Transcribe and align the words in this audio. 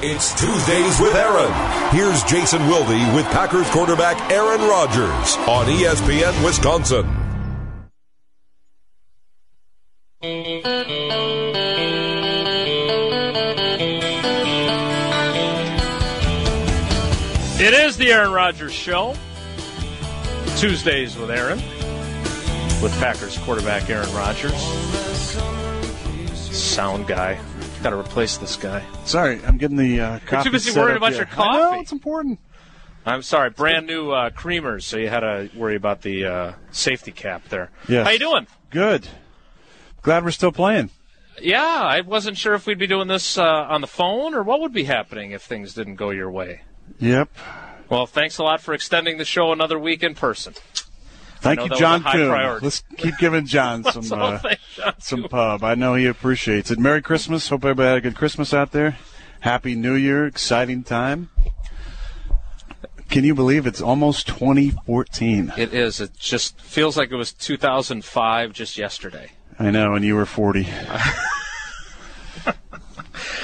It's 0.00 0.32
Tuesdays 0.40 1.00
with 1.00 1.16
Aaron. 1.16 1.52
Here's 1.90 2.22
Jason 2.22 2.60
Wilde 2.68 3.16
with 3.16 3.26
Packers 3.32 3.68
quarterback 3.70 4.30
Aaron 4.30 4.60
Rodgers 4.60 5.36
on 5.48 5.66
ESPN 5.66 6.44
Wisconsin. 6.44 7.04
It 17.60 17.74
is 17.74 17.96
the 17.96 18.12
Aaron 18.12 18.30
Rodgers 18.30 18.72
Show. 18.72 19.16
Tuesdays 20.58 21.18
with 21.18 21.32
Aaron, 21.32 21.58
with 22.80 22.96
Packers 23.00 23.36
quarterback 23.38 23.90
Aaron 23.90 24.14
Rodgers. 24.14 24.54
Sound 26.56 27.08
guy. 27.08 27.40
Got 27.82 27.90
to 27.90 27.98
replace 27.98 28.38
this 28.38 28.56
guy. 28.56 28.84
Sorry, 29.04 29.40
I'm 29.46 29.56
getting 29.56 29.76
the 29.76 30.00
uh, 30.00 30.18
coffee. 30.26 30.48
too 30.48 30.52
busy 30.52 30.72
set 30.72 30.80
worrying 30.80 30.96
about 30.96 31.10
here. 31.10 31.18
your 31.18 31.26
coffee. 31.26 31.58
I 31.58 31.74
know, 31.76 31.80
it's 31.80 31.92
important. 31.92 32.40
I'm 33.06 33.22
sorry, 33.22 33.50
brand 33.50 33.86
new 33.86 34.10
uh, 34.10 34.30
creamers, 34.30 34.82
so 34.82 34.98
you 34.98 35.08
had 35.08 35.20
to 35.20 35.48
worry 35.54 35.76
about 35.76 36.02
the 36.02 36.24
uh, 36.24 36.52
safety 36.72 37.12
cap 37.12 37.48
there. 37.48 37.70
Yes. 37.88 38.04
How 38.04 38.12
you 38.12 38.18
doing? 38.18 38.46
Good. 38.70 39.06
Glad 40.02 40.24
we're 40.24 40.32
still 40.32 40.52
playing. 40.52 40.90
Yeah, 41.40 41.62
I 41.62 42.00
wasn't 42.00 42.36
sure 42.36 42.54
if 42.54 42.66
we'd 42.66 42.78
be 42.78 42.86
doing 42.86 43.08
this 43.08 43.38
uh, 43.38 43.44
on 43.44 43.80
the 43.80 43.86
phone 43.86 44.34
or 44.34 44.42
what 44.42 44.60
would 44.60 44.72
be 44.72 44.84
happening 44.84 45.30
if 45.30 45.42
things 45.42 45.72
didn't 45.72 45.96
go 45.96 46.10
your 46.10 46.30
way. 46.30 46.62
Yep. 46.98 47.30
Well, 47.88 48.06
thanks 48.06 48.38
a 48.38 48.42
lot 48.42 48.60
for 48.60 48.74
extending 48.74 49.18
the 49.18 49.24
show 49.24 49.52
another 49.52 49.78
week 49.78 50.02
in 50.02 50.14
person. 50.14 50.54
Thank 51.40 51.60
you, 51.60 51.68
John 51.76 52.00
a 52.00 52.04
high 52.04 52.12
Kuhn. 52.12 52.28
priority. 52.28 52.66
Let's 52.66 52.82
keep 52.96 53.16
giving 53.18 53.46
John 53.46 53.84
some 53.92 54.12
uh, 54.12 54.40
John 54.74 54.94
some 54.98 55.22
pub. 55.24 55.62
I 55.64 55.74
know 55.74 55.94
he 55.94 56.06
appreciates 56.06 56.70
it. 56.70 56.78
Merry 56.78 57.02
Christmas. 57.02 57.48
Hope 57.48 57.64
everybody 57.64 57.88
had 57.88 57.98
a 57.98 58.00
good 58.00 58.16
Christmas 58.16 58.52
out 58.52 58.72
there. 58.72 58.96
Happy 59.40 59.74
New 59.74 59.94
Year. 59.94 60.26
Exciting 60.26 60.82
time. 60.82 61.30
Can 63.08 63.24
you 63.24 63.34
believe 63.34 63.66
it's 63.66 63.80
almost 63.80 64.26
2014? 64.28 65.54
It 65.56 65.72
is. 65.72 66.00
It 66.00 66.18
just 66.18 66.60
feels 66.60 66.96
like 66.96 67.10
it 67.10 67.16
was 67.16 67.32
2005 67.32 68.52
just 68.52 68.76
yesterday. 68.76 69.30
I 69.58 69.70
know, 69.70 69.94
and 69.94 70.04
you 70.04 70.14
were 70.14 70.26
40. 70.26 70.68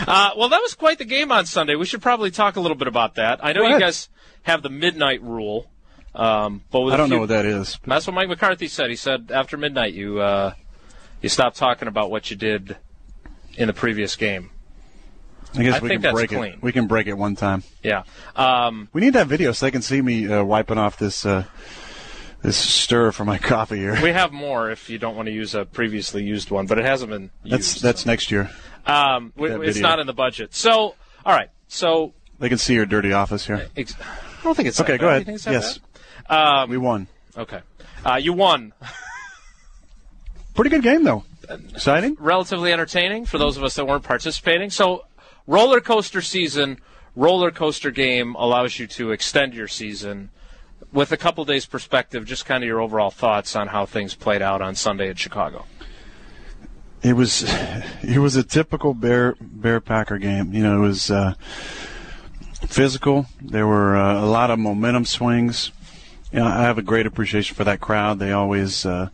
Uh, 0.06 0.30
well, 0.36 0.48
that 0.48 0.60
was 0.60 0.74
quite 0.74 0.98
the 0.98 1.04
game 1.04 1.32
on 1.32 1.46
Sunday. 1.46 1.76
We 1.76 1.86
should 1.86 2.02
probably 2.02 2.30
talk 2.30 2.56
a 2.56 2.60
little 2.60 2.76
bit 2.76 2.88
about 2.88 3.14
that. 3.14 3.44
I 3.44 3.52
know 3.52 3.62
you 3.66 3.78
guys 3.78 4.08
have 4.42 4.62
the 4.62 4.68
midnight 4.68 5.22
rule, 5.22 5.70
um, 6.14 6.62
but 6.70 6.80
with 6.82 6.94
I 6.94 6.96
don't 6.96 7.08
few- 7.08 7.16
know 7.16 7.20
what 7.20 7.28
that 7.30 7.46
is. 7.46 7.78
That's 7.86 8.06
what 8.06 8.14
Mike 8.14 8.28
McCarthy 8.28 8.68
said. 8.68 8.90
He 8.90 8.96
said 8.96 9.30
after 9.32 9.56
midnight, 9.56 9.94
you 9.94 10.20
uh, 10.20 10.54
you 11.22 11.28
stop 11.28 11.54
talking 11.54 11.88
about 11.88 12.10
what 12.10 12.30
you 12.30 12.36
did 12.36 12.76
in 13.56 13.66
the 13.68 13.72
previous 13.74 14.16
game. 14.16 14.50
I 15.56 15.62
guess 15.62 15.76
I 15.76 15.78
we 15.80 15.88
can 15.90 16.00
that's 16.00 16.12
break 16.14 16.30
clean. 16.30 16.42
it. 16.54 16.62
We 16.62 16.72
can 16.72 16.86
break 16.88 17.06
it 17.06 17.14
one 17.16 17.36
time. 17.36 17.62
Yeah. 17.82 18.02
Um, 18.34 18.88
We 18.92 19.00
need 19.00 19.12
that 19.12 19.28
video 19.28 19.52
so 19.52 19.66
they 19.66 19.70
can 19.70 19.82
see 19.82 20.02
me 20.02 20.26
uh, 20.32 20.42
wiping 20.42 20.78
off 20.78 20.98
this 20.98 21.24
uh, 21.24 21.44
this 22.42 22.56
stir 22.56 23.12
for 23.12 23.24
my 23.24 23.38
coffee 23.52 23.76
here. 23.76 23.96
we 24.02 24.10
have 24.10 24.32
more 24.32 24.70
if 24.70 24.90
you 24.90 24.98
don't 24.98 25.14
want 25.16 25.26
to 25.26 25.32
use 25.32 25.54
a 25.54 25.64
previously 25.64 26.24
used 26.24 26.50
one, 26.50 26.66
but 26.66 26.78
it 26.78 26.84
hasn't 26.84 27.10
been 27.10 27.30
used. 27.44 27.52
That's 27.52 27.80
that's 27.80 28.06
next 28.06 28.30
year. 28.32 28.50
um, 28.86 29.32
w- 29.36 29.52
that 29.56 29.60
it's 29.62 29.76
video. 29.76 29.88
not 29.88 30.00
in 30.00 30.06
the 30.08 30.12
budget. 30.12 30.54
So, 30.54 30.94
all 31.24 31.34
right. 31.36 31.50
So, 31.68 32.12
They 32.40 32.48
can 32.48 32.58
see 32.58 32.74
your 32.74 32.84
dirty 32.86 33.12
office 33.12 33.46
here. 33.46 33.68
ex- 33.76 33.94
I 34.00 34.42
don't 34.44 34.54
think 34.56 34.68
it's 34.68 34.80
Okay, 34.80 34.98
go 34.98 35.08
ahead. 35.08 35.24
think 35.24 35.36
it's 35.36 35.44
that 35.44 35.52
Yes, 35.52 35.78
bad? 35.78 35.88
Um, 36.28 36.70
we 36.70 36.78
won. 36.78 37.06
okay. 37.36 37.60
Uh, 38.04 38.16
you 38.16 38.32
won. 38.32 38.72
Pretty 40.54 40.70
good 40.70 40.82
game 40.82 41.04
though. 41.04 41.24
Exciting. 41.48 42.16
relatively 42.18 42.72
entertaining 42.72 43.26
for 43.26 43.38
those 43.38 43.56
of 43.56 43.64
us 43.64 43.74
that 43.74 43.86
weren't 43.86 44.04
participating. 44.04 44.70
So, 44.70 45.04
roller 45.46 45.80
coaster 45.80 46.22
season, 46.22 46.80
roller 47.14 47.50
coaster 47.50 47.90
game 47.90 48.34
allows 48.36 48.78
you 48.78 48.86
to 48.86 49.10
extend 49.10 49.52
your 49.52 49.68
season 49.68 50.30
with 50.92 51.12
a 51.12 51.16
couple 51.16 51.44
days 51.44 51.66
perspective. 51.66 52.24
Just 52.24 52.46
kind 52.46 52.62
of 52.62 52.68
your 52.68 52.80
overall 52.80 53.10
thoughts 53.10 53.54
on 53.56 53.68
how 53.68 53.84
things 53.84 54.14
played 54.14 54.40
out 54.40 54.62
on 54.62 54.74
Sunday 54.74 55.10
in 55.10 55.16
Chicago. 55.16 55.66
It 57.02 57.12
was 57.14 57.42
it 58.02 58.18
was 58.18 58.36
a 58.36 58.42
typical 58.42 58.94
Bear 58.94 59.36
Bear 59.40 59.80
Packer 59.80 60.18
game. 60.18 60.54
You 60.54 60.62
know, 60.62 60.78
it 60.78 60.86
was 60.86 61.10
uh, 61.10 61.34
physical. 62.66 63.26
There 63.42 63.66
were 63.66 63.96
uh, 63.96 64.22
a 64.22 64.26
lot 64.26 64.50
of 64.50 64.58
momentum 64.58 65.04
swings. 65.04 65.72
Know, 66.40 66.46
I 66.46 66.62
have 66.62 66.78
a 66.78 66.82
great 66.82 67.06
appreciation 67.06 67.54
for 67.54 67.62
that 67.62 67.80
crowd. 67.80 68.18
They 68.18 68.32
always 68.32 68.84
uh, 68.84 69.10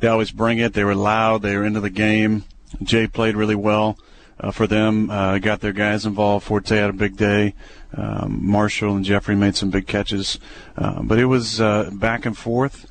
they 0.00 0.08
always 0.08 0.30
bring 0.30 0.58
it. 0.58 0.72
They 0.72 0.84
were 0.84 0.94
loud. 0.94 1.42
They 1.42 1.56
were 1.56 1.64
into 1.64 1.80
the 1.80 1.90
game. 1.90 2.44
Jay 2.82 3.06
played 3.06 3.36
really 3.36 3.54
well 3.54 3.98
uh, 4.40 4.50
for 4.50 4.66
them. 4.66 5.10
Uh, 5.10 5.38
got 5.38 5.60
their 5.60 5.74
guys 5.74 6.06
involved. 6.06 6.46
Forte 6.46 6.74
had 6.74 6.88
a 6.88 6.94
big 6.94 7.18
day. 7.18 7.54
Um, 7.94 8.38
Marshall 8.42 8.96
and 8.96 9.04
Jeffery 9.04 9.36
made 9.36 9.56
some 9.56 9.68
big 9.68 9.86
catches. 9.86 10.38
Uh, 10.76 11.02
but 11.02 11.18
it 11.18 11.26
was 11.26 11.60
uh, 11.60 11.90
back 11.92 12.24
and 12.24 12.36
forth, 12.36 12.86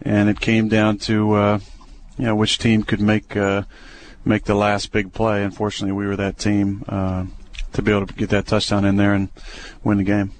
and 0.00 0.30
it 0.30 0.40
came 0.40 0.68
down 0.68 0.96
to 0.98 1.34
uh, 1.34 1.58
you 2.16 2.24
know 2.24 2.34
which 2.34 2.58
team 2.58 2.82
could 2.82 3.00
make 3.00 3.36
make 4.24 4.44
the 4.44 4.54
last 4.54 4.90
big 4.90 5.12
play. 5.12 5.44
Unfortunately, 5.44 5.92
we 5.92 6.06
were 6.06 6.16
that 6.16 6.38
team 6.38 6.82
to 7.72 7.82
be 7.82 7.92
able 7.92 8.06
to 8.06 8.14
get 8.14 8.30
that 8.30 8.46
touchdown 8.46 8.86
in 8.86 8.96
there 8.96 9.12
and 9.12 9.28
win 9.84 9.98
the 9.98 10.04
game. 10.04 10.32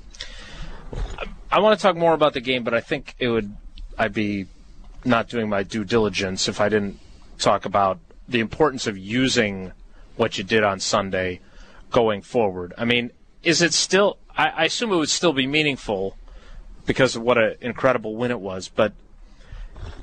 I 1.50 1.60
want 1.60 1.78
to 1.78 1.82
talk 1.82 1.96
more 1.96 2.12
about 2.12 2.34
the 2.34 2.40
game, 2.40 2.62
but 2.62 2.74
I 2.74 2.80
think 2.80 3.14
it 3.18 3.28
would 3.28 3.54
I'd 3.98 4.12
be 4.12 4.46
not 5.04 5.28
doing 5.28 5.48
my 5.48 5.62
due 5.62 5.84
diligence 5.84 6.48
if 6.48 6.60
I 6.60 6.68
didn't 6.68 6.98
talk 7.38 7.64
about 7.64 7.98
the 8.28 8.40
importance 8.40 8.86
of 8.86 8.98
using 8.98 9.72
what 10.16 10.36
you 10.36 10.44
did 10.44 10.62
on 10.62 10.80
Sunday 10.80 11.40
going 11.90 12.22
forward. 12.22 12.74
I 12.76 12.84
mean, 12.84 13.10
is 13.42 13.62
it 13.62 13.72
still? 13.72 14.18
I, 14.36 14.48
I 14.48 14.64
assume 14.64 14.92
it 14.92 14.96
would 14.96 15.08
still 15.08 15.32
be 15.32 15.46
meaningful 15.46 16.16
because 16.86 17.16
of 17.16 17.22
what 17.22 17.38
an 17.38 17.56
incredible 17.60 18.16
win 18.16 18.30
it 18.30 18.40
was. 18.40 18.68
But 18.68 18.92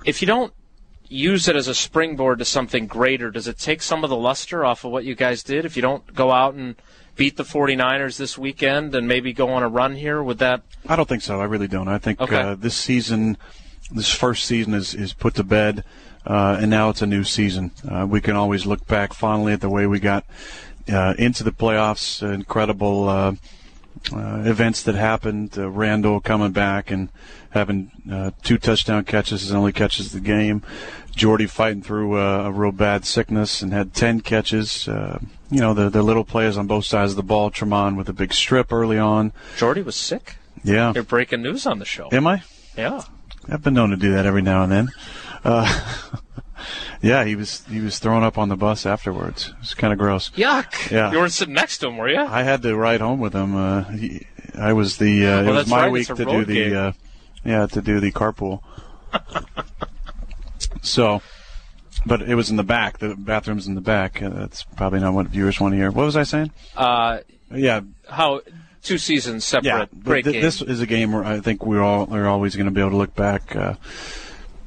if 0.04 0.22
you 0.22 0.26
don't 0.26 0.54
use 1.08 1.48
it 1.48 1.56
as 1.56 1.68
a 1.68 1.76
springboard 1.76 2.40
to 2.40 2.46
something 2.46 2.88
greater, 2.88 3.30
does 3.30 3.48
it 3.48 3.60
take 3.60 3.82
some 3.82 4.04
of 4.04 4.10
the 4.10 4.16
luster 4.16 4.66
off 4.66 4.84
of 4.84 4.92
what 4.92 5.06
you 5.06 5.16
guys 5.16 5.44
did? 5.44 5.66
If 5.66 5.76
you 5.76 5.82
don't 5.82 6.14
go 6.14 6.32
out 6.32 6.56
and 6.56 6.76
beat 7.16 7.38
the 7.38 7.44
49ers 7.44 8.18
this 8.18 8.38
weekend 8.38 8.94
and 8.96 9.08
maybe 9.08 9.34
go 9.34 9.50
on 9.50 9.64
a 9.64 9.70
run 9.70 9.96
here, 9.96 10.22
would 10.22 10.40
that 10.40 10.62
I 10.88 10.96
don't 10.96 11.08
think 11.08 11.22
so. 11.22 11.40
I 11.42 11.46
really 11.46 11.68
don't. 11.68 11.88
I 11.88 11.98
think 11.98 12.22
Okay. 12.22 12.36
uh, 12.40 12.56
this 12.56 12.76
season, 12.76 13.38
this 13.92 14.10
first 14.10 14.46
season 14.46 14.74
is, 14.74 14.94
is 14.94 15.14
put 15.14 15.36
to 15.36 15.44
bed, 15.44 15.84
uh, 16.26 16.58
and 16.60 16.70
now 16.70 16.90
it's 16.90 17.02
a 17.02 17.08
new 17.08 17.24
season. 17.24 17.72
Uh, 17.90 18.06
we 18.10 18.22
can 18.22 18.36
always 18.36 18.66
look 18.66 18.86
back 18.88 19.14
fondly 19.14 19.54
at 19.54 19.62
the 19.62 19.70
way 19.70 19.88
we 19.88 20.00
got 20.00 20.26
uh, 20.92 21.14
into 21.18 21.44
the 21.44 21.52
playoffs, 21.52 22.22
uh, 22.22 22.32
incredible 22.32 23.10
uh, 23.10 23.34
uh, 24.14 24.44
events 24.46 24.84
that 24.84 24.96
happened. 24.96 25.58
Uh, 25.58 25.70
Randall 25.70 26.20
coming 26.20 26.52
back 26.52 26.92
and 26.92 27.10
having 27.52 27.92
uh, 28.12 28.32
two 28.44 28.58
touchdown 28.58 29.04
catches, 29.06 29.42
his 29.42 29.54
only 29.54 29.72
catches 29.72 30.12
the 30.12 30.20
game. 30.20 30.62
Jordy 31.16 31.48
fighting 31.48 31.82
through 31.82 32.20
uh, 32.20 32.44
a 32.44 32.52
real 32.52 32.74
bad 32.74 33.06
sickness 33.06 33.62
and 33.62 33.72
had 33.72 33.94
10 33.94 34.20
catches. 34.22 34.88
You 35.52 35.60
know, 35.62 35.74
the, 35.74 35.90
the 35.90 36.02
little 36.02 36.24
players 36.24 36.58
on 36.58 36.66
both 36.68 36.86
sides 36.86 37.12
of 37.12 37.18
the 37.18 37.24
ball. 37.24 37.52
Tramon 37.52 37.96
with 37.98 38.10
a 38.10 38.14
big 38.14 38.34
strip 38.34 38.72
early 38.74 38.98
on. 38.98 39.32
Jordy 39.58 39.82
was 39.84 39.96
sick? 39.96 40.38
Yeah. 40.64 40.92
You're 40.96 41.04
breaking 41.04 41.44
news 41.44 41.66
on 41.68 41.78
the 41.80 41.86
show. 41.86 42.10
Am 42.12 42.26
I? 42.26 42.42
Yeah. 42.78 43.02
I've 43.48 43.62
been 43.62 43.76
known 43.76 43.92
to 43.92 43.96
do 43.98 44.12
that 44.14 44.26
every 44.26 44.42
now 44.42 44.64
and 44.64 44.72
then. 44.72 44.90
Uh, 45.44 46.02
yeah, 47.02 47.24
he 47.26 47.36
was 47.36 47.64
he 47.70 47.80
was 47.80 48.00
thrown 48.00 48.24
up 48.24 48.40
on 48.40 48.50
the 48.50 48.56
bus 48.56 48.88
afterwards. 48.88 49.50
It 49.50 49.60
was 49.60 49.74
kind 49.76 49.94
of 49.94 50.00
gross. 50.00 50.32
Yuck. 50.32 50.90
Yeah. 50.90 51.12
You 51.12 51.20
weren't 51.20 51.32
sitting 51.34 51.54
next 51.54 51.78
to 51.80 51.88
him, 51.90 51.98
were 51.98 52.10
you? 52.10 52.20
I 52.22 52.42
had 52.42 52.64
to 52.64 52.76
ride 52.76 53.02
home 53.02 53.20
with 53.20 53.34
him. 53.34 53.56
Uh, 53.56 53.84
he, 53.84 54.26
I 54.58 54.74
was 54.74 54.98
the 54.98 55.28
uh, 55.28 55.42
it 55.42 55.46
Well, 55.46 55.54
was 55.54 55.56
that's 55.58 55.70
my 55.70 55.84
right, 55.84 55.92
week 55.92 56.08
to 56.08 56.16
do 56.16 56.26
road 56.26 56.48
the 56.48 56.54
game. 56.56 56.76
uh, 56.76 56.92
yeah 57.44 57.68
to 57.68 57.82
do 57.84 58.00
the 58.00 58.12
carpool. 58.12 58.62
so, 60.82 61.22
but 62.06 62.22
it 62.22 62.36
was 62.36 62.50
in 62.50 62.56
the 62.58 62.64
back. 62.64 63.00
The 63.00 63.16
bathroom's 63.16 63.68
in 63.68 63.76
the 63.76 63.82
back. 63.82 64.22
Uh, 64.22 64.30
that's 64.30 64.64
probably 64.64 65.00
not 65.00 65.14
what 65.14 65.28
viewers 65.28 65.60
want 65.60 65.74
to 65.74 65.78
hear. 65.78 65.92
What 65.92 66.06
was 66.06 66.16
I 66.18 66.24
saying? 66.24 66.52
Uh, 66.76 67.20
Yeah, 67.54 67.82
how 68.10 68.42
two 68.84 68.98
seasons 68.98 69.46
separate. 69.46 69.90
yeah. 69.94 70.00
Great 70.04 70.24
th- 70.26 70.34
game. 70.34 70.42
This 70.42 70.62
is 70.62 70.82
a 70.82 70.86
game 70.86 71.12
where 71.12 71.24
I 71.24 71.40
think 71.40 71.66
we're 71.66 71.82
all 71.82 72.14
are 72.14 72.28
always 72.28 72.56
going 72.56 72.66
to 72.68 72.72
be 72.72 72.80
able 72.82 72.92
to 72.92 72.98
look 72.98 73.16
back 73.16 73.56
uh, 73.56 73.76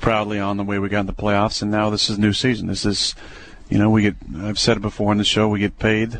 proudly 0.00 0.38
on 0.38 0.56
the 0.56 0.64
way 0.64 0.78
we 0.78 0.88
got 0.88 1.00
in 1.00 1.06
the 1.06 1.12
playoffs, 1.12 1.62
and 1.62 1.70
now 1.70 1.90
this 1.90 2.08
is 2.10 2.18
a 2.18 2.20
new 2.20 2.32
season. 2.32 2.66
This 2.68 2.84
is, 2.84 3.14
you 3.68 3.78
know, 3.78 3.90
we 3.90 4.02
get. 4.02 4.16
I've 4.38 4.58
said 4.58 4.76
it 4.76 4.80
before 4.80 5.10
on 5.10 5.18
the 5.18 5.24
show. 5.24 5.48
We 5.48 5.58
get 5.60 5.78
paid 5.78 6.14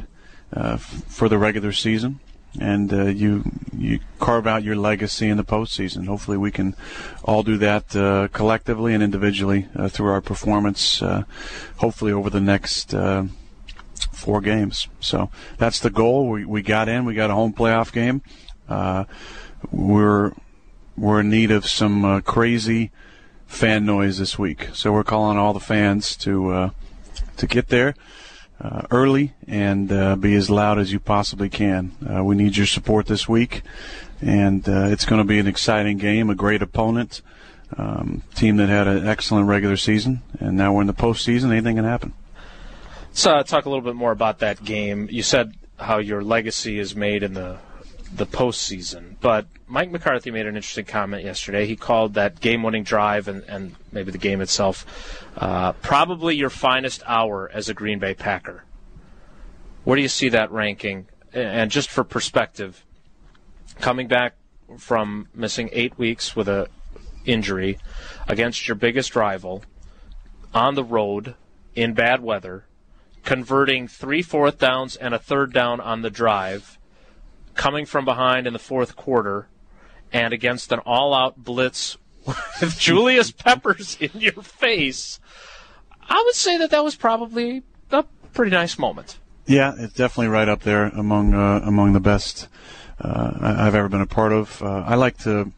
uh, 0.56 0.75
f- 0.75 1.05
for 1.09 1.29
the 1.29 1.38
regular 1.38 1.73
season, 1.73 2.20
and 2.60 2.93
uh, 2.93 3.05
you 3.05 3.44
you 3.76 4.00
carve 4.19 4.46
out 4.46 4.62
your 4.62 4.76
legacy 4.76 5.28
in 5.28 5.37
the 5.37 5.44
postseason. 5.44 6.06
Hopefully, 6.06 6.37
we 6.37 6.50
can 6.50 6.75
all 7.25 7.43
do 7.43 7.56
that 7.58 7.94
uh, 7.94 8.28
collectively 8.28 8.94
and 8.94 9.02
individually 9.02 9.69
uh, 9.76 9.88
through 9.88 10.10
our 10.10 10.20
performance. 10.20 11.02
Uh, 11.02 11.25
hopefully, 11.76 12.12
over 12.12 12.31
the 12.31 12.40
next. 12.40 12.94
Uh, 12.94 13.25
four 14.12 14.40
games. 14.40 14.88
So 15.00 15.31
that's 15.58 15.78
the 15.78 15.90
goal. 15.90 16.28
We, 16.28 16.44
we 16.44 16.62
got 16.62 16.88
in. 16.88 17.05
We 17.05 17.14
got 17.14 17.31
a 17.31 17.34
home 17.34 17.52
playoff 17.52 17.93
game. 17.93 18.22
Uh, 18.69 19.05
we're 19.70 20.32
we're 20.96 21.20
in 21.20 21.31
need 21.31 21.50
of 21.52 21.66
some 21.66 22.22
crazy 22.22 22.90
fan 23.46 23.84
noise 23.87 24.19
this 24.19 24.38
week. 24.38 24.69
So 24.72 24.93
we're 24.93 25.05
calling 25.05 25.38
all 25.38 25.52
the 25.52 25.60
fans 25.60 26.16
to 26.19 26.72
to 27.37 27.46
get 27.46 27.69
there. 27.69 27.94
Uh, 28.60 28.82
early 28.90 29.34
and 29.46 29.90
uh, 29.93 30.16
be 30.16 30.34
as 30.34 30.50
loud 30.50 30.78
as 30.78 30.93
you 30.93 31.00
possibly 31.00 31.49
can. 31.49 31.93
Uh, 32.08 32.25
we 32.25 32.34
need 32.34 32.56
your 32.56 32.66
support 32.66 33.06
this 33.06 33.28
week, 33.28 33.62
and 34.20 34.69
uh, 34.69 34.87
it's 34.87 35.05
going 35.05 35.20
to 35.20 35.26
be 35.26 35.38
an 35.38 35.46
exciting 35.46 35.99
game, 35.99 36.31
a 36.31 36.34
great 36.34 36.62
opponent, 36.62 37.22
um, 37.76 38.22
team 38.34 38.56
that 38.56 38.69
had 38.69 38.88
an 38.88 39.06
excellent 39.06 39.46
regular 39.46 39.76
season, 39.76 40.22
and 40.40 40.56
now 40.56 40.72
we're 40.72 40.81
in 40.81 40.87
the 40.87 40.94
postseason. 40.94 41.50
Anything 41.50 41.76
can 41.76 41.84
happen. 41.84 42.12
Let's 43.08 43.26
uh, 43.26 43.43
talk 43.43 43.66
a 43.66 43.69
little 43.69 43.84
bit 43.84 43.96
more 43.96 44.12
about 44.12 44.40
that 44.40 44.64
game. 44.64 45.08
You 45.10 45.22
said 45.22 45.55
how 45.76 45.99
your 45.99 46.22
legacy 46.22 46.78
is 46.78 46.94
made 46.94 47.22
in 47.22 47.34
the 47.34 47.58
the 48.14 48.26
postseason, 48.26 49.16
but 49.20 49.46
Mike 49.69 49.91
McCarthy 49.91 50.31
made 50.31 50.47
an 50.47 50.56
interesting 50.56 50.87
comment 50.87 51.25
yesterday. 51.25 51.67
He 51.67 51.76
called 51.76 52.15
that 52.15 52.41
game-winning 52.41 52.85
drive 52.85 53.29
and, 53.29 53.44
and 53.44 53.76
maybe 53.93 54.11
the 54.11 54.19
game 54.19 54.41
itself 54.41 55.26
uh, 55.37 55.73
probably 55.75 56.37
your 56.37 56.49
finest 56.49 57.03
hour 57.06 57.50
as 57.53 57.69
a 57.69 57.75
Green 57.75 57.99
Bay 57.99 58.15
Packer. 58.15 58.65
Where 59.85 59.97
do 59.97 60.03
you 60.03 60.09
see 60.09 60.31
that 60.31 60.50
ranking? 60.50 61.06
And 61.35 61.70
just 61.70 61.91
for 61.91 62.03
perspective, 62.03 62.85
coming 63.79 64.09
back 64.09 64.37
from 64.79 65.29
missing 65.35 65.69
eight 65.73 65.99
weeks 65.99 66.35
with 66.35 66.49
a 66.49 66.69
injury 67.26 67.79
against 68.26 68.67
your 68.67 68.75
biggest 68.75 69.15
rival 69.15 69.62
on 70.55 70.75
the 70.75 70.85
road 70.85 71.35
in 71.75 71.93
bad 71.93 72.23
weather, 72.23 72.65
converting 73.23 73.87
three 73.87 74.23
fourth 74.23 74.59
downs 74.59 74.97
and 74.97 75.12
a 75.12 75.19
third 75.19 75.53
down 75.53 75.79
on 75.81 76.00
the 76.00 76.11
drive, 76.11 76.79
coming 77.55 77.85
from 77.85 78.06
behind 78.06 78.47
in 78.47 78.55
the 78.55 78.59
fourth 78.59 78.97
quarter, 78.97 79.49
and 80.12 80.32
against 80.32 80.72
an 80.72 80.81
all 80.81 81.14
out 81.14 81.43
blitz 81.43 81.96
with 82.26 82.76
Julius 82.78 83.31
Peppers 83.31 83.96
in 84.00 84.10
your 84.14 84.43
face, 84.43 85.20
I 86.08 86.22
would 86.25 86.34
say 86.34 86.58
that 86.58 86.70
that 86.70 86.84
was 86.84 86.96
probably 86.96 87.62
a 87.90 88.05
pretty 88.32 88.50
nice 88.50 88.78
moment. 88.78 89.19
Yeah, 89.46 89.75
it's 89.78 89.94
definitely 89.94 90.28
right 90.28 90.49
up 90.49 90.60
there 90.60 90.84
among 90.84 91.34
uh, 91.34 91.60
among 91.64 91.94
the 91.94 92.00
best 92.00 92.49
uh, 93.00 93.32
I've 93.40 93.75
ever 93.75 93.88
been 93.88 94.02
a 94.02 94.06
part 94.06 94.32
of. 94.32 94.62
Uh, 94.62 94.84
I 94.87 94.94
like 94.94 95.16
to 95.19 95.52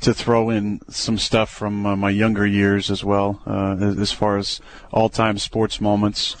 to 0.00 0.14
throw 0.14 0.50
in 0.50 0.80
some 0.88 1.18
stuff 1.18 1.50
from 1.50 1.86
uh, 1.86 1.96
my 1.96 2.10
younger 2.10 2.46
years 2.46 2.90
as 2.90 3.04
well, 3.04 3.42
uh, 3.46 3.76
as 4.00 4.12
far 4.12 4.36
as 4.38 4.60
all 4.92 5.08
time 5.08 5.38
sports 5.38 5.80
moments. 5.80 6.36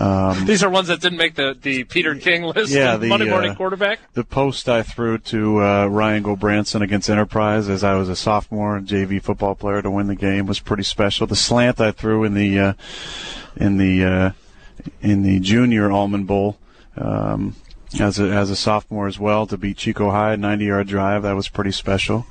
Um, 0.00 0.46
These 0.46 0.62
are 0.62 0.70
ones 0.70 0.88
that 0.88 1.00
didn't 1.00 1.18
make 1.18 1.34
the, 1.34 1.56
the 1.60 1.84
Peter 1.84 2.14
King 2.14 2.44
list. 2.44 2.72
Yeah, 2.72 2.96
the 2.96 3.08
Monday 3.08 3.28
morning 3.28 3.52
uh, 3.52 3.54
quarterback. 3.54 3.98
The 4.14 4.24
post 4.24 4.68
I 4.68 4.82
threw 4.82 5.18
to 5.18 5.62
uh, 5.62 5.86
Ryan 5.86 6.24
Gulbranson 6.24 6.82
against 6.82 7.10
Enterprise 7.10 7.68
as 7.68 7.84
I 7.84 7.94
was 7.94 8.08
a 8.08 8.16
sophomore 8.16 8.80
JV 8.80 9.20
football 9.22 9.54
player 9.54 9.82
to 9.82 9.90
win 9.90 10.06
the 10.06 10.14
game 10.14 10.46
was 10.46 10.60
pretty 10.60 10.84
special. 10.84 11.26
The 11.26 11.36
slant 11.36 11.80
I 11.80 11.92
threw 11.92 12.24
in 12.24 12.34
the 12.34 12.58
uh, 12.58 12.72
in 13.56 13.76
the 13.76 14.04
uh, 14.04 14.30
in 15.00 15.22
the 15.22 15.40
junior 15.40 15.90
Almond 15.90 16.26
Bowl. 16.26 16.58
Um, 16.96 17.56
as 18.00 18.18
a, 18.18 18.24
as 18.24 18.48
a 18.50 18.56
sophomore 18.56 19.06
as 19.06 19.18
well 19.18 19.46
to 19.46 19.58
beat 19.58 19.76
Chico 19.76 20.10
High 20.10 20.36
90 20.36 20.64
yard 20.64 20.86
drive 20.88 21.22
that 21.24 21.34
was 21.34 21.48
pretty 21.48 21.72
special 21.72 22.26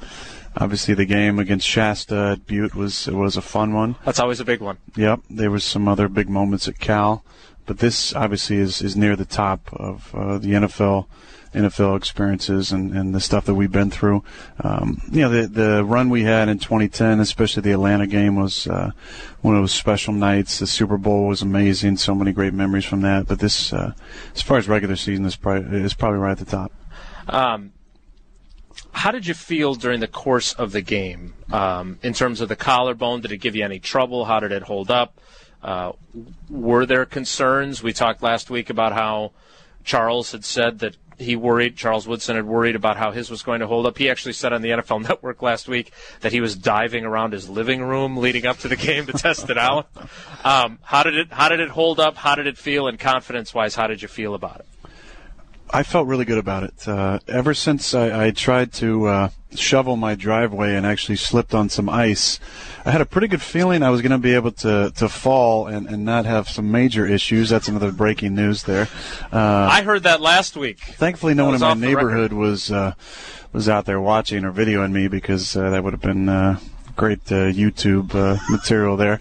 obviously 0.57 0.94
the 0.94 1.06
game 1.06 1.39
against 1.39 1.68
Shasta 1.68 2.33
at 2.33 2.45
Butte 2.45 2.75
was 2.75 3.07
was 3.07 3.38
a 3.38 3.42
fun 3.42 3.74
one. 3.74 3.95
That's 4.06 4.19
always 4.19 4.39
a 4.39 4.45
big 4.45 4.62
one. 4.62 4.77
Yep, 4.95 5.21
there 5.30 5.51
was 5.51 5.63
some 5.63 5.88
other 5.88 6.07
big 6.07 6.30
moments 6.30 6.68
at 6.68 6.80
Cal 6.80 7.24
but 7.65 7.80
this 7.80 8.13
obviously 8.13 8.57
is, 8.57 8.81
is 8.81 8.95
near 8.95 9.15
the 9.15 9.25
top 9.25 9.69
of 9.74 10.13
uh, 10.13 10.38
the 10.38 10.50
NFL 10.50 11.07
NFL 11.53 11.98
experiences 11.98 12.71
and, 12.71 12.94
and 12.94 13.13
the 13.13 13.19
stuff 13.19 13.45
that 13.45 13.56
we've 13.56 13.71
been 13.71 13.92
through. 13.92 14.24
Um, 14.62 15.01
you 15.12 15.21
know, 15.21 15.30
the 15.30 15.48
the 15.48 15.83
run 15.83 16.09
we 16.09 16.24
had 16.24 16.48
in 16.48 16.59
2010, 16.59 17.19
especially 17.19 17.62
the 17.62 17.71
Atlanta 17.71 18.07
game, 18.07 18.36
was 18.36 18.68
uh, 18.68 18.92
one 19.42 19.56
of 19.56 19.62
those 19.62 19.74
special 19.74 20.13
nights. 20.13 20.59
The 20.59 20.68
Super 20.68 20.98
Bowl 20.98 21.27
was 21.27 21.42
amazing. 21.42 21.98
So 21.98 22.15
many 22.15 22.31
great 22.31 22.53
memories 22.53 22.86
from 22.86 23.01
that. 23.01 23.27
But 23.27 23.39
this, 23.39 23.74
uh, 23.74 23.94
as 24.33 24.42
far 24.42 24.57
as 24.57 24.68
regular 24.69 24.95
season, 24.95 25.25
is 25.25 25.36
probably 25.36 25.81
is 25.81 25.94
probably 25.94 26.19
right 26.19 26.31
at 26.31 26.39
the 26.39 26.45
top. 26.45 26.71
Um, 27.27 27.74
how 28.92 29.12
did 29.12 29.28
you 29.28 29.33
feel 29.33 29.75
during 29.75 30.00
the 30.00 30.07
course 30.07 30.54
of 30.54 30.72
the 30.72 30.81
game 30.81 31.33
um, 31.51 32.00
in 32.04 32.13
terms 32.13 32.42
of 32.42 32.50
the 32.50 32.56
collarbone? 32.56 33.22
Did 33.22 33.31
it 33.31 33.38
give 33.38 33.56
you 33.56 33.63
any 33.63 33.80
trouble? 33.80 34.25
How 34.25 34.39
did 34.39 34.51
it 34.51 34.63
hold 34.63 34.92
up? 34.92 35.19
Uh, 35.63 35.94
were 36.50 36.86
there 36.86 37.06
concerns? 37.06 37.83
We 37.83 37.94
talked 37.94 38.24
last 38.24 38.50
week 38.50 38.69
about 38.69 38.94
how 38.94 39.31
Charles 39.83 40.31
had 40.31 40.44
said 40.44 40.80
that 40.80 40.98
he 41.18 41.36
worried, 41.36 41.78
Charles 41.78 42.07
Woodson 42.07 42.36
had 42.36 42.45
worried 42.45 42.75
about 42.75 42.98
how 42.98 43.12
his 43.12 43.30
was 43.30 43.44
going 43.44 43.60
to 43.60 43.68
hold 43.68 43.86
up. 43.86 43.98
He 43.98 44.10
actually 44.10 44.33
said 44.33 44.54
on 44.54 44.62
the 44.62 44.69
NFL 44.69 45.04
Network 45.07 45.42
last 45.42 45.68
week 45.68 45.92
that 46.22 46.31
he 46.31 46.42
was 46.42 46.56
diving 46.56 47.06
around 47.06 47.34
his 47.34 47.50
living 47.50 47.81
room 47.81 48.18
leading 48.18 48.45
up 48.45 48.57
to 48.60 48.68
the 48.68 48.75
game 48.75 49.06
to 49.06 49.13
test 49.13 49.50
it 49.50 49.57
out. 49.57 49.88
Um, 50.44 50.80
how 50.81 51.04
did 51.04 51.16
it 51.16 51.31
How 51.31 51.50
did 51.50 51.60
it 51.60 51.69
hold 51.69 52.00
up? 52.00 52.16
How 52.18 52.36
did 52.36 52.48
it 52.48 52.57
feel? 52.57 52.88
And 52.88 53.00
confidence 53.00 53.54
wise, 53.54 53.75
how 53.75 53.88
did 53.88 54.01
you 54.01 54.07
feel 54.07 54.34
about 54.34 54.60
it? 54.62 54.66
I 55.74 55.84
felt 55.84 56.08
really 56.08 56.26
good 56.26 56.38
about 56.38 56.64
it. 56.64 56.88
Uh, 56.88 57.20
ever 57.28 57.54
since 57.54 57.94
I, 57.94 58.28
I 58.28 58.32
tried 58.32 58.74
to 58.74 59.06
uh, 59.06 59.30
shovel 59.56 59.96
my 59.96 60.16
driveway 60.16 60.76
and 60.76 60.86
actually 60.86 61.16
slipped 61.16 61.54
on 61.54 61.70
some 61.70 61.88
ice, 61.88 62.40
I 62.86 62.92
had 62.92 63.00
a 63.00 63.06
pretty 63.06 63.28
good 63.28 63.42
feeling 63.42 63.82
I 63.82 63.90
was 63.90 64.02
going 64.02 64.12
to 64.12 64.18
be 64.18 64.34
able 64.34 64.52
to, 64.52 64.92
to 64.98 65.08
fall 65.08 65.68
and, 65.68 65.88
and 65.88 66.04
not 66.04 66.26
have 66.26 66.50
some 66.50 66.72
major 66.72 67.06
issues. 67.06 67.50
That's 67.50 67.70
another 67.70 67.94
breaking 67.94 68.36
news 68.36 68.64
there. 68.64 68.90
Uh, 69.32 69.70
I 69.72 69.84
heard 69.84 70.04
that 70.04 70.20
last 70.20 70.58
week. 70.58 70.80
Thankfully, 70.80 71.34
no 71.34 71.46
one 71.46 71.56
in 71.56 71.62
my 71.62 71.74
neighborhood 71.74 72.34
was 72.34 72.72
uh, 72.72 72.94
was 73.54 73.70
out 73.70 73.86
there 73.86 74.02
watching 74.02 74.44
or 74.44 74.52
videoing 74.52 74.92
me 74.92 75.08
because 75.08 75.56
uh, 75.56 75.70
that 75.70 75.84
would 75.84 75.94
have 75.94 76.02
been 76.02 76.28
uh, 76.28 76.60
great 76.96 77.24
YouTube 77.26 78.14
material 78.50 78.98
there. 78.98 79.20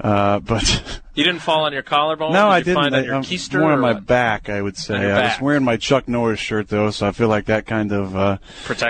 Uh, 0.00 0.38
but 0.38 1.00
you 1.14 1.24
didn't 1.24 1.40
fall 1.40 1.64
on 1.64 1.72
your 1.72 1.82
collarbone. 1.82 2.32
No, 2.32 2.44
Did 2.44 2.50
I 2.50 2.60
didn't. 2.62 2.94
I, 2.94 3.16
am 3.16 3.24
more 3.60 3.72
on 3.72 3.80
my 3.80 3.94
back, 3.94 4.48
I 4.48 4.62
would 4.62 4.76
say. 4.76 5.10
I 5.10 5.28
was 5.28 5.40
wearing 5.40 5.64
my 5.64 5.76
Chuck 5.76 6.08
Norris 6.08 6.40
shirt 6.40 6.68
though, 6.68 6.90
so 6.90 7.06
I 7.06 7.12
feel 7.12 7.28
like 7.28 7.46
that 7.46 7.66
kind 7.66 7.92
of 7.92 8.16
uh, 8.16 8.38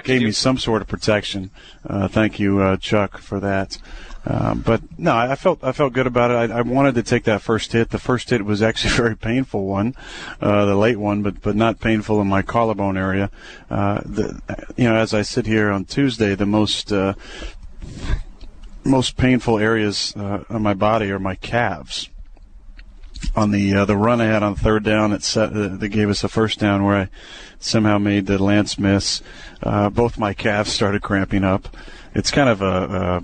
gave 0.04 0.20
you? 0.20 0.28
me 0.28 0.32
some 0.32 0.58
sort 0.58 0.82
of 0.82 0.88
protection. 0.88 1.50
Uh, 1.86 2.08
thank 2.08 2.38
you, 2.38 2.60
uh, 2.60 2.76
Chuck, 2.76 3.18
for 3.18 3.40
that. 3.40 3.78
Um, 4.26 4.60
but 4.60 4.82
no, 4.98 5.16
I 5.16 5.36
felt 5.36 5.64
I 5.64 5.72
felt 5.72 5.94
good 5.94 6.06
about 6.06 6.30
it. 6.30 6.50
I, 6.50 6.58
I, 6.58 6.60
wanted 6.60 6.96
to 6.96 7.02
take 7.02 7.24
that 7.24 7.40
first 7.40 7.72
hit. 7.72 7.88
The 7.88 7.98
first 7.98 8.28
hit 8.28 8.44
was 8.44 8.60
actually 8.68 8.92
a 8.92 8.96
very 8.96 9.16
painful 9.16 9.64
one, 9.64 9.94
uh, 10.40 10.66
the 10.66 10.76
late 10.76 10.98
one, 10.98 11.22
but 11.22 11.40
but 11.40 11.56
not 11.56 11.80
painful 11.80 12.20
in 12.20 12.26
my 12.26 12.42
collarbone 12.42 12.98
area. 12.98 13.30
Uh, 13.70 14.02
the, 14.04 14.38
you 14.76 14.84
know, 14.84 14.96
as 14.96 15.14
I 15.14 15.22
sit 15.22 15.46
here 15.46 15.70
on 15.70 15.86
Tuesday, 15.86 16.34
the 16.34 16.44
most 16.44 16.92
uh, 16.92 17.14
most 18.88 19.16
painful 19.16 19.58
areas 19.58 20.14
uh, 20.16 20.44
on 20.48 20.62
my 20.62 20.74
body 20.74 21.10
are 21.10 21.18
my 21.18 21.36
calves. 21.36 22.08
On 23.34 23.50
the 23.50 23.74
uh, 23.74 23.84
the 23.84 23.96
run 23.96 24.20
I 24.20 24.26
had 24.26 24.42
on 24.42 24.54
third 24.54 24.84
down, 24.84 25.12
it 25.12 25.22
set, 25.22 25.52
uh, 25.52 25.76
that 25.76 25.88
gave 25.88 26.08
us 26.08 26.22
a 26.22 26.28
first 26.28 26.60
down 26.60 26.84
where 26.84 26.96
I 26.96 27.08
somehow 27.58 27.98
made 27.98 28.26
the 28.26 28.42
Lance 28.42 28.78
miss. 28.78 29.22
Uh, 29.62 29.90
both 29.90 30.18
my 30.18 30.32
calves 30.32 30.72
started 30.72 31.02
cramping 31.02 31.44
up. 31.44 31.68
It's 32.14 32.30
kind 32.30 32.48
of 32.48 32.62
a, 32.62 33.20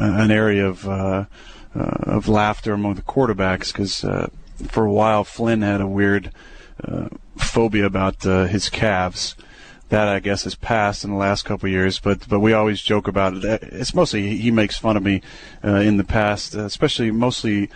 an 0.00 0.30
area 0.30 0.66
of 0.66 0.88
uh, 0.88 1.24
uh, 1.74 1.96
of 2.02 2.28
laughter 2.28 2.72
among 2.72 2.94
the 2.94 3.02
quarterbacks 3.02 3.72
because 3.72 4.00
for 4.68 4.84
a 4.84 4.92
while 4.92 5.24
Flynn 5.24 5.62
had 5.62 5.80
a 5.80 5.88
weird 5.88 6.30
phobia 7.36 7.86
about 7.86 8.22
his 8.22 8.70
calves 8.70 9.34
that 9.94 10.08
I 10.08 10.18
guess 10.18 10.42
has 10.42 10.56
passed 10.56 11.04
in 11.04 11.10
the 11.10 11.16
last 11.16 11.44
couple 11.44 11.68
years. 11.68 12.00
But 12.00 12.28
but 12.28 12.40
we 12.40 12.52
always 12.52 12.82
joke 12.82 13.06
about 13.06 13.36
it. 13.36 13.62
It's 13.62 13.94
mostly 13.94 14.36
he 14.36 14.50
makes 14.50 14.76
fun 14.76 14.96
of 14.96 15.04
me 15.04 15.22
uh, 15.62 15.76
in 15.76 15.98
the 15.98 16.04
past, 16.04 16.56
especially 16.56 17.12
mostly 17.12 17.70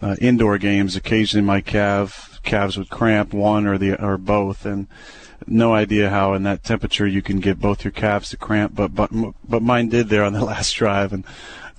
uh, 0.00 0.16
indoor 0.18 0.56
games. 0.56 0.96
Occasionally 0.96 1.44
my 1.44 1.60
calf 1.60 2.40
calves 2.42 2.78
would 2.78 2.88
cramp 2.88 3.34
one 3.34 3.66
or 3.66 3.76
the 3.76 4.02
or 4.02 4.16
both, 4.16 4.64
and 4.64 4.86
no 5.46 5.74
idea 5.74 6.08
how 6.08 6.32
in 6.32 6.42
that 6.44 6.64
temperature 6.64 7.06
you 7.06 7.20
can 7.20 7.38
get 7.38 7.60
both 7.60 7.84
your 7.84 7.92
calves 7.92 8.30
to 8.30 8.38
cramp. 8.38 8.74
But 8.74 8.94
but 8.94 9.10
but 9.46 9.60
mine 9.60 9.90
did 9.90 10.08
there 10.08 10.24
on 10.24 10.32
the 10.32 10.44
last 10.52 10.72
drive, 10.72 11.12
and. 11.12 11.24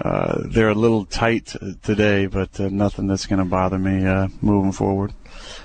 Uh, 0.01 0.43
they're 0.45 0.69
a 0.69 0.73
little 0.73 1.03
tight 1.03 1.53
today, 1.83 2.25
but 2.25 2.57
uh, 2.57 2.69
nothing 2.69 3.05
that's 3.05 3.25
going 3.25 3.39
to 3.39 3.43
bother 3.43 3.77
me 3.77 4.05
uh, 4.05 4.29
moving 4.39 4.71
forward. 4.71 5.11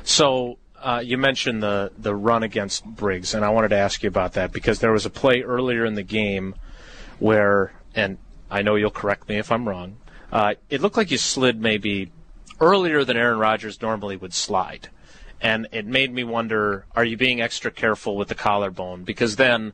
So 0.02 0.58
uh, 0.84 1.00
you 1.00 1.16
mentioned 1.16 1.62
the 1.62 1.90
the 1.96 2.14
run 2.14 2.42
against 2.42 2.84
Briggs, 2.84 3.32
and 3.32 3.42
I 3.42 3.48
wanted 3.48 3.68
to 3.68 3.76
ask 3.76 4.02
you 4.02 4.08
about 4.08 4.34
that 4.34 4.52
because 4.52 4.80
there 4.80 4.92
was 4.92 5.06
a 5.06 5.10
play 5.10 5.40
earlier 5.40 5.86
in 5.86 5.94
the 5.94 6.02
game 6.02 6.54
where, 7.18 7.72
and 7.94 8.18
I 8.50 8.60
know 8.60 8.74
you'll 8.74 8.90
correct 8.90 9.26
me 9.28 9.38
if 9.38 9.50
I'm 9.50 9.66
wrong. 9.66 9.96
Uh, 10.30 10.54
it 10.68 10.82
looked 10.82 10.98
like 10.98 11.10
you 11.10 11.16
slid 11.16 11.58
maybe 11.58 12.12
earlier 12.60 13.02
than 13.02 13.16
Aaron 13.16 13.38
Rodgers 13.38 13.80
normally 13.80 14.16
would 14.16 14.34
slide, 14.34 14.90
and 15.40 15.66
it 15.72 15.86
made 15.86 16.12
me 16.12 16.22
wonder: 16.22 16.84
Are 16.94 17.04
you 17.04 17.16
being 17.16 17.40
extra 17.40 17.70
careful 17.70 18.18
with 18.18 18.28
the 18.28 18.34
collarbone? 18.34 19.04
Because 19.04 19.36
then, 19.36 19.72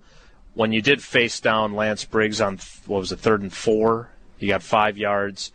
when 0.54 0.70
you 0.70 0.80
did 0.80 1.02
face 1.02 1.40
down 1.40 1.74
Lance 1.74 2.04
Briggs 2.04 2.40
on 2.40 2.60
what 2.86 3.00
was 3.00 3.10
it, 3.10 3.18
third 3.18 3.42
and 3.42 3.52
four, 3.52 4.10
you 4.38 4.46
got 4.46 4.62
five 4.62 4.96
yards. 4.96 5.50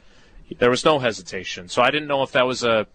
There 0.60 0.70
was 0.70 0.84
no 0.84 1.00
hesitation, 1.00 1.70
so 1.70 1.82
I 1.82 1.92
didn't 1.92 2.10
know 2.10 2.24
if 2.24 2.34
that 2.34 2.46
was 2.46 2.62
a 2.62 2.88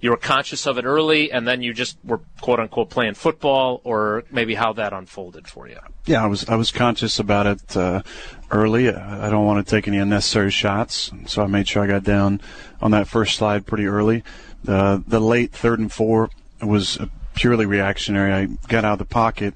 you 0.00 0.10
were 0.10 0.16
conscious 0.16 0.66
of 0.66 0.78
it 0.78 0.84
early, 0.84 1.32
and 1.32 1.46
then 1.46 1.62
you 1.62 1.72
just 1.72 1.96
were 2.04 2.20
quote 2.40 2.60
unquote 2.60 2.90
playing 2.90 3.14
football, 3.14 3.80
or 3.84 4.24
maybe 4.30 4.54
how 4.54 4.72
that 4.74 4.92
unfolded 4.92 5.48
for 5.48 5.68
you. 5.68 5.78
Yeah, 6.06 6.22
I 6.22 6.26
was 6.26 6.48
I 6.48 6.56
was 6.56 6.70
conscious 6.70 7.18
about 7.18 7.46
it 7.46 7.76
uh, 7.76 8.02
early. 8.50 8.90
I 8.90 9.30
don't 9.30 9.46
want 9.46 9.66
to 9.66 9.70
take 9.70 9.88
any 9.88 9.98
unnecessary 9.98 10.50
shots, 10.50 11.10
so 11.26 11.42
I 11.42 11.46
made 11.46 11.68
sure 11.68 11.82
I 11.82 11.86
got 11.86 12.04
down 12.04 12.40
on 12.80 12.90
that 12.90 13.08
first 13.08 13.36
slide 13.36 13.66
pretty 13.66 13.86
early. 13.86 14.22
The 14.62 15.02
the 15.06 15.20
late 15.20 15.52
third 15.52 15.78
and 15.78 15.92
four 15.92 16.30
was 16.60 16.98
purely 17.34 17.66
reactionary. 17.66 18.32
I 18.32 18.46
got 18.68 18.84
out 18.84 18.94
of 18.94 18.98
the 18.98 19.04
pocket 19.04 19.54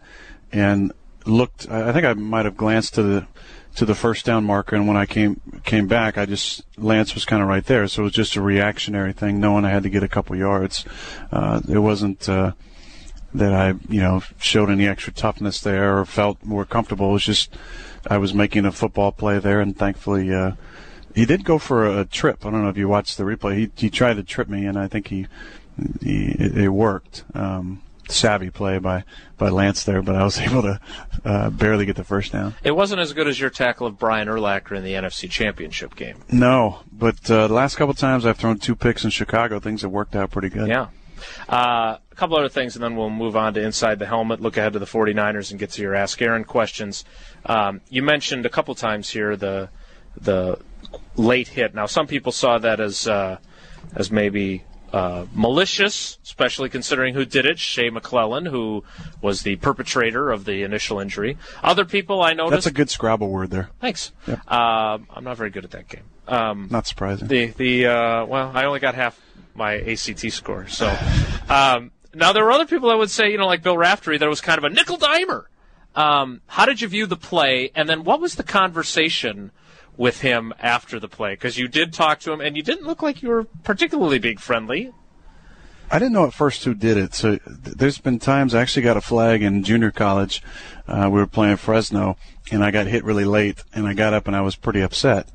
and 0.53 0.93
looked. 1.27 1.69
I 1.69 1.93
think 1.93 2.05
I 2.07 2.15
might 2.15 2.45
have 2.45 2.57
glanced 2.57 2.95
to 2.95 3.03
the 3.03 3.27
to 3.77 3.85
the 3.85 3.95
first 3.95 4.27
down 4.27 4.45
marker, 4.45 4.77
and 4.77 4.89
when 4.89 4.97
I 4.97 5.07
came 5.07 5.41
came 5.65 5.87
back, 5.87 6.19
I 6.19 6.27
just 6.27 6.63
Lance 6.77 7.15
was 7.15 7.25
kind 7.25 7.43
of 7.43 7.49
right 7.49 7.65
there, 7.65 7.87
so 7.87 8.03
it 8.03 8.05
was 8.05 8.13
just 8.13 8.37
a 8.37 8.43
reactionary 8.43 9.13
thing, 9.13 9.41
knowing 9.41 9.65
I 9.65 9.71
had 9.71 9.85
to 9.85 9.91
get 9.91 10.03
a 10.03 10.09
couple 10.09 10.37
yards. 10.37 10.85
Uh, 11.31 11.61
it 11.69 11.79
wasn't 11.79 12.29
uh, 12.29 12.53
that 13.35 13.53
I 13.53 13.75
you 13.89 14.01
know 14.01 14.23
showed 14.39 14.71
any 14.71 14.87
extra 14.87 15.13
toughness 15.13 15.61
there 15.61 15.99
or 15.99 16.05
felt 16.05 16.43
more 16.45 16.65
comfortable. 16.65 17.11
It 17.11 17.15
was 17.15 17.25
just 17.25 17.57
I 18.07 18.19
was 18.19 18.35
making 18.35 18.65
a 18.65 18.73
football 18.73 19.13
play 19.13 19.39
there, 19.39 19.61
and 19.61 19.77
thankfully. 19.77 20.33
Uh, 20.33 20.53
he 21.15 21.25
did 21.25 21.45
go 21.45 21.59
for 21.59 21.85
a, 21.85 22.05
trip. 22.05 22.47
I 22.47 22.51
don't 22.51 22.63
know 22.63 22.69
if 22.69 22.77
you 22.77 22.87
watched 22.87 23.19
the 23.19 23.25
replay. 23.25 23.57
He 23.57 23.71
he 23.75 23.91
tried 23.91 24.15
to 24.15 24.23
trip 24.23 24.49
me, 24.49 24.67
and 24.67 24.79
I 24.79 24.87
think 24.87 25.09
he, 25.09 25.27
he 26.01 26.29
it, 26.39 26.57
it 26.57 26.69
worked. 26.69 27.25
Um, 27.35 27.83
savvy 28.11 28.51
play 28.51 28.79
by, 28.79 29.05
by 29.37 29.49
Lance 29.49 29.85
there, 29.85 30.03
but 30.03 30.15
I 30.15 30.25
was 30.25 30.39
able 30.41 30.63
to 30.63 30.81
uh, 31.25 31.51
barely 31.51 31.87
get 31.87 31.97
the 31.97 32.05
first 32.05 32.33
down. 32.33 32.55
It 32.63 32.73
wasn't 32.73 33.01
as 33.01 33.13
good 33.13 33.29
as 33.29 33.39
your 33.39 33.51
tackle 33.51 33.87
of 33.87 33.99
Brian 33.99 34.29
Urlacher 34.29 34.77
in 34.77 34.85
the 34.85 34.93
NFC 34.93 35.31
Championship 35.31 35.95
game. 35.95 36.19
No, 36.31 36.81
but 36.93 37.31
uh, 37.31 37.49
the 37.49 37.55
last 37.55 37.77
couple 37.77 37.95
times 37.95 38.27
I've 38.27 38.37
thrown 38.37 38.59
two 38.59 38.75
picks 38.75 39.05
in 39.05 39.11
Chicago, 39.11 39.61
things 39.61 39.83
have 39.83 39.91
worked 39.91 40.17
out 40.17 40.31
pretty 40.31 40.49
good. 40.49 40.69
Yeah. 40.69 40.89
Uh, 41.49 41.99
a 42.11 42.15
couple 42.15 42.37
other 42.37 42.49
things, 42.49 42.77
and 42.77 42.83
then 42.83 42.97
we'll 42.97 43.11
move 43.11 43.37
on 43.37 43.55
to 43.55 43.61
inside 43.61 43.99
the 43.99 44.07
helmet, 44.07 44.41
look 44.41 44.57
ahead 44.57 44.73
to 44.75 44.79
the 44.79 44.87
49ers, 44.87 45.51
and 45.51 45.59
get 45.59 45.71
to 45.71 45.83
your 45.83 45.95
Ask 45.95 46.21
Aaron 46.23 46.45
questions. 46.45 47.05
Um, 47.47 47.81
you 47.89 48.03
mentioned 48.03 48.47
a 48.47 48.49
couple 48.49 48.75
times 48.75 49.11
here 49.11 49.37
the 49.37 49.69
the 50.21 50.59
late 51.17 51.49
hit. 51.49 51.75
Now, 51.75 51.87
some 51.87 52.07
people 52.07 52.33
saw 52.33 52.59
that 52.59 52.81
as 52.81 53.07
uh, 53.07 53.39
as 53.95 54.11
maybe 54.11 54.65
uh, 54.93 55.27
malicious, 55.35 56.19
especially 56.23 56.69
considering 56.69 57.15
who 57.15 57.25
did 57.25 57.47
it, 57.47 57.59
Shea 57.59 57.91
McClellin, 57.91 58.49
who 58.49 58.85
was 59.21 59.43
the 59.43 59.57
perpetrator 59.57 60.31
of 60.31 60.45
the 60.45 60.63
initial 60.63 60.99
injury. 60.99 61.37
Other 61.63 61.85
people 61.85 62.23
I 62.23 62.33
noticed. 62.33 62.65
That's 62.65 62.67
a 62.67 62.73
good 62.73 62.91
Scrabble 62.91 63.29
word 63.29 63.51
there. 63.51 63.71
Thanks. 63.81 64.13
Yep. 64.27 64.41
Uh, 64.49 64.99
I'm 65.15 65.25
not 65.25 65.37
very 65.37 65.51
good 65.51 65.65
at 65.65 65.73
that 65.73 65.89
game. 65.89 66.05
Um, 66.27 66.69
not 66.71 66.87
surprising. 66.87 67.29
The 67.29 67.47
the 67.47 67.87
uh, 67.87 68.25
well, 68.27 68.51
I 68.55 68.65
only 68.65 68.81
got 68.81 68.95
half 68.95 69.21
my 69.55 69.77
ACT 69.77 70.31
score, 70.33 70.69
so. 70.69 70.95
Um, 71.49 71.91
now 72.15 72.33
there 72.33 72.45
were 72.45 72.53
other 72.53 72.67
people 72.67 72.89
that 72.91 72.99
would 72.99 73.11
say, 73.11 73.31
you 73.31 73.39
know, 73.39 73.47
like 73.47 73.63
Bill 73.63 73.77
Raftery, 73.77 74.19
that 74.19 74.29
was 74.29 74.41
kind 74.41 74.59
of 74.59 74.65
a 74.65 74.71
nickel 74.71 74.99
dimer. 74.99 75.45
Um, 75.95 76.43
how 76.47 76.67
did 76.67 76.81
you 76.81 76.89
view 76.89 77.07
the 77.07 77.17
play, 77.17 77.71
and 77.75 77.89
then 77.89 78.05
what 78.05 78.21
was 78.21 78.37
the 78.37 78.43
conversation? 78.43 79.51
With 79.99 80.23
him 80.23 80.55
after 80.59 80.99
the 80.99 81.09
play? 81.09 81.35
Because 81.35 81.59
you 81.59 81.69
did 81.69 81.93
talk 81.93 82.21
to 82.21 82.33
him, 82.33 82.41
and 82.41 82.57
you 82.57 82.63
didn't 82.63 82.87
look 82.87 83.03
like 83.03 83.23
you 83.23 83.29
were 83.29 83.45
particularly 83.65 84.19
being 84.19 84.39
friendly. 84.39 84.93
I 85.91 85.99
didn't 85.99 86.13
know 86.13 86.27
at 86.27 86.35
first 86.35 86.65
who 86.65 86.75
did 86.75 86.97
it. 86.97 87.15
So 87.15 87.39
there's 87.47 87.99
been 87.99 88.19
times 88.19 88.55
I 88.55 88.61
actually 88.61 88.83
got 88.83 88.97
a 88.97 89.01
flag 89.01 89.43
in 89.43 89.65
junior 89.65 89.91
college. 89.91 90.43
Uh, 90.87 91.09
we 91.11 91.19
were 91.19 91.27
playing 91.27 91.57
Fresno, 91.57 92.17
and 92.51 92.63
I 92.63 92.71
got 92.71 92.87
hit 92.87 93.05
really 93.05 93.25
late, 93.25 93.65
and 93.75 93.87
I 93.87 93.95
got 93.95 94.13
up 94.15 94.27
and 94.27 94.37
I 94.37 94.43
was 94.43 94.55
pretty 94.55 94.81
upset. 94.81 95.31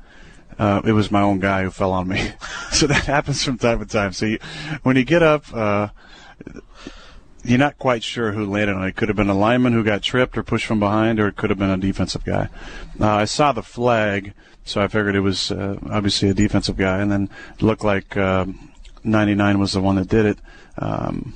Uh, 0.56 0.80
it 0.84 0.92
was 0.92 1.10
my 1.10 1.20
own 1.20 1.40
guy 1.40 1.64
who 1.64 1.70
fell 1.70 1.90
on 1.90 2.06
me. 2.06 2.30
so 2.72 2.86
that 2.86 3.04
happens 3.06 3.42
from 3.42 3.58
time 3.58 3.80
to 3.80 3.86
time. 3.86 4.12
So 4.12 4.26
you, 4.26 4.38
when 4.84 4.96
you 4.96 5.04
get 5.04 5.22
up, 5.22 5.52
uh, 5.52 5.88
you're 7.44 7.58
not 7.58 7.78
quite 7.78 8.02
sure 8.02 8.32
who 8.32 8.46
landed 8.46 8.76
on 8.76 8.84
it. 8.84 8.88
It 8.88 8.96
could 8.96 9.08
have 9.08 9.16
been 9.16 9.28
a 9.28 9.34
lineman 9.34 9.72
who 9.72 9.82
got 9.82 10.02
tripped 10.02 10.38
or 10.38 10.42
pushed 10.42 10.66
from 10.66 10.78
behind, 10.78 11.18
or 11.18 11.28
it 11.28 11.36
could 11.36 11.50
have 11.50 11.58
been 11.58 11.70
a 11.70 11.76
defensive 11.76 12.24
guy. 12.24 12.48
Uh, 13.00 13.08
I 13.08 13.24
saw 13.24 13.52
the 13.52 13.62
flag, 13.62 14.32
so 14.64 14.80
I 14.80 14.88
figured 14.88 15.14
it 15.14 15.20
was 15.20 15.50
uh, 15.50 15.78
obviously 15.90 16.28
a 16.28 16.34
defensive 16.34 16.76
guy, 16.76 16.98
and 16.98 17.10
then 17.10 17.30
it 17.54 17.62
looked 17.62 17.84
like 17.84 18.16
uh, 18.16 18.46
99 19.02 19.58
was 19.58 19.72
the 19.72 19.80
one 19.80 19.96
that 19.96 20.08
did 20.08 20.26
it. 20.26 20.38
Um, 20.78 21.34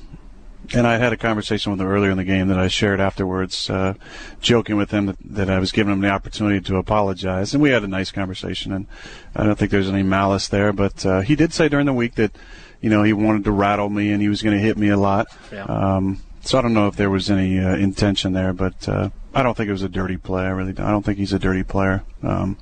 and 0.75 0.87
I 0.87 0.99
had 0.99 1.15
a 1.15 1.17
conversation 1.17 1.73
with 1.73 1.81
him 1.81 1.87
earlier 1.87 2.11
in 2.11 2.19
the 2.19 2.25
game 2.25 2.49
that 2.49 2.59
I 2.59 2.69
shared 2.69 3.01
afterwards, 3.01 3.71
uh, 3.71 3.95
joking 4.41 4.77
with 4.77 4.91
him 4.91 5.07
that, 5.07 5.17
that, 5.25 5.51
I 5.51 5.59
was 5.59 5.73
giving 5.73 5.93
him 5.93 6.01
the 6.03 6.11
opportunity 6.11 6.61
to 6.61 6.77
apologize, 6.77 7.55
and 7.55 7.63
we 7.63 7.71
had 7.71 7.85
a 7.85 7.89
nice 7.89 8.11
conversation. 8.11 8.73
And 8.73 8.87
I 9.35 9.45
don't 9.45 9.59
think 9.59 9.71
there's 9.71 9.89
any 9.89 10.03
malice 10.03 10.49
there, 10.49 10.73
but 10.75 11.07
uh, 11.07 11.21
he 11.21 11.37
did 11.37 11.55
say 11.55 11.69
during 11.69 11.87
the 11.87 11.95
week 11.95 12.17
that 12.17 12.33
you 12.81 12.91
know, 12.91 13.03
he 13.03 13.13
wanted 13.13 13.45
to 13.45 13.53
rattle 13.53 13.89
me 13.89 14.13
and 14.13 14.23
he 14.23 14.29
was 14.29 14.43
going 14.43 14.57
to 14.57 14.63
hit 14.63 14.77
me 14.77 14.89
a 14.89 14.97
lot. 14.97 15.29
Yeah. 15.53 15.65
Um, 15.65 16.21
so 16.43 16.59
I 16.59 16.63
don't 16.63 16.75
know 16.75 16.87
if 16.87 16.97
there 16.97 17.11
was 17.11 17.31
any 17.31 17.59
uh, 17.59 17.77
intention 17.77 18.33
there, 18.33 18.53
but 18.53 18.89
uh, 18.89 19.11
I 19.35 19.43
don't 19.43 19.57
think 19.57 19.69
it 19.69 19.73
was 19.73 19.83
a 19.83 19.89
dirty 19.89 20.17
play. 20.17 20.45
I 20.45 20.51
really 20.51 20.73
don't. 20.73 20.87
I 20.87 20.91
don't 20.91 21.05
think 21.05 21.19
he's 21.19 21.33
a 21.33 21.39
dirty 21.39 21.65
player. 21.65 22.05
Um, 22.23 22.57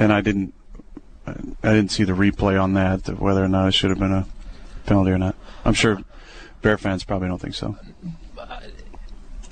and 0.00 0.12
I 0.12 0.22
didn't, 0.22 0.54
I 1.26 1.34
didn't 1.74 1.90
see 1.90 2.04
the 2.04 2.14
replay 2.14 2.60
on 2.60 2.72
that 2.74 3.20
whether 3.20 3.44
or 3.44 3.48
not 3.48 3.68
it 3.68 3.74
should 3.74 3.90
have 3.90 3.98
been 3.98 4.12
a 4.12 4.26
penalty 4.86 5.10
or 5.10 5.18
not. 5.18 5.36
I'm 5.64 5.74
sure 5.74 6.00
Bear 6.62 6.78
fans 6.78 7.04
probably 7.04 7.28
don't 7.28 7.40
think 7.40 7.54
so. 7.54 7.76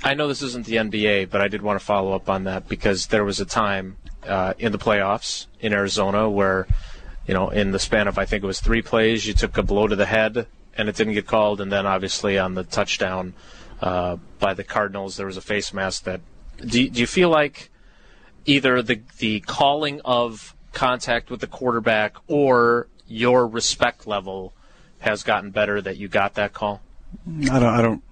I 0.03 0.13
know 0.15 0.27
this 0.27 0.41
isn't 0.41 0.65
the 0.65 0.77
NBA, 0.77 1.29
but 1.29 1.41
I 1.41 1.47
did 1.49 1.61
want 1.61 1.79
to 1.79 1.85
follow 1.85 2.13
up 2.13 2.29
on 2.29 2.45
that 2.45 2.67
because 2.67 3.07
there 3.07 3.23
was 3.23 3.39
a 3.39 3.45
time 3.45 3.97
uh, 4.25 4.53
in 4.57 4.71
the 4.71 4.77
playoffs 4.77 5.45
in 5.59 5.71
Arizona 5.71 6.29
where 6.29 6.67
you 7.27 7.35
know, 7.35 7.49
in 7.49 7.69
the 7.69 7.77
span 7.77 8.07
of 8.07 8.17
I 8.17 8.25
think 8.25 8.43
it 8.43 8.47
was 8.47 8.59
three 8.59 8.81
plays, 8.81 9.27
you 9.27 9.35
took 9.35 9.55
a 9.59 9.61
blow 9.61 9.87
to 9.87 9.95
the 9.95 10.07
head 10.07 10.47
and 10.75 10.89
it 10.89 10.95
didn't 10.95 11.13
get 11.13 11.27
called, 11.27 11.61
and 11.61 11.71
then 11.71 11.85
obviously 11.85 12.39
on 12.39 12.55
the 12.55 12.63
touchdown 12.63 13.35
uh, 13.83 14.17
by 14.39 14.55
the 14.55 14.63
Cardinals, 14.63 15.15
there 15.15 15.27
was 15.27 15.37
a 15.37 15.41
face 15.41 15.71
mask 15.71 16.05
that. 16.05 16.21
Do, 16.57 16.89
do 16.89 16.99
you 16.99 17.05
feel 17.05 17.29
like 17.29 17.69
either 18.49 18.81
the 18.81 19.01
the 19.19 19.39
calling 19.41 20.01
of 20.03 20.55
contact 20.73 21.29
with 21.29 21.39
the 21.39 21.47
quarterback 21.47 22.15
or 22.27 22.87
your 23.07 23.47
respect 23.47 24.07
level 24.07 24.53
has 24.99 25.23
gotten 25.23 25.51
better 25.51 25.79
that 25.81 25.97
you 25.97 26.07
got 26.07 26.33
that 26.33 26.53
call? 26.53 26.81
I 27.27 27.59
don't. 27.59 27.63
I 27.63 27.81
don't. 27.81 28.03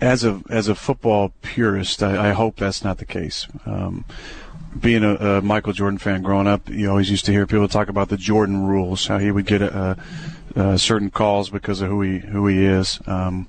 As 0.00 0.24
a 0.24 0.42
as 0.48 0.68
a 0.68 0.74
football 0.74 1.32
purist, 1.42 2.02
I, 2.02 2.30
I 2.30 2.32
hope 2.32 2.56
that's 2.56 2.84
not 2.84 2.98
the 2.98 3.04
case. 3.04 3.46
Um, 3.66 4.04
being 4.78 5.02
a, 5.02 5.14
a, 5.14 5.42
Michael 5.42 5.72
Jordan 5.72 5.98
fan 5.98 6.22
growing 6.22 6.46
up, 6.46 6.70
you 6.70 6.88
always 6.88 7.10
used 7.10 7.24
to 7.26 7.32
hear 7.32 7.46
people 7.46 7.68
talk 7.68 7.88
about 7.88 8.08
the 8.08 8.16
Jordan 8.16 8.66
rules, 8.66 9.08
how 9.08 9.18
he 9.18 9.30
would 9.30 9.44
get 9.44 9.60
a, 9.60 9.96
a, 10.54 10.78
certain 10.78 11.10
calls 11.10 11.50
because 11.50 11.80
of 11.80 11.88
who 11.88 12.02
he 12.02 12.18
who 12.18 12.46
he 12.46 12.64
is. 12.64 13.00
Um, 13.06 13.48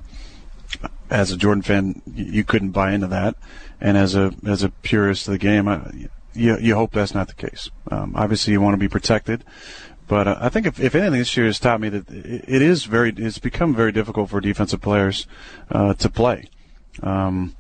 as 1.12 1.32
a 1.32 1.38
Jordan 1.38 1.62
fan, 1.62 2.02
you 2.16 2.44
couldn't 2.44 2.72
buy 2.72 2.94
into 2.94 3.08
that, 3.08 3.36
and 3.80 3.98
as 3.98 4.16
a 4.16 4.34
as 4.48 4.64
a 4.64 4.70
purist 4.70 5.28
of 5.28 5.34
the 5.34 5.38
game, 5.38 5.68
I, 5.68 6.10
you 6.34 6.58
you 6.58 6.76
hope 6.76 6.94
that's 6.94 7.14
not 7.14 7.28
the 7.28 7.34
case. 7.34 7.70
Um, 7.92 8.14
obviously, 8.16 8.54
you 8.54 8.62
want 8.62 8.74
to 8.74 8.80
be 8.80 8.88
protected, 8.88 9.44
but 10.08 10.28
uh, 10.28 10.38
I 10.40 10.50
think 10.50 10.66
if, 10.66 10.80
if 10.80 10.96
anything, 10.96 11.20
this 11.20 11.36
year 11.36 11.46
has 11.46 11.60
taught 11.60 11.82
me 11.82 11.90
that 11.90 12.10
it, 12.10 12.62
is 12.62 12.86
very 12.86 13.14
it's 13.16 13.40
become 13.40 13.76
very 13.76 13.92
difficult 13.92 14.30
for 14.30 14.40
defensive 14.40 14.82
players 14.82 15.28
uh, 15.70 15.94
to 15.96 16.10
play. 16.10 16.50
Um, 17.04 17.56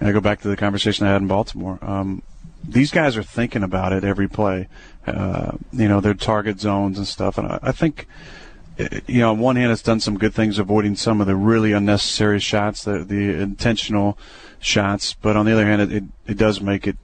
I 0.00 0.12
go 0.12 0.20
back 0.20 0.40
to 0.42 0.48
the 0.48 0.56
conversation 0.56 1.06
I 1.06 1.12
had 1.12 1.22
in 1.22 1.28
Baltimore. 1.28 1.78
Um, 1.82 2.22
these 2.62 2.90
guys 2.90 3.16
are 3.16 3.22
thinking 3.22 3.62
about 3.62 3.92
it 3.92 4.04
every 4.04 4.28
play. 4.28 4.68
Uh, 5.06 5.52
you 5.72 5.88
know, 5.88 6.00
their 6.00 6.14
target 6.14 6.60
zones 6.60 6.98
and 6.98 7.06
stuff. 7.06 7.38
And 7.38 7.48
I, 7.48 7.58
I 7.62 7.72
think, 7.72 8.06
you 9.06 9.20
know, 9.20 9.30
on 9.30 9.38
one 9.38 9.56
hand, 9.56 9.72
it's 9.72 9.82
done 9.82 10.00
some 10.00 10.18
good 10.18 10.34
things 10.34 10.58
avoiding 10.58 10.96
some 10.96 11.20
of 11.20 11.26
the 11.26 11.36
really 11.36 11.72
unnecessary 11.72 12.40
shots, 12.40 12.84
the, 12.84 13.04
the 13.04 13.40
intentional 13.40 14.18
shots. 14.58 15.14
But 15.14 15.36
on 15.36 15.46
the 15.46 15.52
other 15.52 15.66
hand, 15.66 15.82
it, 15.82 15.92
it, 15.92 16.04
it 16.26 16.38
does 16.38 16.60
make 16.60 16.86
it 16.86 16.96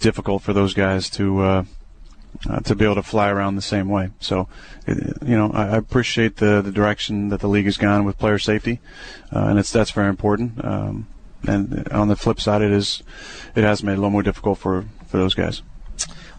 difficult 0.00 0.42
for 0.42 0.52
those 0.52 0.74
guys 0.74 1.10
to, 1.10 1.40
uh, 1.40 1.64
uh, 2.48 2.60
to 2.60 2.74
be 2.74 2.84
able 2.84 2.96
to 2.96 3.02
fly 3.02 3.28
around 3.28 3.56
the 3.56 3.62
same 3.62 3.88
way. 3.88 4.10
So, 4.20 4.48
it, 4.86 5.16
you 5.22 5.36
know, 5.36 5.50
I, 5.52 5.68
I, 5.68 5.76
appreciate 5.76 6.36
the, 6.36 6.62
the 6.62 6.70
direction 6.72 7.30
that 7.30 7.40
the 7.40 7.48
league 7.48 7.64
has 7.64 7.76
gone 7.76 8.04
with 8.04 8.18
player 8.18 8.38
safety, 8.38 8.80
uh, 9.34 9.46
and 9.46 9.58
it's 9.58 9.72
that's 9.72 9.90
very 9.90 10.08
important. 10.08 10.64
Um, 10.64 11.08
and 11.46 11.88
on 11.88 12.08
the 12.08 12.16
flip 12.16 12.40
side, 12.40 12.62
it 12.62 12.72
is 12.72 13.02
it 13.54 13.64
has 13.64 13.82
made 13.82 13.92
it 13.92 13.96
a 13.96 13.98
little 13.98 14.10
more 14.10 14.22
difficult 14.22 14.58
for, 14.58 14.86
for 15.06 15.18
those 15.18 15.34
guys. 15.34 15.62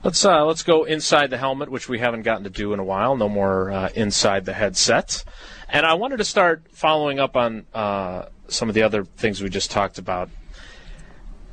Let's 0.02 0.24
uh, 0.24 0.46
let's 0.46 0.64
go 0.64 0.86
inside 0.86 1.30
the 1.30 1.38
helmet, 1.38 1.70
which 1.70 1.90
we 1.90 2.00
haven't 2.00 2.22
gotten 2.22 2.46
to 2.46 2.50
do 2.50 2.72
in 2.72 2.80
a 2.80 2.84
while. 2.84 3.18
No 3.18 3.28
more 3.28 3.70
uh, 3.70 3.90
inside 3.96 4.46
the 4.46 4.54
headset. 4.54 5.26
And 5.68 5.86
I 5.86 5.96
wanted 5.96 6.18
to 6.18 6.26
start 6.26 6.64
following 6.72 7.20
up 7.20 7.36
on 7.36 7.66
uh, 7.74 8.26
some 8.48 8.70
of 8.70 8.76
the 8.76 8.84
other 8.84 9.04
things 9.04 9.44
we 9.44 9.50
just 9.50 9.72
talked 9.72 9.98
about. 9.98 10.30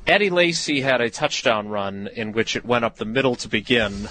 Eddie 0.07 0.31
Lacy 0.31 0.81
had 0.81 1.01
a 1.01 1.11
touchdown 1.11 1.69
run 1.69 2.09
in 2.15 2.31
which 2.31 2.55
it 2.55 2.65
went 2.65 2.85
up 2.85 2.97
the 2.97 3.05
middle 3.05 3.35
to 3.35 3.49
begin, 3.49 4.09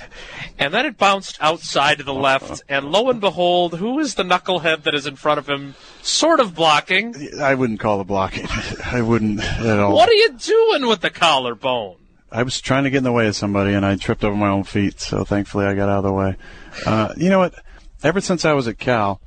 and 0.58 0.74
then 0.74 0.84
it 0.84 0.98
bounced 0.98 1.38
outside 1.40 1.96
to 1.96 2.04
the 2.04 2.12
left, 2.12 2.62
and 2.68 2.92
lo 2.92 3.08
and 3.08 3.22
behold, 3.22 3.78
who 3.78 3.98
is 4.00 4.16
the 4.16 4.22
knucklehead 4.22 4.82
that 4.82 4.94
is 4.94 5.06
in 5.06 5.16
front 5.16 5.38
of 5.38 5.48
him, 5.48 5.74
sort 6.02 6.40
of 6.40 6.54
blocking? 6.54 7.14
I 7.40 7.54
wouldn't 7.54 7.80
call 7.80 8.02
it 8.02 8.06
blocking. 8.06 8.46
I 8.84 9.00
wouldn't 9.00 9.40
at 9.40 9.78
all. 9.78 9.94
What 9.94 10.10
are 10.10 10.14
you 10.14 10.34
doing 10.34 10.86
with 10.86 11.00
the 11.00 11.10
collarbone? 11.10 11.96
I 12.30 12.42
was 12.42 12.60
trying 12.60 12.84
to 12.84 12.90
get 12.90 12.98
in 12.98 13.04
the 13.04 13.12
way 13.12 13.26
of 13.26 13.36
somebody, 13.36 13.72
and 13.72 13.86
I 13.86 13.96
tripped 13.96 14.24
over 14.24 14.36
my 14.36 14.48
own 14.48 14.64
feet, 14.64 15.00
so 15.00 15.24
thankfully 15.24 15.64
I 15.66 15.74
got 15.74 15.88
out 15.88 15.98
of 15.98 16.04
the 16.04 16.12
way. 16.12 16.36
Uh, 16.84 17.14
you 17.16 17.30
know 17.30 17.38
what? 17.38 17.54
ever 18.02 18.20
since 18.20 18.44
I 18.44 18.52
was 18.52 18.68
at 18.68 18.78
Cal, 18.78 19.20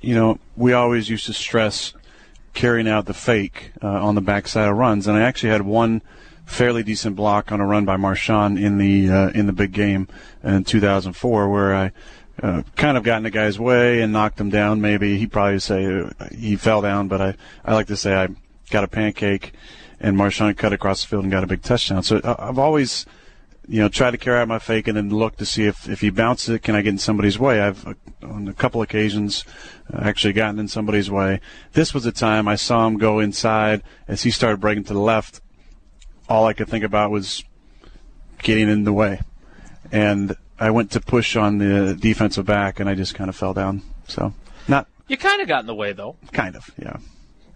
you 0.00 0.14
know, 0.14 0.38
we 0.56 0.72
always 0.72 1.08
used 1.08 1.26
to 1.26 1.32
stress 1.32 1.92
carrying 2.54 2.88
out 2.88 3.06
the 3.06 3.14
fake 3.14 3.72
uh, 3.82 3.88
on 3.88 4.14
the 4.14 4.20
backside 4.20 4.68
of 4.68 4.76
runs, 4.76 5.06
and 5.06 5.16
I 5.16 5.22
actually 5.22 5.50
had 5.50 5.62
one 5.62 6.02
fairly 6.46 6.82
decent 6.82 7.14
block 7.14 7.52
on 7.52 7.60
a 7.60 7.66
run 7.66 7.84
by 7.84 7.96
Marshawn 7.96 8.60
in 8.60 8.78
the 8.78 9.10
uh, 9.10 9.28
in 9.30 9.46
the 9.46 9.52
big 9.52 9.72
game 9.72 10.08
in 10.42 10.64
2004, 10.64 11.48
where 11.48 11.74
I 11.74 11.92
uh, 12.42 12.62
kind 12.76 12.96
of 12.96 13.04
got 13.04 13.18
in 13.18 13.22
the 13.22 13.30
guy's 13.30 13.58
way 13.58 14.00
and 14.00 14.12
knocked 14.12 14.40
him 14.40 14.50
down. 14.50 14.80
Maybe 14.80 15.18
he 15.18 15.26
probably 15.26 15.60
say 15.60 15.86
uh, 15.86 16.10
he 16.32 16.56
fell 16.56 16.82
down, 16.82 17.08
but 17.08 17.20
I 17.20 17.34
I 17.64 17.74
like 17.74 17.86
to 17.88 17.96
say 17.96 18.14
I 18.14 18.28
got 18.70 18.84
a 18.84 18.88
pancake, 18.88 19.52
and 20.00 20.16
Marshawn 20.16 20.56
cut 20.56 20.72
across 20.72 21.02
the 21.02 21.08
field 21.08 21.24
and 21.24 21.32
got 21.32 21.44
a 21.44 21.46
big 21.46 21.62
touchdown. 21.62 22.02
So 22.02 22.18
uh, 22.18 22.36
I've 22.38 22.58
always 22.58 23.06
you 23.70 23.80
know, 23.80 23.88
try 23.88 24.10
to 24.10 24.18
carry 24.18 24.40
out 24.40 24.48
my 24.48 24.58
fake 24.58 24.88
and 24.88 24.96
then 24.96 25.10
look 25.10 25.36
to 25.36 25.46
see 25.46 25.64
if, 25.66 25.88
if 25.88 26.00
he 26.00 26.10
bounces 26.10 26.48
it, 26.48 26.62
can 26.62 26.74
I 26.74 26.82
get 26.82 26.90
in 26.90 26.98
somebody's 26.98 27.38
way? 27.38 27.60
I've, 27.60 27.86
uh, 27.86 27.94
on 28.22 28.48
a 28.48 28.52
couple 28.52 28.82
occasions, 28.82 29.44
uh, 29.94 30.00
actually 30.02 30.32
gotten 30.32 30.58
in 30.58 30.66
somebody's 30.66 31.08
way. 31.08 31.40
This 31.72 31.94
was 31.94 32.02
the 32.02 32.10
time 32.10 32.48
I 32.48 32.56
saw 32.56 32.84
him 32.88 32.98
go 32.98 33.20
inside 33.20 33.84
as 34.08 34.24
he 34.24 34.32
started 34.32 34.60
breaking 34.60 34.84
to 34.84 34.92
the 34.92 34.98
left. 35.00 35.40
All 36.28 36.46
I 36.46 36.52
could 36.52 36.68
think 36.68 36.82
about 36.82 37.12
was 37.12 37.44
getting 38.42 38.68
in 38.68 38.82
the 38.82 38.92
way. 38.92 39.20
And 39.92 40.36
I 40.58 40.72
went 40.72 40.90
to 40.92 41.00
push 41.00 41.36
on 41.36 41.58
the 41.58 41.94
defensive 41.94 42.46
back 42.46 42.80
and 42.80 42.88
I 42.88 42.96
just 42.96 43.14
kind 43.14 43.30
of 43.30 43.36
fell 43.36 43.54
down. 43.54 43.82
So, 44.08 44.34
not. 44.66 44.88
You 45.06 45.16
kind 45.16 45.40
of 45.42 45.46
got 45.46 45.60
in 45.60 45.66
the 45.66 45.76
way, 45.76 45.92
though. 45.92 46.16
Kind 46.32 46.56
of, 46.56 46.68
yeah. 46.76 46.96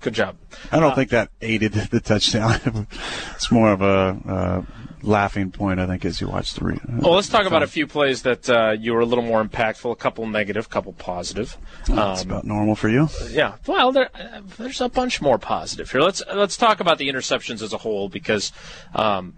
Good 0.04 0.12
job. 0.12 0.36
I 0.70 0.80
don't 0.80 0.92
uh, 0.92 0.94
think 0.94 1.08
that 1.10 1.30
aided 1.40 1.72
the 1.72 1.98
touchdown. 1.98 2.60
it's 3.34 3.50
more 3.50 3.72
of 3.72 3.80
a, 3.80 4.20
uh, 4.28 4.62
laughing 5.02 5.50
point, 5.50 5.80
I 5.80 5.86
think, 5.86 6.04
as 6.04 6.20
you 6.20 6.28
watch 6.28 6.52
the. 6.52 6.62
Re- 6.62 6.80
well, 6.98 7.14
let's 7.14 7.30
talk 7.30 7.46
about 7.46 7.62
a 7.62 7.66
few 7.66 7.86
plays 7.86 8.20
that 8.22 8.50
uh, 8.50 8.76
you 8.78 8.92
were 8.92 9.00
a 9.00 9.06
little 9.06 9.24
more 9.24 9.42
impactful. 9.42 9.90
A 9.90 9.96
couple 9.96 10.26
negative, 10.26 10.66
a 10.66 10.68
couple 10.68 10.92
positive. 10.92 11.56
Um, 11.88 11.96
That's 11.96 12.22
about 12.22 12.44
normal 12.44 12.74
for 12.74 12.90
you. 12.90 13.08
Yeah. 13.30 13.54
Well, 13.66 13.92
there, 13.92 14.10
uh, 14.14 14.42
there's 14.58 14.82
a 14.82 14.90
bunch 14.90 15.22
more 15.22 15.38
positive 15.38 15.90
here. 15.90 16.02
Let's 16.02 16.22
let's 16.34 16.58
talk 16.58 16.80
about 16.80 16.98
the 16.98 17.08
interceptions 17.08 17.62
as 17.62 17.72
a 17.72 17.78
whole 17.78 18.10
because. 18.10 18.52
Um, 18.94 19.34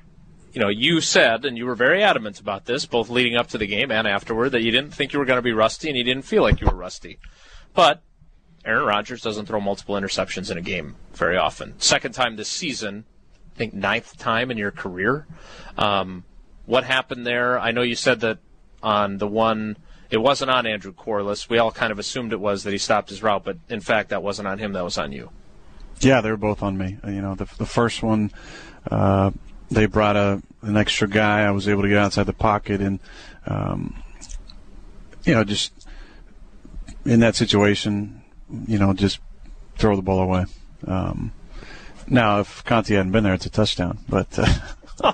you 0.53 0.63
know, 0.63 0.71
you 0.71 1.03
said, 1.03 1.45
and 1.45 1.59
you 1.59 1.67
were 1.67 1.75
very 1.75 2.03
adamant 2.03 2.41
about 2.41 2.65
this, 2.65 2.87
both 2.87 3.11
leading 3.11 3.37
up 3.37 3.49
to 3.49 3.59
the 3.59 3.67
game 3.67 3.91
and 3.91 4.09
afterward, 4.09 4.53
that 4.53 4.63
you 4.63 4.71
didn't 4.71 4.95
think 4.95 5.13
you 5.13 5.19
were 5.19 5.27
going 5.27 5.37
to 5.37 5.43
be 5.43 5.53
rusty 5.53 5.89
and 5.91 5.99
you 5.99 6.03
didn't 6.03 6.25
feel 6.25 6.43
like 6.43 6.63
you 6.63 6.67
were 6.67 6.75
rusty. 6.75 7.19
But 7.75 8.03
Aaron 8.67 8.85
Rodgers 8.85 9.23
doesn't 9.23 9.47
throw 9.47 9.61
multiple 9.61 9.95
interceptions 9.95 10.51
in 10.51 10.59
a 10.59 10.63
game 10.63 10.97
very 11.15 11.37
often. 11.37 11.79
Second 11.79 12.13
time 12.13 12.37
this 12.37 12.49
season, 12.49 13.05
I 13.55 13.59
think 13.59 13.73
ninth 13.73 14.19
time 14.19 14.51
in 14.51 14.59
your 14.59 14.73
career. 14.73 15.27
Um, 15.79 16.25
what 16.67 16.85
happened 16.85 17.25
there? 17.25 17.59
I 17.59 17.71
know 17.71 17.83
you 17.83 17.95
said 17.95 18.21
that 18.21 18.39
on 18.83 19.19
the 19.19 19.29
one, 19.29 19.77
it 20.11 20.19
wasn't 20.19 20.51
on 20.51 20.67
Andrew 20.67 20.93
Quarless. 20.93 21.49
We 21.49 21.59
all 21.59 21.71
kind 21.71 21.93
of 21.93 21.99
assumed 21.99 22.33
it 22.33 22.41
was 22.41 22.65
that 22.65 22.73
he 22.73 22.79
stopped 22.79 23.09
his 23.09 23.23
route, 23.23 23.45
but 23.45 23.57
in 23.69 23.81
fact, 23.81 24.11
that 24.11 24.23
wasn't 24.23 24.49
on 24.49 24.59
him. 24.59 24.73
That 24.73 24.85
was 24.85 24.99
on 24.99 25.13
you. 25.13 25.31
Yeah, 26.01 26.21
they 26.21 26.31
were 26.31 26.37
both 26.37 26.63
on 26.63 26.77
me. 26.77 26.99
You 27.05 27.23
know, 27.23 27.35
the, 27.35 27.49
the 27.57 27.67
first 27.67 28.03
one, 28.03 28.33
uh, 28.91 29.31
they 29.71 29.87
brought 29.87 30.17
a 30.17 30.43
an 30.63 30.77
extra 30.77 31.09
guy. 31.09 31.43
I 31.43 31.51
was 31.53 31.69
able 31.69 31.83
to 31.83 31.89
get 31.89 31.99
outside 31.99 32.25
the 32.25 32.33
pocket 32.33 32.81
and, 32.81 32.99
um, 33.47 34.03
you 35.25 35.35
know, 35.35 35.45
just 35.45 35.73
in 37.05 37.21
that 37.21 37.37
situation, 37.37 38.16
you 38.67 38.79
know, 38.79 38.93
just 38.93 39.21
throw 39.77 39.97
the 39.97 40.03
ball 40.03 40.21
away. 40.21 40.47
Um, 40.87 41.33
now, 42.09 42.41
if 42.41 42.65
Conte 42.65 42.95
hadn't 42.95 43.13
been 43.13 43.25
there, 43.25 43.35
it's 43.35 43.47
a 43.47 43.51
touchdown. 43.51 43.99
But 44.09 44.29
uh, 44.39 45.13